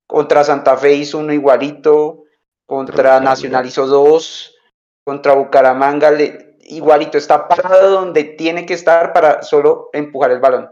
[0.08, 2.24] Contra Santa Fe hizo uno igualito,
[2.66, 3.20] contra.
[3.20, 4.56] Nacional hizo dos,
[5.04, 10.70] contra Bucaramanga le igualito, está parado donde tiene que estar para solo empujar el balón.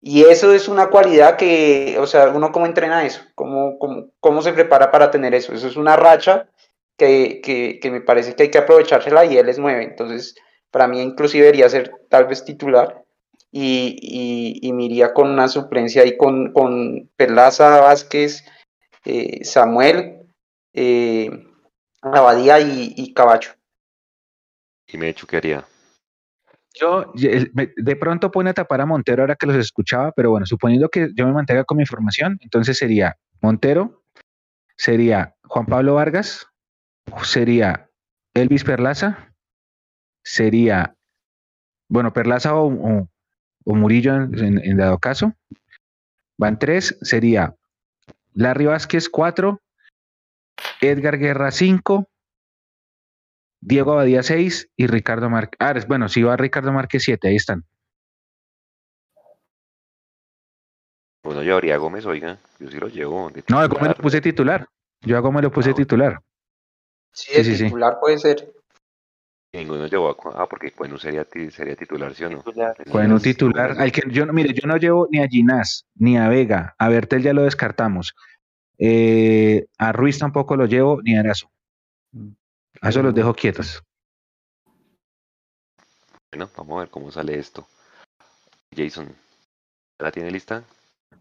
[0.00, 4.42] Y eso es una cualidad que, o sea, uno cómo entrena eso, cómo, cómo, cómo
[4.42, 5.52] se prepara para tener eso.
[5.54, 6.48] Eso es una racha
[6.96, 9.84] que, que, que, me parece que hay que aprovechársela y él es nueve.
[9.84, 10.34] Entonces,
[10.70, 13.04] para mí inclusive debería ser tal vez titular
[13.52, 18.44] y, y, y me iría con una suplencia ahí con, con Perlaza, Vázquez,
[19.04, 20.26] eh, Samuel,
[20.72, 21.30] eh,
[22.02, 23.50] Abadía y, y Caballo.
[24.86, 25.64] ¿Y me qué haría?
[26.74, 30.88] Yo de pronto pone a tapar a Montero ahora que los escuchaba, pero bueno, suponiendo
[30.88, 34.02] que yo me mantenga con mi información, entonces sería Montero,
[34.76, 36.46] sería Juan Pablo Vargas,
[37.24, 37.90] sería
[38.34, 39.34] Elvis Perlaza,
[40.24, 40.96] sería,
[41.88, 43.08] bueno, Perlaza o, o,
[43.64, 45.34] o Murillo en, en, dado caso.
[46.38, 47.54] Van tres, sería
[48.34, 49.60] Larry Vázquez cuatro,
[50.80, 52.08] Edgar Guerra cinco,
[53.62, 55.56] Diego Abadía 6 y Ricardo Márquez.
[55.60, 57.64] Ah, bueno, si va Ricardo Márquez 7, ahí están.
[61.22, 63.30] Bueno, yo habría Gómez, oiga, yo sí lo llevo.
[63.48, 64.66] no, a Gómez lo puse titular.
[65.02, 65.76] Yo a Gómez lo puse no.
[65.76, 66.20] titular.
[67.12, 67.98] Sí, el sí, titular sí.
[68.00, 68.52] puede ser.
[69.54, 70.42] Ninguno llevó a.
[70.42, 72.42] Ah, porque Cuenu sería, sería titular, ¿sí o no?
[72.90, 73.72] Cuenu titular.
[73.78, 76.74] Al que yo, mire, yo no llevo ni a Ginás, ni a Vega.
[76.78, 78.14] A Bertel ya lo descartamos.
[78.78, 81.50] Eh, a Ruiz tampoco lo llevo, ni a Erazo.
[82.80, 83.82] A eso los dejo quietos.
[86.32, 87.66] Bueno, vamos a ver cómo sale esto.
[88.74, 89.14] Jason,
[89.98, 90.64] ¿la tiene lista?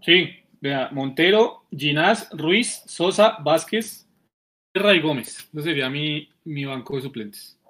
[0.01, 4.07] Sí, vea, Montero, Ginás, Ruiz, Sosa, Vázquez,
[4.73, 5.49] Guerra y Gómez.
[5.53, 7.60] Ese sería mi, mi banco de suplentes.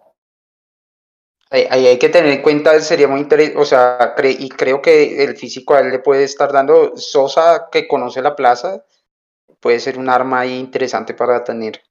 [1.52, 4.82] Ahí, ahí, hay que tener en cuenta, sería muy interesante, o sea, cre y creo
[4.82, 8.86] que el físico a él le puede estar dando, Sosa, que conoce la plaza,
[9.60, 11.84] puede ser un arma ahí interesante para tener.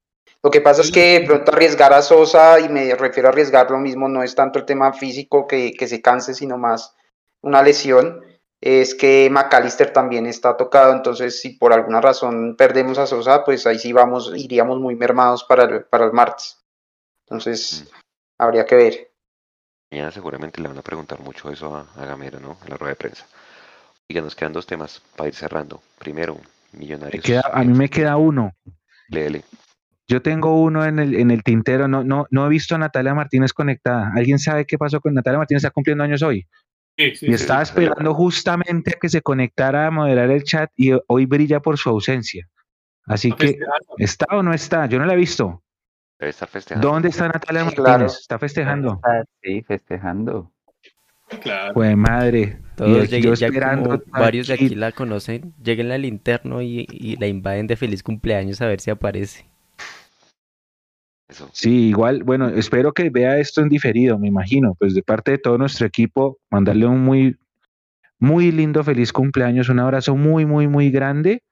[0.42, 3.70] Lo que pasa es que de pronto arriesgar a Sosa, y me refiero a arriesgar
[3.70, 6.96] lo mismo, no es tanto el tema físico que, que se canse, sino más
[7.42, 8.22] una lesión.
[8.62, 13.66] Es que McAllister también está tocado, entonces si por alguna razón perdemos a Sosa, pues
[13.66, 16.58] ahí sí vamos, iríamos muy mermados para el, para el martes.
[17.26, 17.94] Entonces, mm.
[18.38, 19.09] habría que ver.
[19.90, 22.56] Mañana seguramente le van a preguntar mucho eso a, a Gamero, ¿no?
[22.64, 23.26] En la rueda de prensa.
[24.06, 25.82] Y que nos quedan dos temas para ir cerrando.
[25.98, 26.38] Primero,
[26.72, 27.24] Millonarios.
[27.24, 28.52] Queda, a mí me queda uno.
[29.08, 29.42] Léele.
[30.06, 33.14] Yo tengo uno en el, en el tintero, no, no, no he visto a Natalia
[33.14, 34.12] Martínez conectada.
[34.16, 35.62] ¿Alguien sabe qué pasó con Natalia Martínez?
[35.62, 36.46] Está cumpliendo años hoy.
[36.96, 40.70] Sí, sí, y estaba sí, esperando justamente a que se conectara a moderar el chat
[40.76, 42.48] y hoy brilla por su ausencia.
[43.06, 43.58] Así que,
[43.98, 44.86] ¿está o no está?
[44.86, 45.62] Yo no la he visto.
[46.20, 46.86] Debe estar festejando.
[46.86, 47.84] ¿Dónde está Natalia Martínez?
[47.84, 48.06] claro.
[48.06, 49.00] ¿Está festejando?
[49.42, 50.52] Sí, festejando.
[51.40, 51.72] Claro.
[51.72, 52.58] Pues madre.
[52.76, 54.66] Todos lleguen, yo ya esperando como varios de aquí.
[54.66, 58.80] aquí la conocen, lleguen al interno y, y la invaden de feliz cumpleaños a ver
[58.80, 59.46] si aparece.
[61.28, 61.48] Eso.
[61.52, 65.38] Sí, igual, bueno, espero que vea esto en diferido, me imagino, pues de parte de
[65.38, 67.38] todo nuestro equipo, mandarle un muy,
[68.18, 71.42] muy lindo feliz cumpleaños, un abrazo muy, muy, muy grande.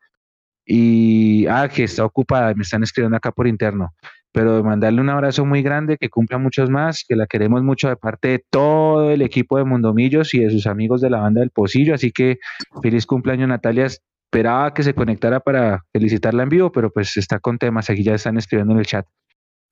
[0.66, 3.94] Y, ah, que está ocupada, me están escribiendo acá por interno,
[4.39, 7.97] pero mandarle un abrazo muy grande, que cumpla muchos más, que la queremos mucho de
[7.97, 11.51] parte de todo el equipo de Mondomillos y de sus amigos de la banda del
[11.51, 12.39] Pocillo, así que
[12.81, 17.59] feliz cumpleaños Natalia, esperaba que se conectara para felicitarla en vivo, pero pues está con
[17.59, 19.06] temas, aquí ya están escribiendo en el chat.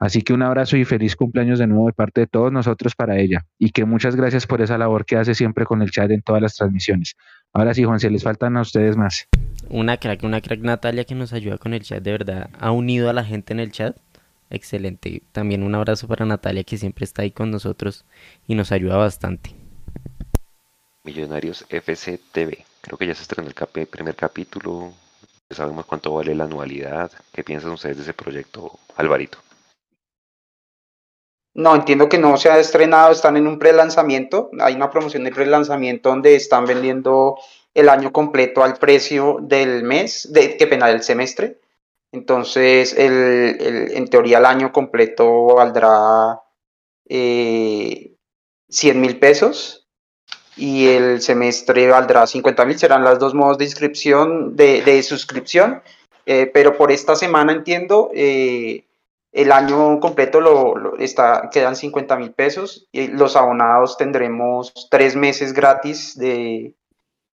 [0.01, 3.19] Así que un abrazo y feliz cumpleaños de nuevo de parte de todos nosotros para
[3.19, 3.47] ella.
[3.59, 6.43] Y que muchas gracias por esa labor que hace siempre con el chat en todas
[6.43, 7.15] las transmisiones.
[7.55, 9.27] Ahora sí, Juan, se les faltan a ustedes más.
[9.71, 12.51] Una crack, una crack Natalia que nos ayuda con el chat, de verdad.
[12.61, 13.97] Ha unido a la gente en el chat.
[14.51, 15.23] Excelente.
[15.32, 18.05] También un abrazo para Natalia que siempre está ahí con nosotros
[18.47, 19.55] y nos ayuda bastante.
[21.05, 22.64] Millonarios FC TV.
[22.81, 24.93] Creo que ya se estrenó el primer capítulo.
[25.48, 27.10] Ya sabemos cuánto vale la anualidad.
[27.32, 29.39] ¿Qué piensan ustedes de ese proyecto, Alvarito?
[31.55, 34.51] No, entiendo que no se ha estrenado, están en un pre-lanzamiento.
[34.60, 37.39] Hay una promoción de pre-lanzamiento donde están vendiendo
[37.73, 41.59] el año completo al precio del mes, de qué pena, del semestre.
[42.17, 43.59] Entonces, el,
[43.93, 46.41] en teoría, el año completo valdrá
[47.07, 48.17] eh,
[48.71, 49.87] 100 mil pesos
[50.57, 52.79] y el semestre valdrá 50 mil.
[52.79, 55.83] Serán los dos modos de inscripción, de, suscripción.
[56.25, 58.87] Eh, pero por esta semana entiendo, eh,
[59.33, 65.53] el año completo lo, está, quedan 50 mil pesos y los abonados tendremos tres meses
[65.53, 66.75] gratis de,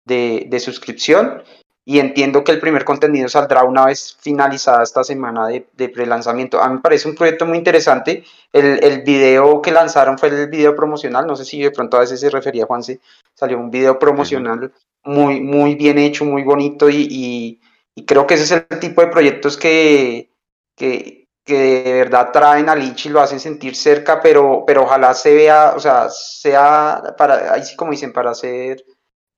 [0.05, 1.41] de suscripción
[1.85, 6.61] y entiendo que el primer contenido saldrá una vez finalizada esta semana de, de pre-lanzamiento.
[6.61, 8.23] A mí me parece un proyecto muy interesante.
[8.53, 12.01] El, el video que lanzaron fue el video promocional, no sé si de pronto a
[12.01, 12.99] veces se refería Juanse,
[13.33, 14.71] salió un video promocional
[15.03, 17.59] muy, muy bien hecho, muy bonito y, y-
[17.95, 20.31] y creo que ese es el tipo de proyectos que,
[20.75, 25.13] que, que de verdad traen a Lichi y lo hacen sentir cerca, pero, pero ojalá
[25.13, 28.83] se vea, o sea, sea para, ahí sí como dicen, para ser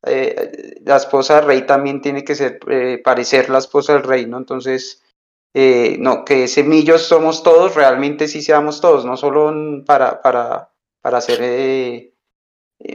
[0.05, 4.25] eh, la esposa del rey también tiene que ser, eh, parecer la esposa del rey,
[4.25, 4.37] ¿no?
[4.37, 5.03] Entonces,
[5.53, 9.53] eh, no, que semillos somos todos, realmente sí seamos todos, no solo
[9.85, 10.69] para, para,
[11.01, 12.11] para hacer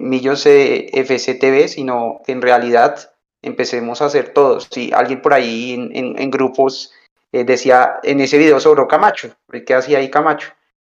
[0.01, 3.13] millos FCTV, sino que en realidad
[3.43, 4.69] empecemos a hacer todos.
[4.71, 6.93] Si alguien por ahí en, grupos
[7.33, 9.35] decía en ese video sobró Camacho,
[9.67, 10.53] ¿qué hacía ahí Camacho?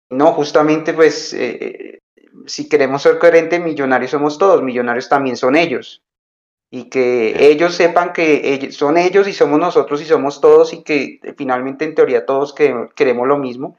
[0.10, 1.34] No, justamente pues
[2.46, 6.02] si queremos ser coherentes, millonarios somos todos, millonarios también son ellos.
[6.72, 11.20] Y que ellos sepan que son ellos y somos nosotros y somos todos y que
[11.38, 13.78] finalmente en teoría todos que, queremos lo mismo,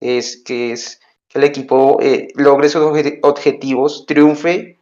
[0.00, 2.82] es que es que el equipo eh, logre sus
[3.22, 4.78] objetivos, triunfe,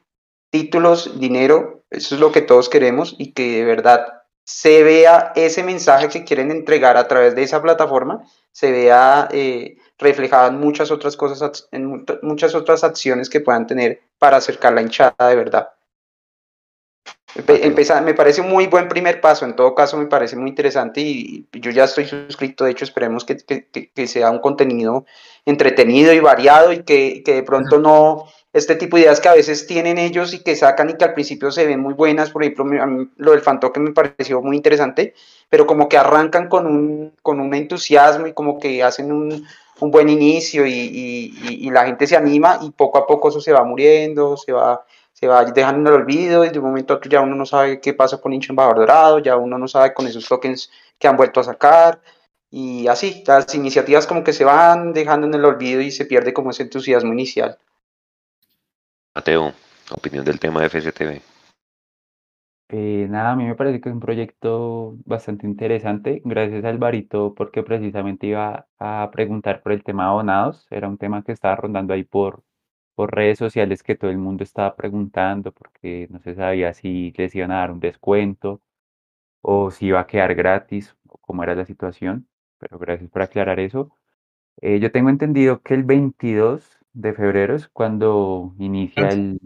[0.50, 4.06] títulos, dinero, eso es lo que todos queremos y que de verdad
[4.44, 9.76] se vea ese mensaje que quieren entregar a través de esa plataforma, se vea eh,
[9.98, 14.82] reflejado en muchas otras cosas, en muchas otras acciones que puedan tener para acercar la
[14.82, 15.68] hinchada de verdad.
[17.48, 21.02] Empezar, me parece un muy buen primer paso, en todo caso me parece muy interesante
[21.02, 25.04] y yo ya estoy suscrito, de hecho esperemos que, que, que sea un contenido
[25.44, 28.24] entretenido y variado y que, que de pronto no,
[28.54, 31.12] este tipo de ideas que a veces tienen ellos y que sacan y que al
[31.12, 32.64] principio se ven muy buenas, por ejemplo,
[33.16, 35.12] lo del fantoque me pareció muy interesante,
[35.50, 39.46] pero como que arrancan con un, con un entusiasmo y como que hacen un,
[39.80, 43.52] un buen inicio y, y, la gente se anima y poco a poco eso se
[43.52, 46.96] va muriendo, se va, se va dejando en el olvido y de un momento a
[46.96, 49.92] otro ya uno no sabe qué pasa con hincha embajador dorado, ya uno no sabe
[49.92, 52.00] con esos tokens que han vuelto a sacar
[52.50, 56.32] y así, las iniciativas como que se van dejando en el olvido y se pierde
[56.32, 57.58] como ese entusiasmo inicial.
[59.14, 59.52] Mateo,
[59.90, 61.35] opinión del tema de FCTV.
[62.68, 66.20] Eh, nada, a mí me parece que es un proyecto bastante interesante.
[66.24, 70.66] Gracias a Alvarito porque precisamente iba a preguntar por el tema de abonados.
[70.70, 72.42] Era un tema que estaba rondando ahí por,
[72.94, 77.34] por redes sociales que todo el mundo estaba preguntando porque no se sabía si les
[77.36, 78.62] iban a dar un descuento
[79.42, 82.28] o si iba a quedar gratis o cómo era la situación.
[82.58, 83.92] Pero gracias por aclarar eso.
[84.62, 89.38] Eh, yo tengo entendido que el 22 de febrero es cuando inicia el,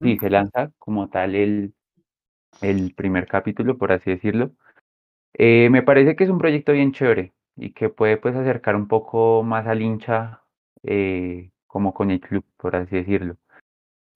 [0.00, 1.74] sí, se lanza como tal el,
[2.60, 4.52] el primer capítulo, por así decirlo.
[5.34, 8.88] Eh, me parece que es un proyecto bien chévere y que puede pues acercar un
[8.88, 10.42] poco más al hincha
[10.82, 13.36] eh, como con el club, por así decirlo.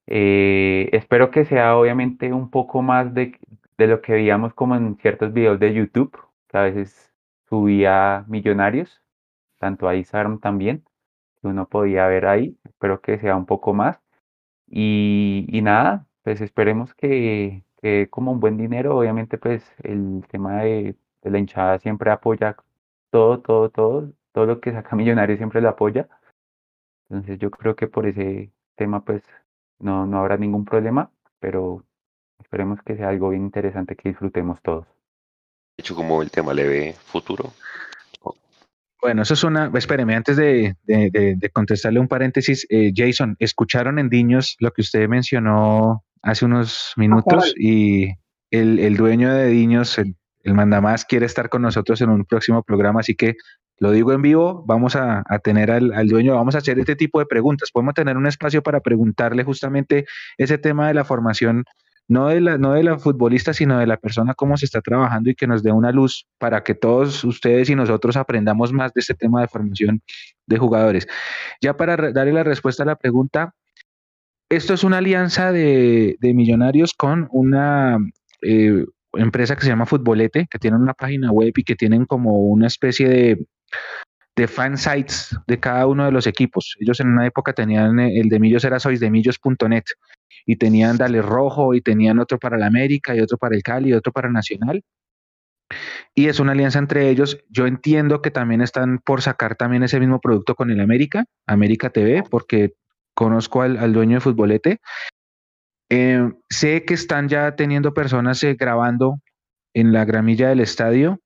[0.06, 3.38] Eh, espero que sea obviamente un poco más de,
[3.78, 6.16] de lo que veíamos como en ciertos videos de YouTube,
[6.48, 7.12] que a veces
[7.48, 9.02] subía millonarios,
[9.58, 10.84] tanto a Instagram también
[11.46, 12.58] uno podía ver ahí.
[12.64, 14.00] Espero que sea un poco más.
[14.68, 20.62] Y, y nada, pues esperemos que, que, como un buen dinero, obviamente pues el tema
[20.62, 22.56] de, de, la hinchada siempre apoya
[23.10, 26.08] todo, todo, todo, todo lo que saca Millonario siempre lo apoya.
[27.08, 29.22] Entonces yo creo que por ese tema pues
[29.78, 31.84] no, no habrá ningún problema, pero
[32.40, 34.86] esperemos que sea algo bien interesante que disfrutemos todos.
[35.76, 37.52] De hecho, como el tema le ve futuro,
[39.06, 39.70] bueno, eso es una.
[39.74, 40.74] Espéreme, antes de,
[41.52, 47.54] contestarle un paréntesis, eh, Jason, ¿escucharon en Diños lo que usted mencionó hace unos minutos?
[47.56, 48.08] Y
[48.50, 53.00] el, dueño de Diños, el, el mandamás, quiere estar con nosotros en un próximo programa,
[53.00, 53.36] así que
[53.78, 57.18] lo digo en vivo, vamos a, tener al, al, dueño, vamos a hacer este tipo
[57.18, 57.70] de preguntas.
[57.70, 60.06] Podemos tener un espacio para preguntarle justamente
[60.38, 61.64] ese tema de la formación
[62.08, 65.30] no de, la, no de la futbolista, sino de la persona, cómo se está trabajando
[65.30, 69.00] y que nos dé una luz para que todos ustedes y nosotros aprendamos más de
[69.00, 70.02] este tema de formación
[70.46, 71.08] de jugadores.
[71.60, 73.54] Ya para darle la respuesta a la pregunta,
[74.48, 77.98] esto es una alianza de, millonarios con una
[78.42, 82.40] eh, empresa que se llama Futbolete, que tiene una página web y que tienen como
[82.40, 83.46] una especie de,
[84.36, 86.76] de fan sites de cada uno de los equipos.
[86.78, 89.84] Ellos en una época tenían, el de Millos era soisdemillos.net
[90.44, 93.90] y tenían Dale Rojo y tenían otro para la América y otro para el Cali
[93.90, 94.84] y otro para Nacional.
[96.14, 97.38] Y es una alianza entre ellos.
[97.48, 101.90] Yo entiendo que también están por sacar también ese mismo producto con el América, América
[101.90, 102.74] TV, porque
[103.16, 104.80] conozco al, dueño de Futbolete.
[105.90, 109.20] Eh, sé que están ya teniendo personas eh, grabando
[109.74, 111.20] en la gramilla del estadio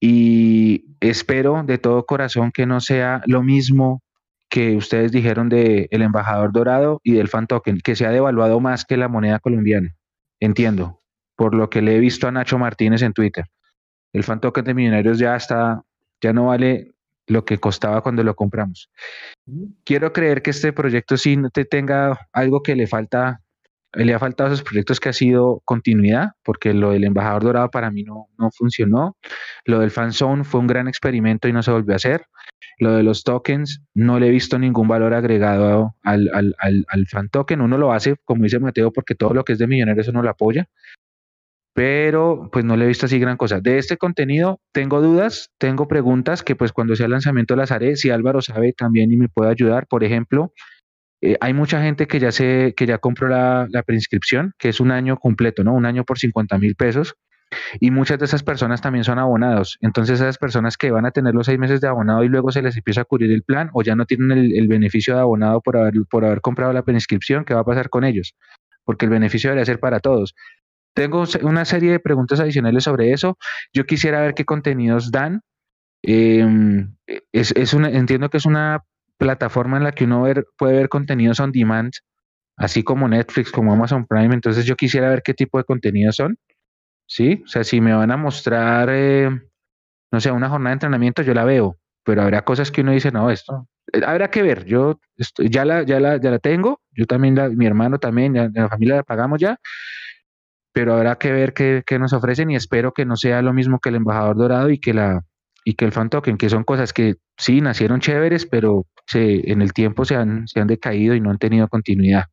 [0.00, 4.02] y espero de todo corazón que no sea lo mismo
[4.48, 8.60] que ustedes dijeron de el embajador dorado y del fan token, que se ha devaluado
[8.60, 9.94] más que la moneda colombiana.
[10.38, 11.00] Entiendo,
[11.34, 13.46] por lo que le he visto a Nacho Martínez en Twitter.
[14.12, 15.82] El fan token de Millonarios ya está,
[16.22, 16.95] ya no vale
[17.26, 18.90] lo que costaba cuando lo compramos.
[19.84, 23.42] Quiero creer que este proyecto sí te tenga algo que le falta
[24.04, 27.70] le ha faltado a esos proyectos que ha sido continuidad, porque lo del embajador dorado
[27.70, 29.16] para mí no, no funcionó.
[29.64, 32.26] Lo del fanzone fue un gran experimento y no se volvió a hacer.
[32.78, 37.30] Lo de los tokens, no le he visto ningún valor agregado al, al, al, fan
[37.30, 37.62] token.
[37.62, 40.28] Uno lo hace, como dice Mateo, porque todo lo que es de millonarios uno lo
[40.28, 40.68] apoya.
[41.76, 43.60] Pero pues no le he visto así gran cosa.
[43.60, 47.96] De este contenido tengo dudas, tengo preguntas que pues cuando sea el lanzamiento las haré.
[47.96, 50.54] Si Álvaro sabe también y me puede ayudar, por ejemplo,
[51.20, 54.80] eh, hay mucha gente que ya se, que ya compró la, la preinscripción, que es
[54.80, 55.74] un año completo, ¿no?
[55.74, 57.14] Un año por 50 mil pesos.
[57.78, 59.76] Y muchas de esas personas también son abonados.
[59.82, 62.62] Entonces, esas personas que van a tener los seis meses de abonado y luego se
[62.62, 65.76] les empieza a cubrir el plan o ya no tienen el, beneficio de abonado por
[65.76, 68.34] haber, por haber comprado la preinscripción, ¿qué va a pasar con ellos?
[68.84, 70.34] Porque el beneficio debería ser para todos.
[70.96, 73.36] Tengo una serie de preguntas adicionales sobre eso.
[73.70, 75.42] Yo quisiera ver qué contenidos dan.
[76.02, 76.96] Em,
[77.32, 78.82] es, una, entiendo que es una
[79.18, 80.24] plataforma en la que uno
[80.56, 81.92] puede ver contenidos on demand,
[82.56, 84.34] así como Netflix, como Amazon Prime.
[84.34, 86.38] Entonces yo quisiera ver qué tipo de contenidos son.
[87.06, 87.42] ¿Sí?
[87.44, 89.28] O sea, si me van a mostrar, eh,
[90.10, 93.12] no sé, una jornada de entrenamiento, yo la veo, pero habrá cosas que uno dice,
[93.12, 94.64] no, esto, eh, habrá que ver.
[94.64, 94.98] Yo
[95.38, 98.96] ya, la, ya, la, ya la tengo, yo también, mi hermano también, ya, la familia
[98.96, 99.60] la pagamos ya,
[100.76, 103.88] pero habrá que ver qué, nos ofrecen y espero que no sea lo mismo que
[103.88, 108.44] el embajador dorado y que el fan token, que son cosas que sí nacieron chéveres,
[108.44, 112.24] pero se, en el tiempo se han, decaído y no han tenido continuidad.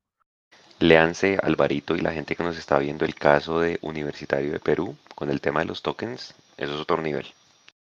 [0.79, 4.97] Leanse, Alvarito y la gente que nos está viendo el caso de Universitario de Perú
[5.15, 7.27] con el tema de los tokens, eso es otro nivel.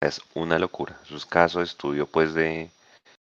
[0.02, 0.99] Es una locura.
[1.03, 2.69] Sus casos de estudio pues de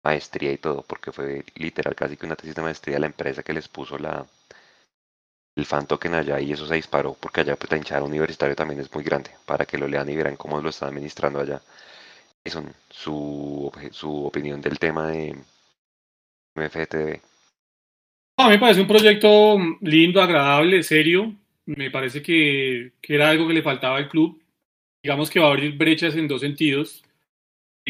[0.05, 3.51] maestría y todo, porque fue literal casi que una tesis de maestría la empresa que
[3.51, 4.25] les puso la
[5.60, 8.80] el fan token allá y eso se disparó, porque allá pues la hinchada universitario también
[8.80, 11.61] es muy grande, para que lo lean y verán cómo lo están administrando allá.
[12.44, 15.36] Eso, su, su opinión del tema de
[16.56, 17.22] MFTV.
[18.38, 21.36] A mí me parece un proyecto lindo, agradable, serio.
[21.65, 24.41] Me parece que, que, era algo que le faltaba al club.
[25.03, 27.03] Digamos que va a abrir brechas en dos sentidos,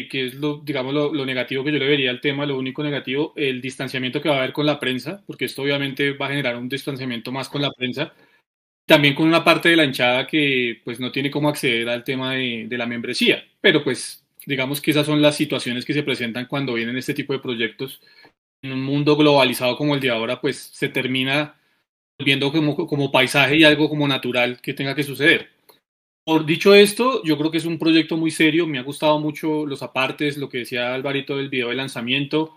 [0.08, 2.82] que es lo, digamos, lo, lo, negativo que yo le vería al tema, lo único
[2.82, 6.30] negativo, el distanciamiento que va a haber con la prensa, porque esto obviamente va a
[6.30, 8.12] generar un distanciamiento más con la prensa.
[8.86, 12.34] También con una parte de la hinchada que pues no tiene cómo acceder al tema
[12.34, 16.46] de, de la membresía, pero pues digamos que esas son las situaciones que se presentan
[16.46, 18.00] cuando vienen este tipo de proyectos
[18.62, 21.56] en un mundo globalizado como el de ahora, pues se termina
[22.18, 25.50] viendo como, como paisaje y algo como natural que tenga que suceder.
[26.30, 29.66] Por dicho esto, yo creo que es un proyecto muy serio, me ha gustado mucho
[29.66, 32.56] los apartes, lo que decía Alvarito del video de lanzamiento.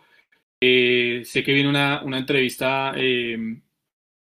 [0.62, 3.36] Eh, sé que viene una, una entrevista eh,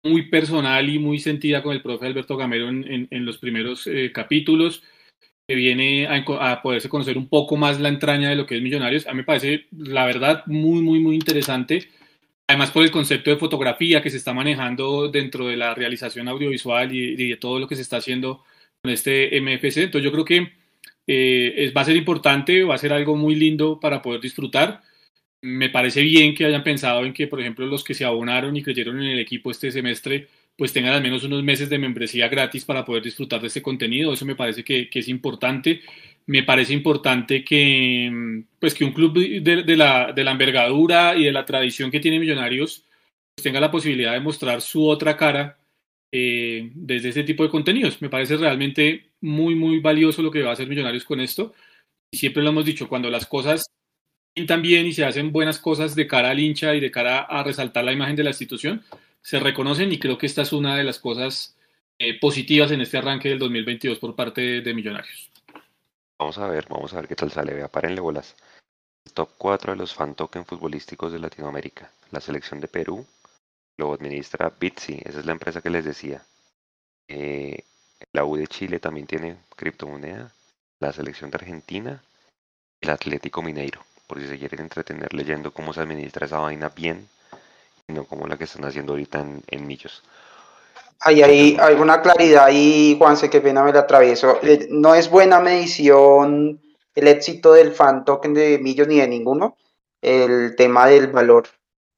[0.06, 3.88] muy personal y muy sentida con el profe Alberto Gamero en, en, en los primeros
[3.88, 4.84] eh, capítulos
[5.46, 8.62] que viene a, a, poderse conocer un poco más la entraña de lo que es
[8.62, 9.06] Millonarios.
[9.06, 11.90] A mí me parece, la verdad, muy, muy, muy interesante.
[12.48, 16.96] Además, por el concepto de fotografía que se está manejando dentro de la realización audiovisual
[16.96, 18.46] y, y de todo lo que se está haciendo
[18.82, 19.78] con este MFC.
[19.84, 20.52] Entonces, yo creo que
[21.08, 24.82] eh, es, va a ser importante, va a ser algo muy lindo para poder disfrutar.
[25.42, 28.64] Me parece bien que hayan pensado en que, por ejemplo, los que se abonaron y
[28.64, 30.28] creyeron en el equipo este semestre
[30.58, 34.14] pues tengan al menos unos meses de membresía gratis para poder disfrutar de este contenido.
[34.14, 35.82] Eso me parece que, es importante.
[36.28, 41.24] Me parece importante que, pues que un club de, de, la, de la envergadura y
[41.24, 42.86] de la tradición que tiene Millonarios
[43.34, 45.58] pues tenga la posibilidad de mostrar su otra cara
[46.12, 48.02] eh, desde este tipo de contenidos.
[48.02, 51.54] Me parece realmente muy, muy valioso lo que va a hacer Millonarios con esto.
[52.12, 53.66] Y siempre lo hemos dicho, cuando las cosas
[54.34, 57.44] pintan bien y se hacen buenas cosas de cara al hincha y de cara a
[57.44, 58.84] resaltar la imagen de la institución,
[59.22, 61.56] se reconocen y creo que esta es una de las cosas
[62.00, 65.30] eh, positivas en este arranque del 2022 por parte de, Millonarios.
[66.18, 67.54] Vamos a ver, vamos a ver qué tal sale.
[67.54, 68.36] Vea, párenle bolas.
[69.14, 71.92] Top 4 de los fan token futbolísticos de Latinoamérica.
[72.12, 73.06] La selección de Perú
[73.78, 76.22] lo administra Bitsi, esa es la empresa que les decía.
[77.08, 77.64] Eh,
[78.14, 80.32] la U de Chile también tiene criptomoneda.
[80.80, 82.04] La selección de Argentina.
[82.80, 83.82] El Atlético Mineiro.
[84.08, 87.08] Por si se quieren entretener leyendo cómo se administra esa vaina bien
[87.92, 90.04] no como la que están haciendo ahorita en, en Millos.
[91.02, 94.40] Hay, hay alguna claridad ahí, Juanse, qué pena me la atravieso.
[94.44, 96.62] Eh, no es buena medición
[96.94, 99.58] el éxito del fan token de Millos ni de ninguno,
[100.02, 101.48] el tema del valor,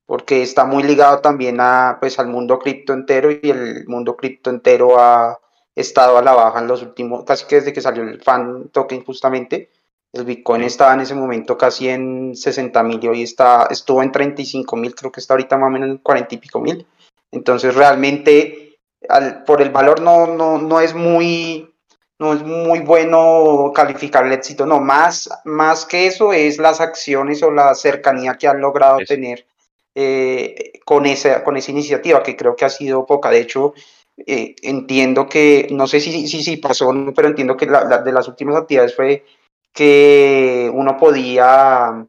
[0.05, 4.49] porque está muy ligado también a, pues, al mundo cripto entero y el mundo cripto
[4.49, 5.39] entero ha
[5.75, 9.03] estado a la baja en los últimos, casi que desde que salió el fan token
[9.03, 9.69] justamente
[10.13, 14.11] el Bitcoin estaba en ese momento casi en 60 mil y hoy está, estuvo en
[14.11, 16.85] 35 mil, creo que está ahorita más o menos en 40 y pico mil.
[17.31, 18.77] Entonces realmente
[19.09, 21.73] al, por el valor no, no, no, es muy,
[22.19, 27.41] no es muy bueno calificar el éxito, no, más, más que eso es las acciones
[27.41, 29.47] o la cercanía que han logrado tener
[29.95, 33.29] eh, con, esa, con esa iniciativa, que creo que ha sido poca.
[33.29, 33.73] De hecho,
[34.17, 38.27] eh, entiendo que, no sé si, si, si pasó, pero entiendo que la, de las
[38.27, 39.25] últimas actividades fue
[39.73, 42.05] que uno podía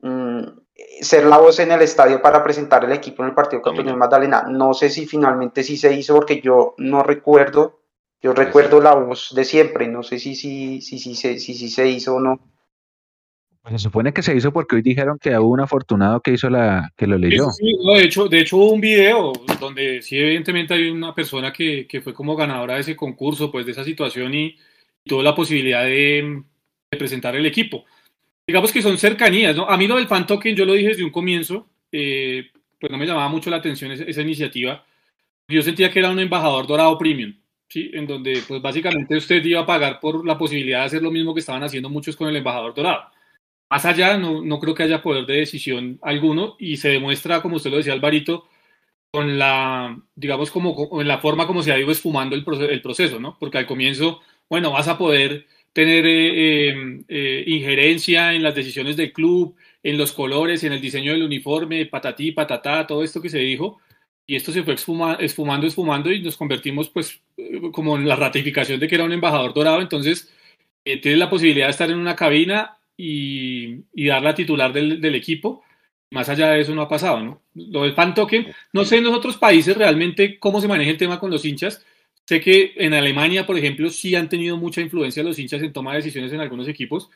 [0.00, 0.42] mm,
[1.00, 3.96] ser la voz en el estadio para presentar el equipo en el partido contra el
[3.96, 4.44] Magdalena.
[4.48, 7.80] No sé si finalmente sí se hizo porque yo no recuerdo,
[8.22, 11.88] yo recuerdo la voz de siempre, no sé si sí si, si, si, si, se
[11.88, 12.38] hizo o no.
[13.62, 16.48] Pues se supone que se hizo porque hoy dijeron que hubo un afortunado que hizo
[16.48, 17.48] la que lo leyó.
[17.94, 22.00] de hecho, de hecho hubo un video donde sí evidentemente hay una persona que, que,
[22.00, 24.56] fue como ganadora de ese concurso, pues de esa situación y,
[25.04, 26.42] tuvo la posibilidad de,
[26.90, 27.84] de, presentar el equipo.
[28.46, 29.68] Digamos que son cercanías, ¿no?
[29.68, 32.98] A mí lo del fan token, yo lo dije desde un comienzo, eh, pues no
[32.98, 34.84] me llamaba mucho la atención esa, esa, iniciativa.
[35.48, 37.34] Yo sentía que era un embajador dorado premium,
[37.68, 37.90] ¿sí?
[37.92, 41.34] En donde pues básicamente usted iba a pagar por la posibilidad de hacer lo mismo
[41.34, 43.10] que estaban haciendo muchos con el embajador dorado
[43.70, 47.56] más allá, no, no, creo que haya poder de decisión alguno y se demuestra, como
[47.56, 48.48] usted lo decía, Alvarito,
[49.12, 52.82] con la, digamos, como en la forma como se ha ido esfumando el, proceso, el
[52.82, 53.36] proceso ¿no?
[53.38, 58.96] Porque al comienzo, bueno, vas a poder tener eh, eh, eh, injerencia en las decisiones
[58.96, 63.30] del club, en los colores, en el diseño del uniforme, patatí, patatá, todo esto que
[63.30, 63.80] se dijo,
[64.26, 67.20] y esto se fue esfumando, esfumando y nos convertimos pues
[67.72, 70.32] como en la ratificación de que era un embajador dorado, entonces
[70.84, 75.64] tienes la posibilidad de estar en una cabina y, dar la titular del, del, equipo.
[76.12, 77.42] Más allá de eso no ha pasado, ¿no?
[77.54, 80.96] Lo del fan token, no sé en los otros países realmente cómo se maneja el
[80.96, 81.84] tema con los hinchas.
[82.26, 85.92] Sé que en Alemania, por ejemplo, sí han tenido mucha influencia los hinchas en toma
[85.92, 87.10] de decisiones en algunos equipos,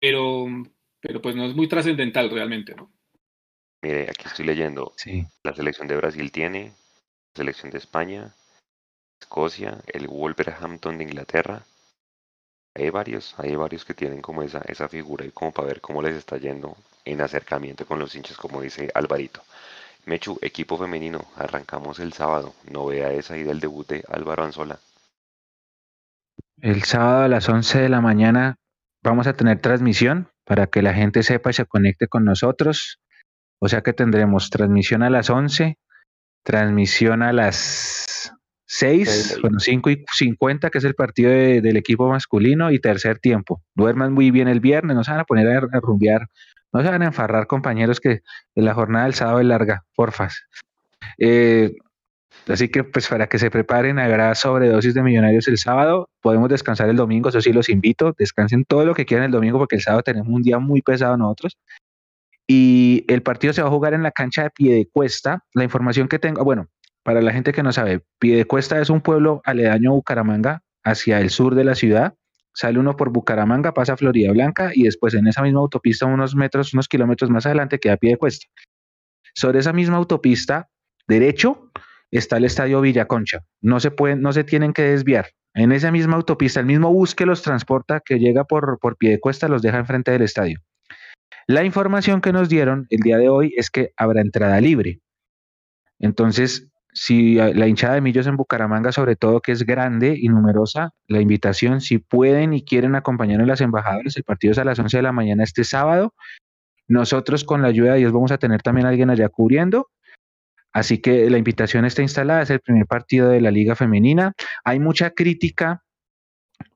[0.00, 0.46] pero,
[1.00, 2.92] pero pues no es muy trascendental realmente, ¿no?
[3.82, 4.92] Mire, aquí estoy leyendo.
[4.96, 5.24] Sí.
[5.42, 6.72] La selección de Brasil tiene,
[7.34, 8.34] la selección de España,
[9.20, 11.64] Escocia, el Wolverhampton de Inglaterra,
[12.76, 16.02] hay varios, hay varios que tienen como esa, esa figura y como para ver cómo
[16.02, 16.76] les está yendo
[17.06, 19.42] en acercamiento con los hinchas, como dice Alvarito.
[20.04, 22.54] Mechu, equipo femenino, arrancamos el sábado.
[22.70, 24.78] Novedades ahí del debut de Álvaro Anzola.
[26.60, 28.56] El sábado a las 11 de la mañana
[29.02, 32.98] vamos a tener transmisión para que la gente sepa y se conecte con nosotros.
[33.58, 35.78] O sea que tendremos transmisión a las 11,
[36.44, 38.32] transmisión a las
[38.66, 43.62] 6, bueno, 5 y 50, que es el partido del equipo masculino, y tercer tiempo.
[43.74, 46.28] Duerman muy bien el viernes, no se van a poner a, rumbear,
[46.72, 48.22] no se van a enfarrar, compañeros, que
[48.54, 50.42] la jornada del sábado es larga, porfas.
[51.18, 51.74] Eh,
[52.48, 56.10] así que, pues, para que se preparen, habrá sobredosis de millonarios el sábado.
[56.20, 58.14] Podemos descansar el domingo, eso sí los invito.
[58.18, 61.16] Descansen todo lo que quieran el domingo, porque el sábado tenemos un día muy pesado
[61.16, 61.56] nosotros.
[62.48, 65.44] Y el partido se va a jugar en la cancha de pie de cuesta.
[65.52, 66.68] La información que tengo, bueno,
[67.06, 71.30] para la gente que no sabe, Piedecuesta es un pueblo aledaño a Bucaramanga, hacia el
[71.30, 72.14] sur de la ciudad.
[72.52, 76.34] Sale uno por Bucaramanga, pasa a Florida Blanca y después en esa misma autopista, unos
[76.34, 78.48] metros, unos kilómetros más adelante, queda Piedecuesta.
[79.36, 80.68] Sobre esa misma autopista,
[81.06, 81.70] derecho,
[82.10, 83.44] está el estadio Villaconcha.
[83.60, 85.28] No se pueden, no se tienen que desviar.
[85.54, 89.46] En esa misma autopista, el mismo bus que los transporta, que llega por, por Piedecuesta,
[89.46, 90.58] los deja enfrente del estadio.
[91.46, 94.98] La información que nos dieron el día de hoy es que habrá entrada libre.
[96.00, 100.94] Entonces, si la hinchada de Millos en Bucaramanga, sobre todo que es grande y numerosa,
[101.08, 104.78] la invitación, si pueden y quieren acompañar a las embajadoras, el partido es a las
[104.78, 106.14] 11 de la mañana este sábado.
[106.88, 109.90] Nosotros con la ayuda de Dios vamos a tener también a alguien allá cubriendo.
[110.72, 114.32] Así que la invitación está instalada, es el primer partido de la Liga Femenina.
[114.64, 115.82] Hay mucha crítica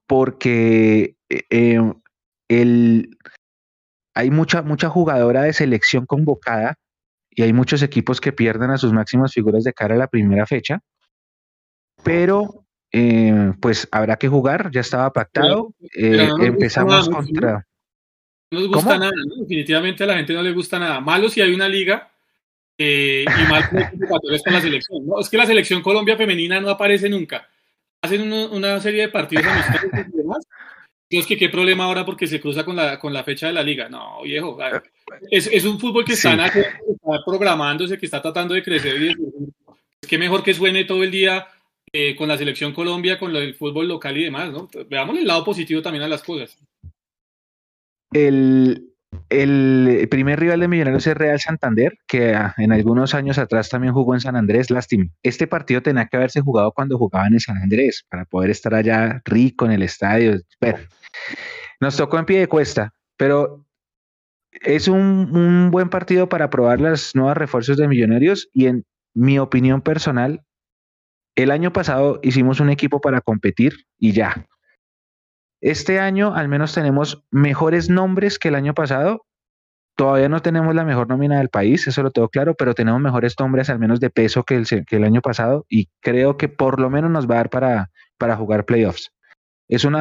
[0.06, 1.92] porque eh, eh,
[2.48, 3.16] el,
[4.14, 6.76] hay mucha, mucha jugadora de selección convocada
[7.30, 10.46] y hay muchos equipos que pierden a sus máximas figuras de cara a la primera
[10.46, 10.80] fecha,
[12.02, 17.66] pero eh, pues habrá que jugar, ya estaba pactado, eh, empezamos contra...
[18.52, 21.00] No nos gusta nada, definitivamente a la gente no le gusta nada.
[21.00, 22.10] Malo si hay una liga
[22.76, 25.06] eh, y mal con la selección.
[25.06, 25.20] ¿no?
[25.20, 27.48] Es que la selección Colombia femenina no aparece nunca.
[28.02, 30.48] Hacen una serie de partidos amistosos y demás,
[31.10, 33.62] Dios, que qué problema ahora porque se cruza con la, con la fecha de la
[33.62, 33.88] liga.
[33.88, 34.56] No, viejo.
[35.30, 36.52] Es, es un fútbol que está,
[37.24, 39.00] programándose, que está tratando de crecer.
[39.00, 41.46] Y es que mejor que suene todo el día
[41.92, 44.68] eh, con la selección Colombia, con el fútbol local y demás, ¿no?
[44.88, 46.56] Veamos el lado positivo también a las cosas.
[48.12, 48.90] El,
[49.28, 53.92] el primer rival de Millonarios es Real Santander, que ah, en algunos años atrás también
[53.92, 54.70] jugó en San Andrés.
[54.70, 55.06] Lástima.
[55.22, 59.20] Este partido tenía que haberse jugado cuando jugaban en San Andrés, para poder estar allá
[59.24, 60.40] rico en el estadio.
[61.80, 63.66] nos tocó en pie de cuesta, pero
[64.52, 69.38] es un, un buen partido para probar las nuevas refuerzos de Millonarios y en mi
[69.38, 70.42] opinión personal,
[71.36, 74.46] el año pasado hicimos un equipo para competir y ya.
[75.60, 79.26] Este año al menos tenemos mejores nombres que el año pasado
[80.00, 83.34] Todavía no tenemos la mejor nómina del país, eso lo tengo claro, pero tenemos mejores
[83.38, 86.80] nombres al menos de peso que el, que el año pasado y creo que por
[86.80, 89.12] lo menos nos va a dar para, para jugar playoffs.
[89.70, 89.94] Es un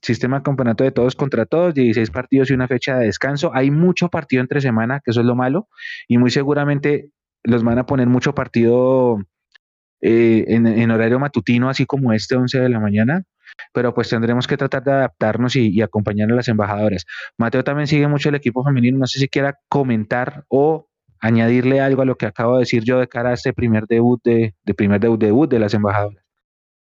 [0.00, 3.50] sistema de campeonato de todos contra todos, 16 partidos y una fecha de descanso.
[3.54, 5.68] Hay mucho partido entre semana, que eso es lo malo,
[6.08, 7.10] y muy seguramente
[7.42, 9.18] los van a poner mucho partido
[10.00, 13.24] eh, en, horario matutino, así como este 11 de la mañana,
[13.74, 17.04] pero pues tendremos que tratar de adaptarnos y, acompañar a las embajadoras.
[17.36, 20.88] Mateo también sigue mucho el equipo femenino, no sé si quiera comentar o
[21.20, 24.18] añadirle algo a lo que acabo de decir yo de cara a este primer debut
[24.24, 26.23] de, primer debut, debut de las embajadoras.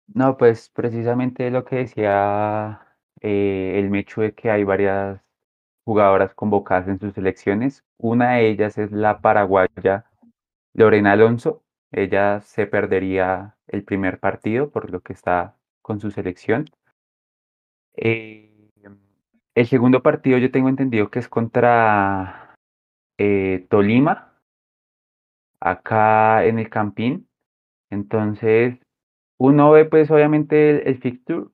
[0.08, 2.86] No, pues precisamente lo que decía
[3.20, 5.20] eh, el Mechu de que hay varias
[5.84, 7.84] jugadoras convocadas en sus selecciones.
[7.98, 10.06] Una de ellas es la paraguaya
[10.74, 11.62] Lorena Alonso.
[11.92, 16.66] Ella se perdería el primer partido por lo que está con su selección.
[17.94, 18.70] Eh,
[19.54, 22.54] el segundo partido yo tengo entendido que es contra
[23.18, 24.40] eh, Tolima,
[25.60, 27.28] acá en el Campín.
[27.90, 28.78] Entonces,
[29.42, 31.48] uno ve pues obviamente el, fixture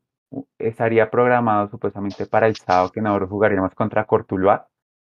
[0.59, 4.69] estaría programado supuestamente para el sábado que nosotros jugaríamos contra Cortuluá.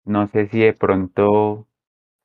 [0.05, 1.69] No sé si de pronto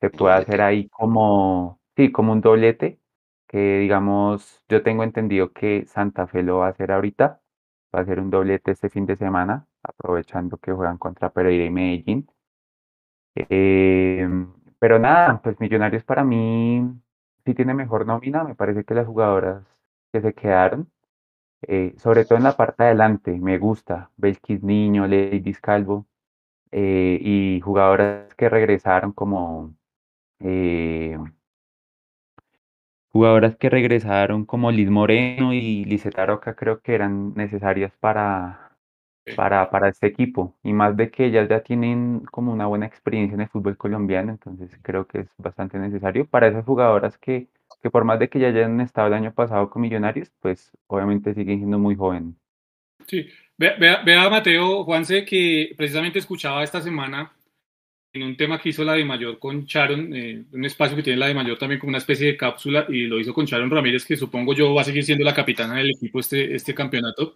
[0.00, 3.00] se puede hacer ahí como, sí, como un doblete,
[3.48, 7.40] que digamos, yo tengo entendido que Santa Fe lo va a hacer ahorita,
[7.94, 11.70] va a ser un doblete este fin de semana, aprovechando que juegan contra Pereira y
[11.70, 12.28] Medellín.
[13.36, 16.82] Em, pero nada, pues Millonarios para mí
[17.44, 19.79] sí tiene mejor nómina, me parece que las jugadoras
[20.12, 20.90] que se quedaron,
[21.62, 26.06] eh, sobre todo en la parte de adelante, me gusta, Belkis Niño, Lady Calvo,
[26.72, 29.74] eh, y jugadoras que regresaron como
[30.40, 31.18] eh,
[33.12, 38.72] jugadoras que regresaron como Liz Moreno y Lizeta Roca creo que eran necesarias para,
[39.36, 40.56] para, para este equipo.
[40.62, 44.30] Y más de que ellas ya tienen como una buena experiencia en el fútbol colombiano,
[44.32, 47.48] entonces creo que es bastante necesario para esas jugadoras que,
[47.82, 51.34] que por más de que ya hayan estado el año pasado con Millonarios, pues obviamente
[51.34, 52.34] siguen siendo muy jóvenes.
[53.06, 53.26] Sí,
[53.56, 57.32] vea, vea, Mateo, Juanse, que precisamente escuchaba esta semana
[58.12, 61.18] en un tema que hizo la de Mayor con Sharon, eh, un espacio que tiene
[61.18, 64.04] la de Mayor también como una especie de cápsula, y lo hizo con Sharon Ramírez,
[64.04, 67.34] que supongo yo va a seguir siendo la capitana del equipo este, este campeonato.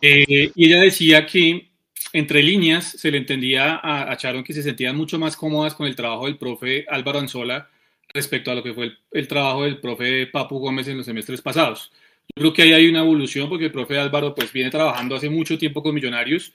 [0.00, 1.70] Eh, y ella decía que
[2.12, 5.86] entre líneas se le entendía a, a, Sharon que se sentían mucho más cómodas con
[5.86, 7.68] el trabajo del profe Álvaro Anzola
[8.12, 11.92] respecto a lo que fue el, trabajo del profe Papu Gómez en los semestres pasados.
[12.34, 15.58] Creo que ahí hay una evolución porque el profe Álvaro pues viene trabajando hace mucho
[15.58, 16.52] tiempo con Millonarios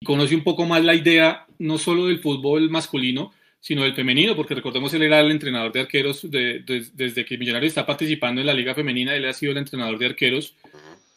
[0.00, 4.34] y conoce un poco más la idea no solo del fútbol masculino, sino del femenino,
[4.34, 8.54] porque recordemos él era el entrenador de arqueros desde que Millonarios está participando en la
[8.54, 10.54] liga femenina, él ha sido el entrenador de arqueros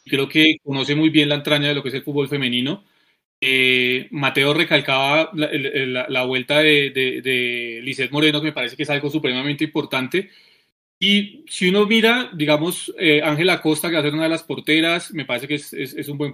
[0.04, 2.84] creo que conoce muy bien la entraña de lo que es el fútbol femenino.
[3.46, 9.64] Eh, Mateo recalcaba la, vuelta de, de, Moreno, que me parece que es algo supremamente
[9.64, 10.30] importante.
[10.98, 14.44] Y si uno mira, digamos, eh, Ángela Costa, que va a ser una de las
[14.44, 16.32] porteras, me parece que es, un buen,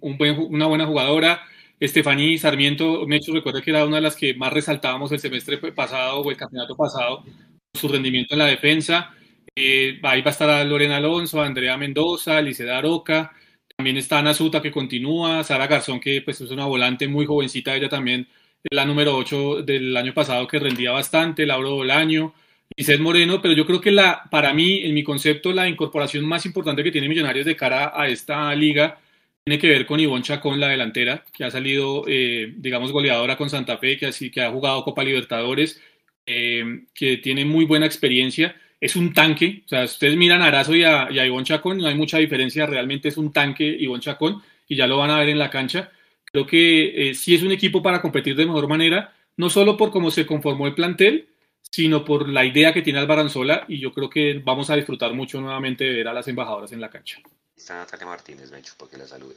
[0.00, 1.42] un, buen, una buena jugadora.
[1.78, 6.22] Estefaní Sarmiento, Mecho, recuerda que era una de las que más resaltábamos el semestre pasado
[6.22, 7.24] o el campeonato pasado,
[7.72, 9.14] su rendimiento en la defensa.
[9.54, 13.32] Eh, ahí va a estar Lorena Alonso, Andrea Mendoza, Liceda Aroca,
[13.80, 17.74] también está Ana Suta que continúa, Sara Garzón que pues es una volante muy jovencita,
[17.74, 18.28] ella también
[18.70, 22.34] la número 8 del año pasado que rendía bastante, Lauro Bolaño,
[22.76, 26.44] Lizeth Moreno, pero yo creo que la, para mí, en mi concepto, la incorporación más
[26.44, 29.00] importante que tiene Millonarios de cara a esta liga
[29.44, 33.48] tiene que ver con Ivonne Chacón, la delantera, que ha salido, eh, digamos, goleadora con
[33.48, 35.80] Santa Fe, que, así, que ha jugado Copa Libertadores,
[36.26, 39.62] eh, que tiene muy buena experiencia es un tanque.
[39.66, 42.66] O sea, si ustedes miran a Arazo y a, Ivonne Chacón, no hay mucha diferencia.
[42.66, 45.90] Realmente es un tanque Ivonne Chacón y ya lo van a ver en la cancha.
[46.24, 49.90] Creo que eh, sí es un equipo para competir de mejor manera, no solo por
[49.90, 51.28] cómo se conformó el plantel,
[51.60, 55.40] sino por la idea que tiene Albaranzola y yo creo que vamos a disfrutar mucho
[55.40, 57.18] nuevamente de ver a las embajadoras en la cancha.
[57.56, 59.34] Está Natalia Martínez, Mencho, porque la salude.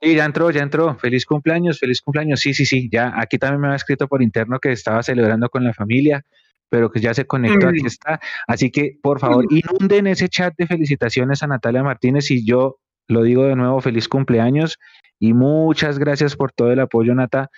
[0.00, 0.94] Sí, ya entró, ya entró.
[0.96, 2.40] Feliz cumpleaños, feliz cumpleaños.
[2.40, 2.88] Sí, sí, sí.
[2.90, 6.24] Ya aquí también me ha escrito por interno que estaba celebrando con la familia
[6.68, 8.20] pero que ya se conectó, aquí está.
[8.46, 12.78] Así que, por favor, inunden ese chat de felicitaciones a Natalia Martínez y yo
[13.08, 14.78] lo digo de nuevo, feliz cumpleaños
[15.18, 17.50] y muchas gracias por todo el apoyo, Nata,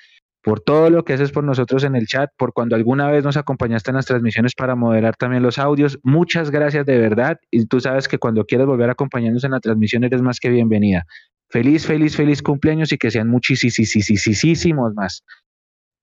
[0.42, 3.36] por todo lo que haces por nosotros en el chat, por cuando alguna vez nos
[3.36, 5.98] acompañaste en las transmisiones para moderar también los audios.
[6.02, 9.60] Muchas gracias de verdad y tú sabes que cuando quieras volver a acompañarnos en la
[9.60, 11.04] transmisión eres más que bienvenida.
[11.50, 15.24] Feliz, feliz, feliz cumpleaños y que sean muchísimos más.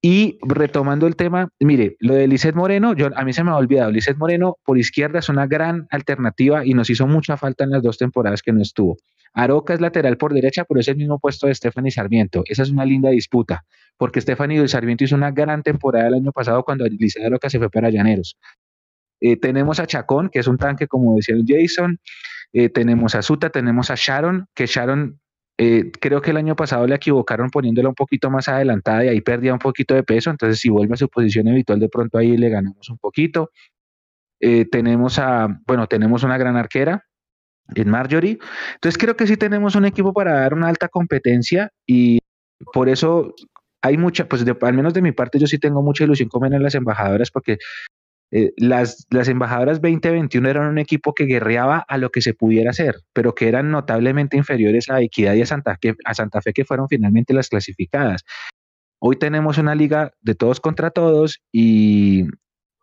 [0.08, 3.56] Y retomando el tema, mire, lo de Lizeth Moreno, yo, a mí se me ha
[3.56, 7.72] olvidado, Lizeth Moreno por izquierda es una gran alternativa y nos hizo mucha falta en
[7.72, 8.98] las dos temporadas que no estuvo.
[9.34, 12.44] Aroca es lateral por derecha, pero es el mismo puesto de Stephanie Sarmiento.
[12.46, 13.66] Esa es una linda disputa.
[13.98, 17.72] porque Stephanie Sarmiento hizo una gran temporada el año pasado cuando Alicia Loca se fue
[17.72, 18.38] para Llaneros.
[19.22, 22.00] Eh, tenemos a Chacón, que es un tanque, como decía Jason.
[22.54, 25.20] Eh, tenemos a Suta, tenemos a Sharon, que Sharon
[25.58, 29.22] eh, creo que el año pasado le equivocaron poniéndola un poquito más adelantada y ahí
[29.22, 30.30] perdía un poquito de peso.
[30.30, 33.52] Entonces, si vuelve a su posición habitual, de pronto ahí le ganamos un poquito.
[34.40, 37.06] tenemos a, bueno, tenemos una gran arquera
[37.74, 38.38] en Marjorie.
[38.76, 42.20] Entonces, creo que sí tenemos un equipo para dar una alta competencia y
[42.74, 43.34] por eso
[43.82, 46.64] hay mucha, pues al menos de mi parte, yo sí tengo mucha ilusión con en
[46.64, 47.58] las embajadoras porque
[48.32, 52.72] eh, las, las embajadoras 2021 eran un equipo que guerreaba a lo que se pudiera
[52.72, 56.54] hacer, pero que eran notablemente inferiores a Equidad y a Santa, Fe, a Santa Fe,
[56.54, 58.24] que fueron finalmente las clasificadas.
[59.00, 62.26] Hoy tenemos una liga de todos contra todos y,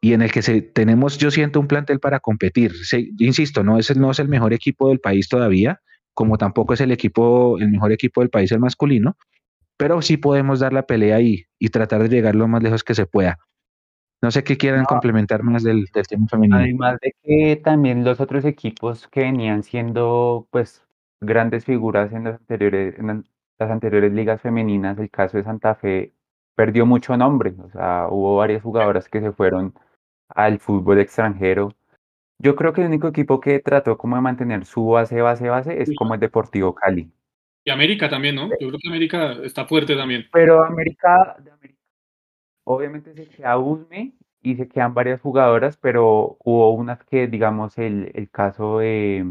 [0.00, 2.72] y en el que se, tenemos, yo siento, un plantel para competir.
[3.18, 5.80] insisto, no es, no es el mejor equipo del país todavía,
[6.14, 9.16] como tampoco es el equipo, el mejor equipo del país el masculino,
[9.76, 12.94] pero sí podemos dar la pelea ahí y tratar de llegar lo más lejos que
[12.94, 13.38] se pueda.
[14.22, 16.56] No sé qué quieran complementar más del, del tema femenino.
[16.56, 20.86] Además de que también los otros equipos que venían siendo pues
[21.20, 23.24] grandes figuras en las anteriores, en
[23.58, 26.12] las anteriores ligas femeninas, el caso de Santa Fe
[26.54, 29.74] perdió mucho nombre, o sea, hubo varias jugadoras que se fueron
[30.28, 31.74] al fútbol extranjero.
[32.38, 35.82] Yo creo que el único equipo que trató como de mantener su base, base, base
[35.82, 37.10] es como el Deportivo Cali.
[37.64, 38.48] Y América también, ¿no?
[38.60, 40.26] Yo creo que América está fuerte también.
[40.32, 41.36] Pero América,
[42.64, 44.12] obviamente se queda UNME
[44.42, 49.26] y se quedan varias jugadoras, pero hubo unas que, digamos, el, el caso de...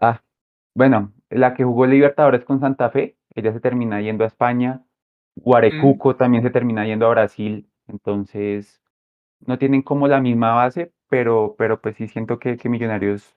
[0.00, 0.22] Ah,
[0.74, 4.84] bueno, la que jugó Libertadores con Santa Fe, ella se termina yendo a España.
[5.36, 6.16] Guarecuco mm.
[6.16, 7.70] también se termina yendo a Brasil.
[7.88, 8.82] Entonces,
[9.40, 13.36] no tienen como la misma base, pero, pero pues sí siento que, que Millonarios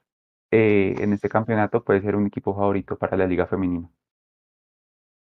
[0.50, 3.88] eh, en este campeonato puede ser un equipo favorito para la liga femenina.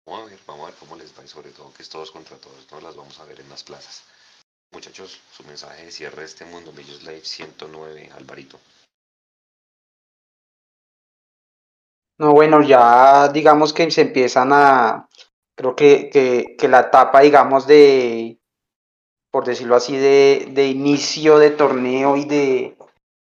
[0.06, 2.36] Vamos a ver, vamos a ver cómo les va sobre todo que es todos contra
[2.36, 4.04] todos, no las vamos a ver en las plazas.
[4.72, 8.58] Muchachos, su mensaje de cierre de este Mundo Millos Live 109, Alvarito.
[12.18, 15.08] No, bueno, ya digamos que se empiezan a,
[15.56, 18.38] creo que, que, que la etapa, digamos, de,
[19.30, 22.76] por decirlo así, de, de inicio de torneo y de,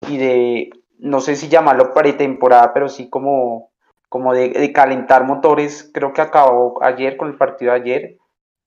[0.07, 3.71] y de no sé si llamarlo pretemporada, pero sí como,
[4.09, 8.17] como de, calentar motores, creo que acabó ayer con el partido de ayer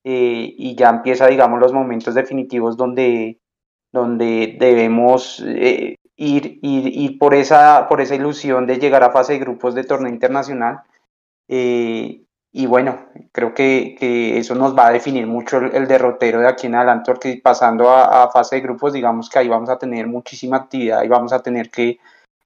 [0.04, 3.40] eh, y ya empieza, digamos, los momentos definitivos donde,
[3.92, 9.40] donde debemos eh, ir, ir, por, esa, por esa ilusión de llegar a fase de
[9.40, 10.82] grupos de torneo internacional.
[11.48, 12.22] Eh,
[12.54, 16.66] y bueno, creo que, que, eso nos va a definir mucho el, derrotero de aquí
[16.66, 20.06] en adelante, porque pasando a, a, fase de grupos, digamos que ahí vamos a tener
[20.06, 21.98] muchísima actividad y vamos a tener que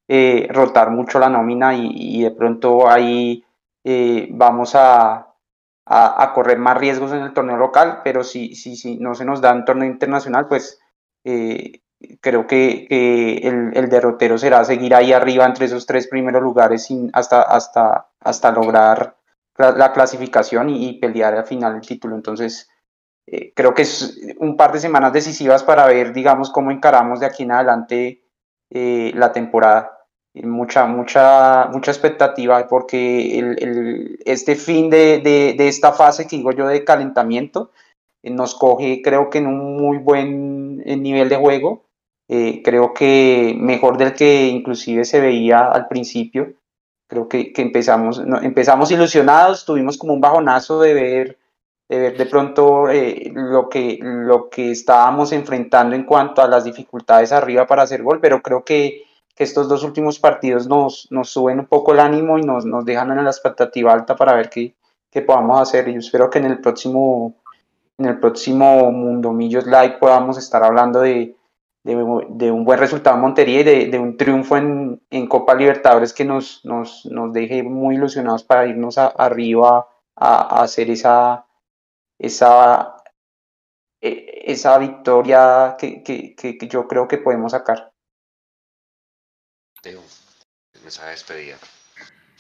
[0.09, 3.45] eh, rotar mucho la nómina y, de pronto ahí
[3.83, 5.35] eh, vamos a,
[5.85, 9.41] a, correr más riesgos en el torneo local, pero si, si, si no se nos
[9.41, 10.79] da en torneo internacional, pues
[11.25, 11.81] eh,
[12.21, 12.87] creo que,
[13.43, 18.09] el, el, derrotero será seguir ahí arriba entre esos tres primeros lugares sin, hasta, hasta,
[18.21, 19.17] hasta lograr
[19.59, 22.15] la, clasificación y, pelear al final el título.
[22.15, 22.69] Entonces,
[23.57, 27.43] creo que es un par de semanas decisivas para ver, digamos, cómo encaramos de aquí
[27.43, 28.23] en adelante
[28.71, 29.96] la temporada
[30.45, 36.67] mucha, mucha, mucha expectativa porque el, este fin de, de, esta fase que digo yo
[36.67, 37.71] de calentamiento
[38.23, 41.85] eh, nos coge creo que en un muy buen eh, nivel de juego,
[42.29, 46.53] eh, creo que mejor del que inclusive se veía al principio,
[47.09, 51.39] creo que, que empezamos, empezamos ilusionados, tuvimos como un bajonazo de ver
[51.89, 52.87] de ver de pronto
[53.33, 58.19] lo, que, lo que estábamos enfrentando en cuanto a las dificultades arriba para hacer gol,
[58.21, 59.06] pero creo que
[59.37, 62.87] que estos dos últimos partidos nos, nos suben un poco el ánimo y nos, nos
[62.87, 64.75] dejan en la expectativa alta para ver qué,
[65.11, 65.87] qué podamos hacer.
[65.89, 67.37] Y yo espero que en el próximo,
[67.99, 71.37] en el próximo Mundo Millos Live podamos estar hablando de,
[71.85, 76.15] de, un buen resultado en Montería y de, de un triunfo en, en, Copa Libertadores
[76.15, 79.87] que nos, nos, nos deje muy ilusionados para irnos arriba
[80.17, 81.45] a, a, hacer esa,
[82.19, 82.97] esa,
[84.01, 87.93] e, esa victoria que, que, que yo creo que podemos sacar
[90.83, 91.57] mensaje de despedida.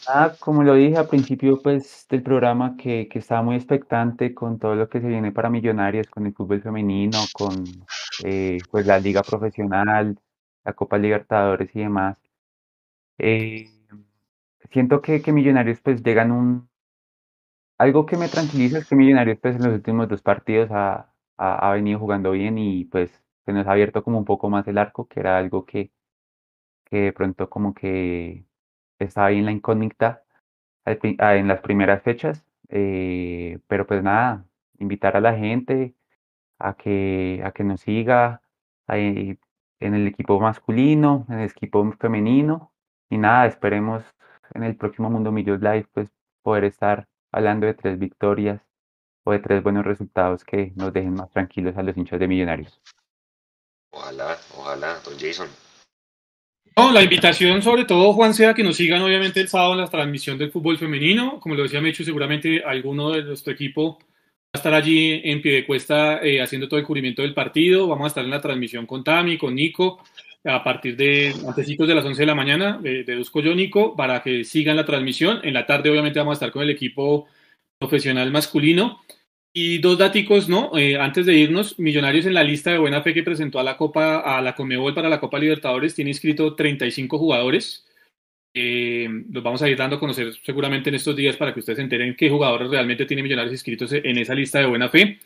[0.08, 4.58] Ah, como lo dije al principio pues, del programa, que, que, estaba muy expectante con
[4.58, 7.64] todo lo que se viene para Millonarios, con el fútbol femenino, con
[8.24, 10.18] eh, pues, la liga profesional,
[10.64, 12.18] la Copa Libertadores y demás.
[13.18, 13.68] Eh,
[14.70, 16.68] siento que, que, Millonarios pues llegan un...
[17.78, 21.68] Algo que me tranquiliza es que Millonarios pues en los últimos dos partidos ha, ha,
[21.70, 23.10] ha venido jugando bien y pues
[23.44, 25.90] se nos ha abierto como un poco más el arco, que era algo que,
[26.86, 28.44] que de pronto como que
[28.98, 30.24] estaba ahí en la incógnita
[30.84, 34.44] ah, en las primeras fechas, eh, pero pues nada,
[34.78, 35.94] invitar a la gente
[36.58, 38.42] a que, a que nos siga
[38.88, 39.38] en
[39.80, 42.72] el equipo masculino, en el equipo femenino.
[43.10, 44.04] Y nada, esperemos
[44.54, 46.10] en el próximo Mundo Millos Live pues
[46.42, 48.62] poder estar hablando de tres victorias
[49.24, 52.80] o de tres buenos resultados que nos dejen más tranquilos a los hinchas de Millonarios.
[53.90, 55.65] Ojalá, ojalá, don Jason.
[56.78, 59.88] No, la invitación sobre todo, Juan, sea que nos sigan obviamente el sábado en la
[59.88, 61.40] transmisión del fútbol femenino.
[61.40, 65.54] Como lo decía Mecho, seguramente alguno de nuestro equipo va a estar allí en pie
[65.54, 67.88] de cuesta eh, haciendo todo el cubrimiento del partido.
[67.88, 70.02] Vamos a estar en la transmisión con Tami, con Nico,
[70.44, 74.22] a partir de antecitos de las 11 de la mañana, de, deduzco yo, Nico, para
[74.22, 75.40] que sigan la transmisión.
[75.44, 77.26] En la tarde obviamente vamos a estar con el equipo
[77.78, 79.00] profesional masculino.
[79.58, 80.76] Y dos daticos, ¿no?
[80.76, 83.78] Eh, antes de irnos, Millonarios en la lista de buena fe que presentó a la
[83.78, 87.86] Copa, a la Comebol para la Copa Libertadores, tiene inscrito 35 jugadores.
[88.52, 91.78] Eh, los vamos a ir dando a conocer seguramente en estos días para que ustedes
[91.78, 95.20] se enteren qué jugadores realmente tiene Millonarios inscritos en esa lista de buena fe.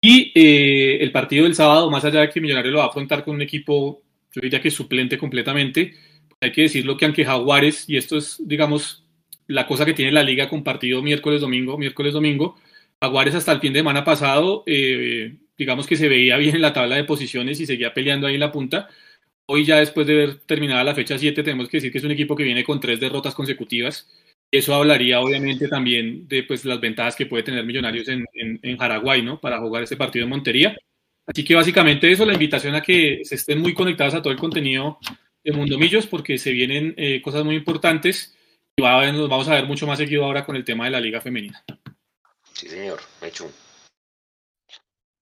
[0.00, 3.22] Y eh, el partido del sábado, más allá de que Millonarios lo va a afrontar
[3.22, 4.00] con un equipo,
[4.32, 5.92] yo diría que suplente completamente,
[6.40, 9.04] hay que decirlo que aunque Jaguares, y esto es, digamos,
[9.46, 12.56] la cosa que tiene la liga con partido miércoles-domingo, miércoles-domingo,
[13.00, 16.72] Aguares hasta el fin de semana pasado, eh, digamos que se veía bien en la
[16.72, 18.88] tabla de posiciones y seguía peleando ahí en la punta.
[19.46, 22.10] Hoy ya después de ver terminada la fecha 7, tenemos que decir que es un
[22.10, 24.08] equipo que viene con tres derrotas consecutivas.
[24.50, 29.22] Eso hablaría obviamente también de pues, las ventajas que puede tener Millonarios en, en, Paraguay,
[29.22, 29.40] ¿no?
[29.40, 30.76] Para jugar este partido en Montería.
[31.26, 34.38] Así que básicamente eso, la invitación a que se estén muy conectados a todo el
[34.38, 34.98] contenido
[35.44, 38.36] de Mundo Millos, porque se vienen eh, cosas muy importantes
[38.76, 41.00] y va nos vamos a ver mucho más seguido ahora con el tema de la
[41.00, 41.64] Liga Femenina.
[42.58, 43.44] Sí, señor, Mechu.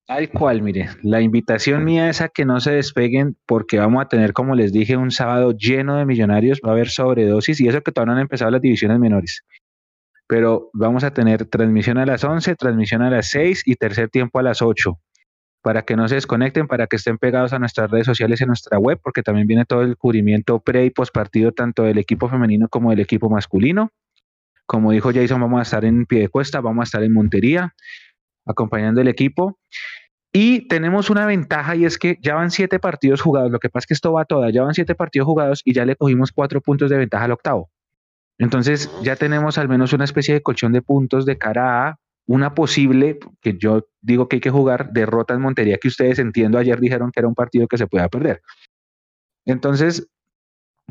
[0.06, 4.08] Tal cual, mire, la invitación mía es a que no se despeguen porque vamos a
[4.08, 7.82] tener, como les dije, un sábado lleno de millonarios, va a haber sobredosis y eso
[7.82, 9.42] que todavía no han empezado las divisiones menores.
[10.26, 14.38] Pero vamos a tener transmisión a las 11, transmisión a las 6 y tercer tiempo
[14.38, 14.98] a las 8
[15.60, 18.46] para que no se desconecten, para que estén pegados a nuestras redes sociales y a
[18.46, 22.30] nuestra web, porque también viene todo el cubrimiento pre y post partido tanto del equipo
[22.30, 23.90] femenino como del equipo masculino.
[24.66, 27.74] Como dijo Jason, vamos a estar en pie de cuesta, vamos a estar en Montería,
[28.44, 29.58] acompañando el equipo.
[30.32, 33.50] Y tenemos una ventaja y es que ya van siete partidos jugados.
[33.50, 34.50] Lo que pasa es que esto va toda.
[34.50, 37.70] Ya van siete partidos jugados y ya le cogimos cuatro puntos de ventaja al octavo.
[38.38, 42.54] Entonces ya tenemos al menos una especie de colchón de puntos de cara a una
[42.54, 46.80] posible, que yo digo que hay que jugar, derrota en Montería, que ustedes entiendo ayer
[46.80, 48.42] dijeron que era un partido que se podía perder.
[49.46, 50.08] Entonces,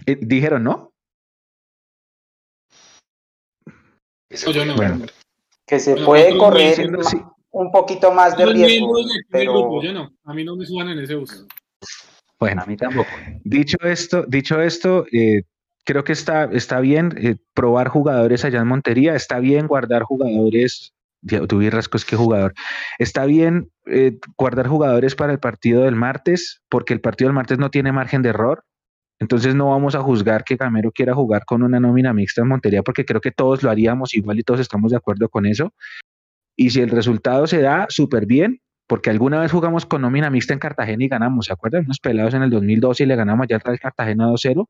[0.06, 0.95] eh, dijeron, ¿no?
[4.76, 5.06] Bueno,
[5.66, 6.90] que se puede correr
[7.52, 8.96] un poquito más de riesgo.
[9.30, 9.82] Pero...
[10.26, 11.46] A mí no me suban en ese bus.
[12.40, 13.10] Bueno, a mí tampoco.
[13.44, 15.44] Dicho esto, dicho esto, eh,
[15.86, 20.92] creo que está, está bien eh, probar jugadores allá en Montería, está bien guardar jugadores.
[21.48, 22.54] Tuve rascos que jugador.
[23.00, 27.58] Está bien eh, guardar jugadores para el partido del martes, porque el partido del martes
[27.58, 28.64] no tiene margen de error.
[29.20, 32.84] Entonces no vamos a juzgar que Gamero quiera jugar con una nómina mixta en Montería
[32.84, 35.74] porque creo que todos lo haríamos igual y todos estamos de acuerdo con eso.
[36.58, 40.54] Y si el resultado se da, súper bien, porque alguna vez jugamos con nómina mixta
[40.54, 41.86] en Cartagena y ganamos, ¿se acuerdan?
[41.86, 44.68] Unos pelados en el 2012 y le ganamos ya atrás Cartagena 2-0.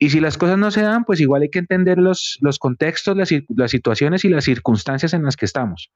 [0.00, 3.16] Y si las cosas no se dan, pues igual hay que entender los, los contextos,
[3.16, 5.90] las situaciones y las circunstancias en las que estamos.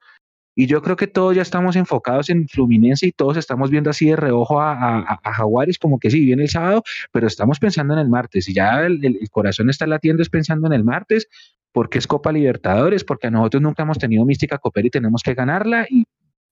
[0.54, 4.06] Y yo creo que todos ya estamos enfocados en Fluminense y todos estamos viendo así
[4.06, 8.00] de reojo a, a, Jaguares, como que sí, viene el sábado, pero estamos pensando en
[8.00, 8.48] el martes.
[8.48, 11.28] Y ya el, corazón está latiendo es pensando en el martes,
[11.72, 15.34] porque es Copa Libertadores, porque a nosotros nunca hemos tenido mística Copera y tenemos que
[15.34, 15.86] ganarla.
[15.88, 16.04] Y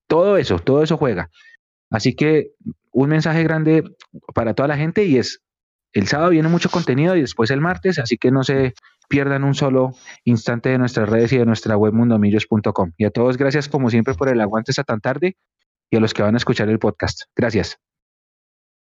[0.07, 1.31] todo eso, todo eso juega.
[1.91, 2.53] Así que
[2.93, 3.85] un mensaje grande
[4.35, 5.43] para toda la gente y es,
[5.93, 8.75] el sábado viene mucho contenido y después el martes, así que no se
[9.11, 9.93] pierdan un solo
[10.24, 12.93] instante de nuestras redes y de nuestra web mundomillos.com.
[12.97, 15.37] Y a todos, gracias como siempre por el aguante esta tan tarde
[15.91, 17.23] y a los que van a escuchar el podcast.
[17.35, 17.77] Gracias.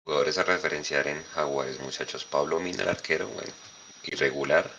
[0.05, 2.27] Jugadores a referenciar en Jaguares, muchachos.
[2.27, 3.51] Pablo Mina, el arquero, bueno,
[4.05, 4.71] irregular.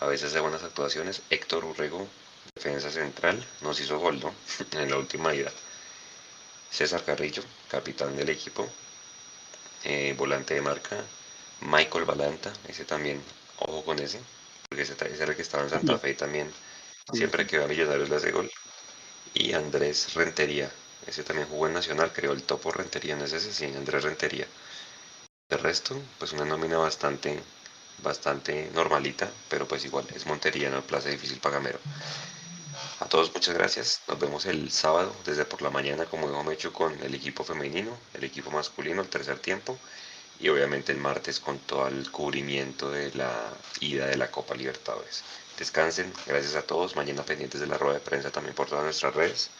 [0.00, 1.22] A veces de buenas actuaciones.
[1.28, 2.08] Héctor Urrego,
[2.54, 4.32] defensa central, nos hizo gol, ¿no?
[4.80, 5.50] en la última ida.
[6.70, 8.66] César Carrillo, capitán del equipo.
[9.84, 10.96] Eh, volante de marca.
[11.60, 13.20] Michael Balanta, ese también
[13.60, 14.20] Ojo con ese,
[14.68, 16.50] porque ese, ese era el que estaba en Santa Fe también.
[17.12, 18.50] Siempre que va a Millonarios le hace gol.
[19.34, 20.70] Y Andrés Rentería,
[21.06, 24.46] ese también jugó en Nacional, creó el topo Rentería, no es ese, sí, Andrés Rentería.
[25.48, 27.40] De resto, pues una nómina bastante,
[28.02, 31.78] bastante normalita, pero pues igual, es Montería, no plaza difícil para Gamero.
[33.00, 36.72] A todos muchas gracias, nos vemos el sábado desde por la mañana como hemos hecho
[36.72, 39.78] con el equipo femenino, el equipo masculino, el tercer tiempo
[40.40, 43.30] y obviamente el martes con todo el cubrimiento de la
[43.80, 45.22] ida de la Copa Libertadores.
[45.58, 49.14] Descansen, gracias a todos, mañana pendientes de la rueda de prensa también por todas nuestras
[49.14, 49.50] redes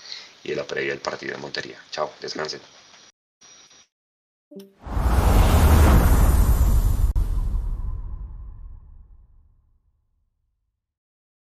[0.43, 1.79] y de la previa del partido de Montería.
[1.91, 2.61] Chao, descansen.